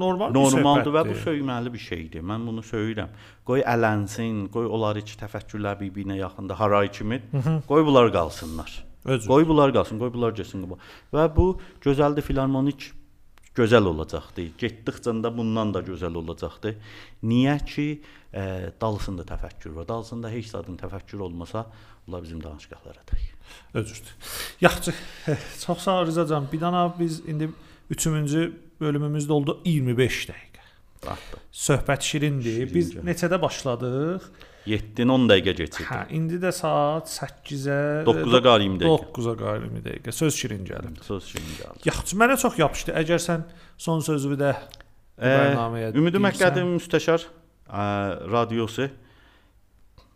normal 0.00 0.30
bir 0.30 0.38
Normaldır 0.40 0.94
və 0.94 1.02
bu 1.10 1.16
söyməli 1.24 1.72
bir 1.72 1.78
şeydir. 1.78 2.22
Mən 2.24 2.46
bunu 2.48 2.64
söyürəm. 2.64 3.10
Qoy 3.44 3.60
ələnsin, 3.68 4.46
qoy 4.54 4.64
onlar 4.64 4.96
iki 4.96 5.18
təfəkkürlər 5.20 5.76
bir-birinə 5.82 6.16
yaxında 6.16 6.56
haray 6.60 6.88
kimi. 6.88 7.20
Qoy 7.68 7.84
bunlar 7.84 8.08
qalsınlar. 8.12 8.72
Özü. 9.04 9.28
Qoy 9.28 9.48
bunlar 9.48 9.74
qalsın, 9.76 10.00
qoy 10.00 10.12
bunlar 10.12 10.32
getsin. 10.36 10.64
Və 11.12 11.28
bu 11.36 11.50
gözəldir 11.84 12.24
filarmonik 12.24 12.90
gözəl 13.56 13.86
olacaqdı. 13.90 14.46
Getdikcə 14.58 15.14
də 15.24 15.30
bundan 15.36 15.74
da 15.74 15.82
gözəl 15.86 16.16
olacaqdı. 16.20 16.74
Niyə 17.22 17.56
ki, 17.66 18.02
e, 18.34 18.70
dalsında 18.80 19.22
təfəkkür 19.28 19.74
var. 19.74 19.88
Dalsında 19.88 20.30
heç 20.30 20.46
zadın 20.54 20.76
təfəkkür 20.76 21.18
olmasa, 21.18 21.66
bunlar 22.06 22.22
bizim 22.22 22.42
danışıqlara 22.44 23.02
deyil. 23.12 23.34
Özürdür. 23.74 24.14
Yaxşı. 24.60 24.94
Çox 25.66 25.78
sağ 25.78 26.00
ol 26.00 26.06
Rızacan. 26.06 26.48
Bir 26.52 26.60
dana 26.60 26.94
biz 27.00 27.20
indi 27.28 27.50
3-cü 27.90 28.52
bölümümüz 28.80 29.30
oldu 29.30 29.60
25 29.64 30.28
dəqiqə. 30.28 30.64
Baxdı. 31.06 31.40
Söhbət 31.52 32.02
şirindir. 32.06 32.74
Biz 32.74 32.94
Şirincə. 32.94 33.04
neçədə 33.10 33.42
başladıq? 33.42 34.30
7-10 34.68 35.26
dəqiqə 35.30 35.54
keçirdi. 35.56 35.86
Hə, 35.88 36.00
indi 36.16 36.38
də 36.42 36.52
saat 36.52 37.08
8-ə 37.08 37.78
9-a 38.08 38.40
qar 38.44 38.60
20 38.60 38.80
dəqiqə. 38.82 39.12
9-a 39.16 39.34
qar 39.40 39.60
20 39.64 39.84
dəqiqə. 39.86 40.12
Söz 40.12 40.36
şirin 40.36 40.64
gəlir. 40.68 40.96
Söz 41.06 41.28
şimdi 41.32 41.60
gəldi. 41.62 41.86
Yaxşı, 41.88 42.18
mənə 42.20 42.36
çox 42.42 42.58
yapışdı. 42.60 42.96
Əgər 43.00 43.22
sən 43.24 43.46
son 43.80 44.04
sözünü 44.04 44.40
də 44.40 44.54
bərnaməyə 45.20 45.94
Ümidi 45.94 46.18
deyirsən. 46.18 46.26
Məkkədi 46.26 46.66
müstəşar 46.74 47.24
ə, 47.24 47.84
radiosu 48.32 48.90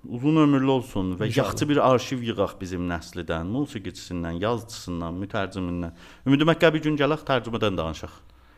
uzun 0.04 0.36
ömürlü 0.36 0.70
olsun 0.70 1.14
və 1.16 1.26
İnşallah. 1.26 1.36
yaxşı 1.48 1.68
bir 1.68 1.80
arşiv 1.90 2.22
yığaq 2.28 2.58
bizim 2.60 2.84
nəslidən, 2.90 3.48
musiqiçisindən, 3.48 4.36
yazıçısından, 4.42 5.16
mütərcimindən. 5.24 5.92
Ümidi 6.26 6.44
Məkkəbi 6.52 6.82
gün 6.84 6.98
gələk 7.00 7.24
tərcümədən 7.28 7.78
danışaq. 7.80 8.12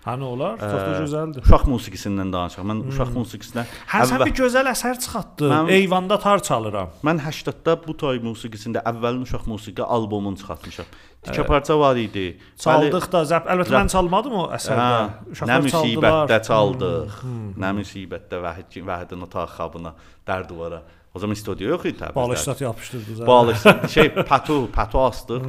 Hə 0.07 0.13
nə 0.21 0.23
olar? 0.23 0.53
Çox 0.61 0.75
da 0.79 0.91
gözəldir. 1.03 1.43
Uşaq 1.43 1.65
musiqisindən 1.67 2.29
danışaq. 2.31 2.63
Mən 2.71 2.83
uşaq 2.93 3.09
musiqisinə 3.17 3.65
Hə 3.91 4.05
sən 4.07 4.23
bir 4.23 4.35
gözəl 4.39 4.69
əsər 4.71 5.01
çıxartdın. 5.03 5.51
Mən- 5.51 5.71
Eyvanda 5.75 6.19
tar 6.23 6.39
çalıram. 6.47 6.93
Mən 7.03 7.19
80-da 7.25 7.75
bu 7.87 7.97
tay 7.99 8.21
musiqisində 8.23 8.85
əvvəlin 8.87 9.25
uşaq 9.27 9.49
musiqi 9.51 9.83
albomunu 9.83 10.39
çıxartmışam. 10.39 10.87
Tikə 11.27 11.43
parça 11.49 11.75
var 11.81 11.97
idi. 11.99 12.27
Çaldıq 12.63 13.09
da, 13.13 13.25
zəb. 13.33 13.49
Əlbəttə 13.51 13.73
Zəb- 13.75 13.81
mən 13.83 13.91
çalmadım 13.97 14.33
o 14.43 14.45
Hə, 14.47 14.61
əsərdə. 14.61 14.87
nə 14.87 15.33
Uşaqlar 15.35 15.67
müsibətdə 15.67 16.39
çaldılar. 16.47 16.47
çaldıq. 16.51 17.19
Nə 17.65 17.71
müsibətdə 17.81 18.43
Vahid 18.47 18.79
Vahidin 18.87 19.27
otaq 19.27 19.51
xabına, 19.59 19.93
dər 20.29 20.49
duvara. 20.49 20.83
O 21.15 21.19
zaman 21.19 21.35
studiyo 21.35 21.71
yox 21.71 21.85
idi 21.89 21.99
təbii. 21.99 22.15
Balışlat 22.15 22.61
yapışdırdı 22.61 23.13
zəb. 23.23 23.27
Bağlı 23.27 23.55
şey 23.95 24.09
patu, 24.31 24.69
patu 24.73 24.99
astıq. 25.01 25.43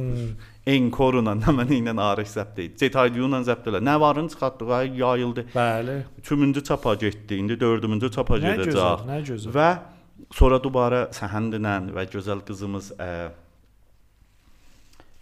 Enkorla, 0.66 1.32
nə 1.38 1.52
mənə 1.54 1.78
ilə 1.78 1.94
arif 2.02 2.28
zəbt 2.28 2.58
etdi. 2.60 2.76
Cetaydiyola 2.82 3.40
zəbt 3.46 3.70
elə. 3.70 3.80
Nə 3.84 3.94
varın 4.00 4.28
çıxartdıq, 4.28 4.72
ay 4.78 4.90
yayıldı. 5.00 5.46
Bəli. 5.54 5.96
3-cü 6.22 6.64
çapa 6.64 6.94
getdi. 6.94 7.34
İndi 7.34 7.52
4-cü 7.52 8.10
çapa 8.12 8.36
Nə 8.36 8.56
gözəl, 8.58 8.64
gedəcək. 8.66 9.06
nə 9.08 9.18
gözəl. 9.30 9.54
Və 9.56 9.68
sonra 10.34 10.58
dubara 10.62 11.02
Səhəndlə 11.16 11.74
və 11.96 12.04
gözəl 12.12 12.44
qızımız 12.44 12.92
ə, 13.00 13.10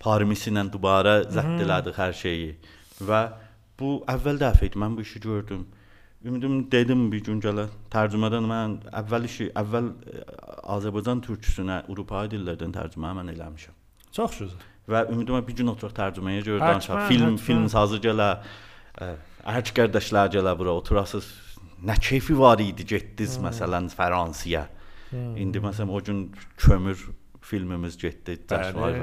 Parmisi 0.02 0.50
ilə 0.50 0.66
dubara 0.72 1.22
zəbt 1.24 1.62
elədik 1.64 1.96
hər 2.00 2.12
şeyi. 2.16 2.50
Və 3.06 3.22
bu 3.78 3.96
əvvəl 4.08 4.38
dəfə 4.42 4.68
idi 4.70 4.78
mən 4.82 4.96
bu 4.96 5.04
işi 5.06 5.20
gördüm. 5.20 5.66
Ümidim 6.26 6.70
dedim 6.72 7.06
bir 7.12 7.22
gün 7.24 7.40
gələ 7.40 7.68
tərcümədən 7.92 8.46
mən 8.50 8.76
əvvəl 9.00 9.26
işi 9.28 9.50
əvvəl 9.62 9.90
ə, 9.92 10.22
Azərbaycan 10.76 11.20
türküsünə 11.22 11.84
Avropa 11.86 12.24
dillərdən 12.32 12.72
tərcümə 12.74 13.12
mən 13.20 13.30
eləmişəm. 13.34 13.76
Çox 14.16 14.40
gözəl. 14.42 14.64
Və 14.86 15.02
ümidimə 15.10 15.40
bir 15.46 15.56
gün 15.58 15.72
oturaq 15.72 15.96
tərcüməyə 15.96 16.44
görə 16.46 16.60
danışaq. 16.62 17.08
Film 17.08 17.32
həttəmən. 17.34 17.42
film 17.42 17.68
sazı 17.72 17.98
gələ. 18.04 18.30
Hər 19.46 19.72
qardaşlar 19.74 20.30
gələ 20.34 20.54
bura 20.58 20.76
oturasız. 20.78 21.26
Nə 21.86 21.98
keyfi 22.00 22.38
var 22.38 22.62
idi 22.62 22.86
getdiniz 22.86 23.38
məsələn 23.42 23.90
Fransaya. 23.92 24.66
İndi 25.12 25.58
məsələn 25.62 25.90
o 25.90 26.02
gün 26.04 26.22
kömür 26.56 27.08
filmimiz 27.42 27.98
getdi. 27.98 28.38
Cəsvay. 28.48 29.02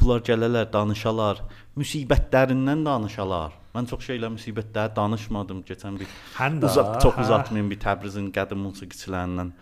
Bunlar 0.00 0.20
gələlər, 0.20 0.66
danışalar, 0.72 1.40
müsibətlərindən 1.80 2.84
danışalar. 2.84 3.54
Mən 3.74 3.88
çox 3.90 4.04
şeylə 4.06 4.28
müsibətlər 4.36 4.92
danışmadım 4.94 5.62
keçən 5.66 5.96
bir 5.98 6.10
Həm 6.36 6.60
də 6.60 6.68
uzaq 6.68 6.90
çox 7.02 7.16
hə. 7.16 7.24
uzatmayım 7.24 7.70
bir 7.72 7.80
Təbrizin 7.82 8.28
qədim 8.36 8.60
musiqiçilərindən 8.68 9.54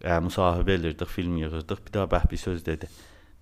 ə, 0.00 0.16
müsahibə 0.24 0.74
elirdik, 0.78 1.08
film 1.12 1.36
yığırdıq. 1.42 1.84
Bir 1.86 1.92
daha 1.98 2.08
bəh 2.16 2.24
bir 2.30 2.40
söz 2.40 2.64
dedi. 2.66 2.88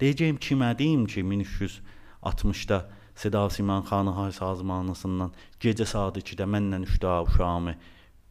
Deyəcəyim 0.03 0.39
kimə 0.43 0.73
deyim 0.79 1.07
ki, 1.07 1.23
1360-da 1.23 2.79
Seda 3.15 3.51
Siman 3.51 3.83
xanı 3.87 4.11
hay 4.17 4.33
sazmanlısından 4.33 5.31
gecə 5.61 5.87
saat 5.87 6.17
2-də 6.19 6.47
mənlə 6.49 6.81
3 6.83 7.05
uşağımı 7.29 7.75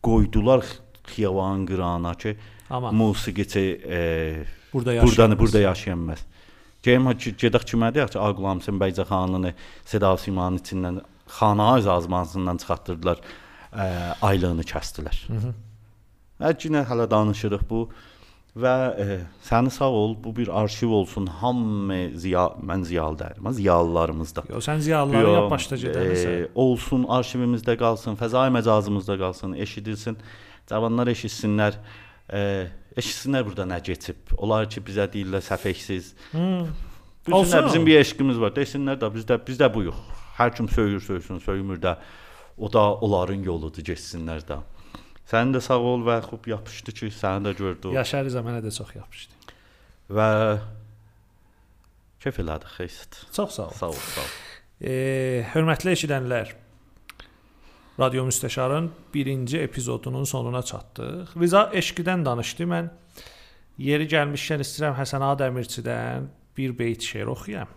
qoydular 0.04 0.66
xiyavan 1.08 1.66
qırana 1.66 2.14
ki, 2.16 2.38
Amma 2.70 2.92
musiqiçi 2.92 3.82
e, 3.86 4.00
burada 4.74 4.94
yaşayırıq. 4.94 5.18
burdan 5.18 5.40
burada 5.40 5.60
yaşayanmaz. 5.60 6.26
Geyim 6.84 7.08
ki, 7.18 7.36
gedək 7.38 7.64
kimə 7.72 7.94
deyək 7.96 8.12
ki, 8.18 8.20
Ağlamsın 8.20 8.80
Bəycə 8.82 9.06
xanını 9.08 9.54
Seda 9.86 10.18
Simanın 10.18 10.58
içindən 10.58 11.02
xana 11.40 11.74
azmansından 11.96 12.58
çıxartdırdılar. 12.58 13.22
Ə, 13.72 13.86
aylığını 14.22 14.66
kəsdilər. 14.68 15.18
Mhm. 15.30 15.54
Hətta 16.42 16.84
hələ 16.90 17.06
danışırıq 17.12 17.70
bu 17.70 17.90
və 18.58 18.74
e, 19.00 19.18
səni 19.48 19.72
sağ 19.72 19.90
ol. 19.96 20.16
Bu 20.24 20.34
bir 20.36 20.52
arxiv 20.62 20.92
olsun. 20.96 21.28
Hamı 21.42 22.02
ziya 22.20 22.48
mən 22.60 22.84
ziyalı 22.84 23.20
deyirəm. 23.22 23.52
Ziyalılarımızda. 23.60 24.44
Yo, 24.50 24.60
sən 24.64 24.80
ziyalıları 24.84 25.34
yap 25.38 25.50
başda 25.52 25.80
gedəsən. 25.80 26.38
e, 26.44 26.50
olsun, 26.56 27.06
arxivimizdə 27.08 27.78
qalsın, 27.80 28.20
fəzai 28.20 28.50
məcazımızda 28.58 29.18
qalsın, 29.18 29.54
eşidilsin. 29.54 30.18
Cavanlar 30.70 31.08
eşitsinlər. 31.08 31.80
E, 32.34 32.42
eşitsinlər 32.98 33.46
burada 33.48 33.68
nə 33.72 33.82
keçib. 33.84 34.36
Onlar 34.38 34.70
ki 34.70 34.84
bizə 34.84 35.08
deyirlər 35.14 35.46
səfəksiz. 35.48 36.12
Hmm. 36.32 36.68
Bilsinlər 37.28 37.70
bizim 37.70 37.86
bir 37.86 38.02
eşqimiz 38.02 38.40
var. 38.42 38.52
Desinlər 38.56 39.00
də 39.00 39.12
bizdə 39.14 39.40
bizdə 39.48 39.72
bu 39.74 39.88
yox. 39.88 40.04
Hər 40.38 40.56
kim 40.58 40.68
söyür, 40.70 41.00
söysün, 41.00 41.40
söymür 41.40 41.80
də 41.80 41.96
o 42.58 42.74
da 42.74 42.94
onların 42.94 43.44
yoludur, 43.46 43.84
getsinlər 43.86 44.44
də. 44.48 44.58
Sən 45.32 45.54
də 45.56 45.62
sağ 45.64 45.80
ol 45.80 46.02
və 46.04 46.18
xub 46.26 46.48
yapışdı 46.52 46.92
ki, 46.98 47.12
səni 47.16 47.48
də 47.48 47.56
gördü 47.56 47.94
Yaşar 47.96 48.26
Rza 48.28 48.44
mənə 48.44 48.60
də 48.66 48.72
çox 48.76 48.96
yapışdı. 48.96 49.34
və 50.12 50.30
kef 52.20 52.40
elədi, 52.44 52.68
xeyst. 52.78 53.22
Çox 53.34 53.56
sağ 53.56 53.68
ol. 53.70 53.78
Sağ 53.80 53.88
ol, 53.94 54.02
sağ 54.16 54.22
ol. 54.22 54.34
E, 54.82 54.92
hörmətli 55.54 55.94
eşidənlər, 55.96 56.52
Radio 58.00 58.26
Müstəşarın 58.26 58.90
birinci 59.14 59.60
epizodunun 59.60 60.24
sonuna 60.24 60.62
çatdıq. 60.64 61.36
Rıza 61.40 61.70
eşqidən 61.74 62.26
danışdı. 62.26 62.66
Mən 62.66 62.88
yeri 63.78 64.08
gəlmişkən 64.10 64.64
istəyirəm 64.66 64.96
Həsən 64.98 65.22
Ağa 65.28 65.36
Dəmirçidən 65.44 66.28
bir 66.58 66.74
beyt 66.80 67.06
şeir 67.06 67.30
oxuyam 67.30 67.70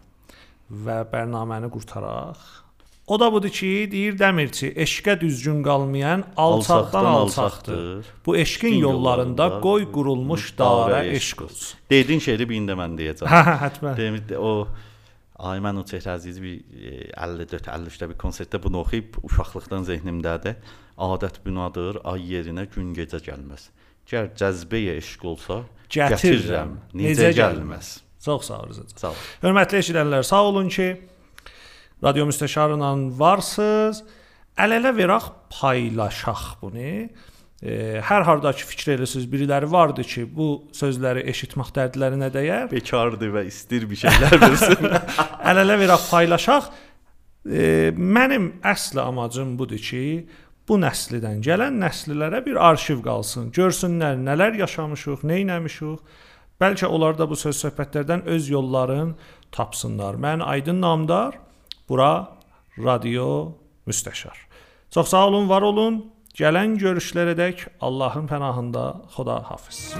və 0.70 1.02
bərnaməni 1.12 1.68
qurtaraq. 1.74 2.63
O 3.06 3.20
da 3.20 3.32
budur 3.32 3.52
ki, 3.52 3.88
deyir 3.92 4.14
Dəmirçi, 4.16 4.70
eşqə 4.80 5.18
düzgün 5.20 5.60
qalmayan 5.62 6.24
alçaqdan 6.36 7.04
alçaqdır. 7.04 8.06
Bu 8.26 8.36
eşqin 8.36 8.74
yollarında 8.80 9.60
qoy 9.60 9.84
qurulmuş 9.92 10.54
darə 10.58 11.02
eşq 11.12 11.42
olsun. 11.44 11.78
Dedin 11.90 12.24
şeiri 12.24 12.48
bir 12.48 12.56
ində 12.62 12.78
mən 12.80 12.96
deyəcəm. 12.96 13.28
Hə, 13.28 13.42
hə, 13.50 13.54
həttəmən. 13.66 13.98
Demir 14.00 14.40
o 14.40 14.54
Ayman 15.36 15.82
Uçet 15.82 16.06
Əziz 16.08 16.40
bir 16.40 16.64
e, 16.72 17.10
54-53-də 17.12 18.08
bir 18.14 18.18
konsertdə 18.24 18.62
bunu 18.64 18.80
oxuyub 18.80 19.20
uşaqlıqdan 19.28 19.84
zehnimdədir. 19.90 20.56
Adət 20.96 21.42
bünadır, 21.44 22.00
ay 22.08 22.24
yerinə 22.32 22.64
gün 22.72 22.94
gecə 22.96 23.20
gəlməz. 23.28 23.68
Gər 24.08 24.32
cəzbəyə 24.38 24.96
eşq 25.02 25.28
olsa, 25.28 25.64
Gətirirəm, 25.92 26.14
gətirirəm, 26.16 26.76
necə 27.00 27.34
gəlməz. 27.36 27.96
Çox 28.24 28.46
sağ 28.48 28.62
ol 28.62 28.70
Rıza. 28.70 28.84
Sağ 28.96 29.10
ol. 29.10 29.24
Hörmətli 29.42 29.80
eşidənlər, 29.82 30.24
sağ 30.24 30.42
olun 30.48 30.70
ki, 30.72 30.86
Radio 32.04 32.26
Müstəşarla 32.28 32.90
varsınız. 33.18 34.02
Əl-ələ 34.60 34.90
veraq 34.96 35.30
paylaşaq 35.50 36.42
bunu. 36.60 37.08
E, 37.64 38.00
hər 38.04 38.24
hardakı 38.28 38.66
fikir 38.68 38.98
eləsiz, 38.98 39.24
biriləri 39.32 39.70
vardı 39.72 40.04
ki, 40.04 40.26
bu 40.36 40.48
sözləri 40.76 41.22
eşitmək 41.32 41.70
dərdlərinə 41.78 42.28
dəyər. 42.34 42.66
Bekardır 42.72 43.32
və 43.38 43.46
istir 43.48 43.86
bir 43.88 44.02
şeylər 44.02 44.36
versin. 44.42 44.84
Əl-ələ 45.48 45.78
veraq 45.80 46.04
paylaşaq. 46.10 46.68
E, 47.48 47.94
mənim 47.96 48.50
əsl 48.60 49.00
amacım 49.06 49.56
budur 49.58 49.80
ki, 49.80 50.04
bu 50.68 50.76
nəslidən 50.84 51.40
gələn 51.44 51.80
nəsillərə 51.80 52.42
bir 52.44 52.60
arxiv 52.68 53.00
qalsın. 53.06 53.48
Görsünlər 53.56 54.20
nələr 54.20 54.60
yaşamışıq, 54.60 55.24
nə 55.24 55.40
etmişik. 55.46 56.04
Bəlkə 56.60 56.86
onlar 56.86 57.16
da 57.16 57.26
bu 57.28 57.36
söz 57.36 57.64
söhbətlərdən 57.64 58.28
öz 58.30 58.52
yollarını 58.52 59.16
tapsınlar. 59.56 60.20
Mən 60.20 60.44
Aydın 60.44 60.80
Namdar, 60.84 61.40
bura 61.88 62.28
Radio 62.78 63.52
Müstəşar. 63.86 64.36
Çox 64.90 65.08
sağ 65.08 65.26
olun, 65.26 65.48
var 65.48 65.62
olun. 65.62 66.04
Gələn 66.34 66.78
görüşlərədək 66.80 67.68
Allahın 67.80 68.26
pənahında 68.26 68.86
Xuda 69.14 69.38
hafiz. 69.50 69.94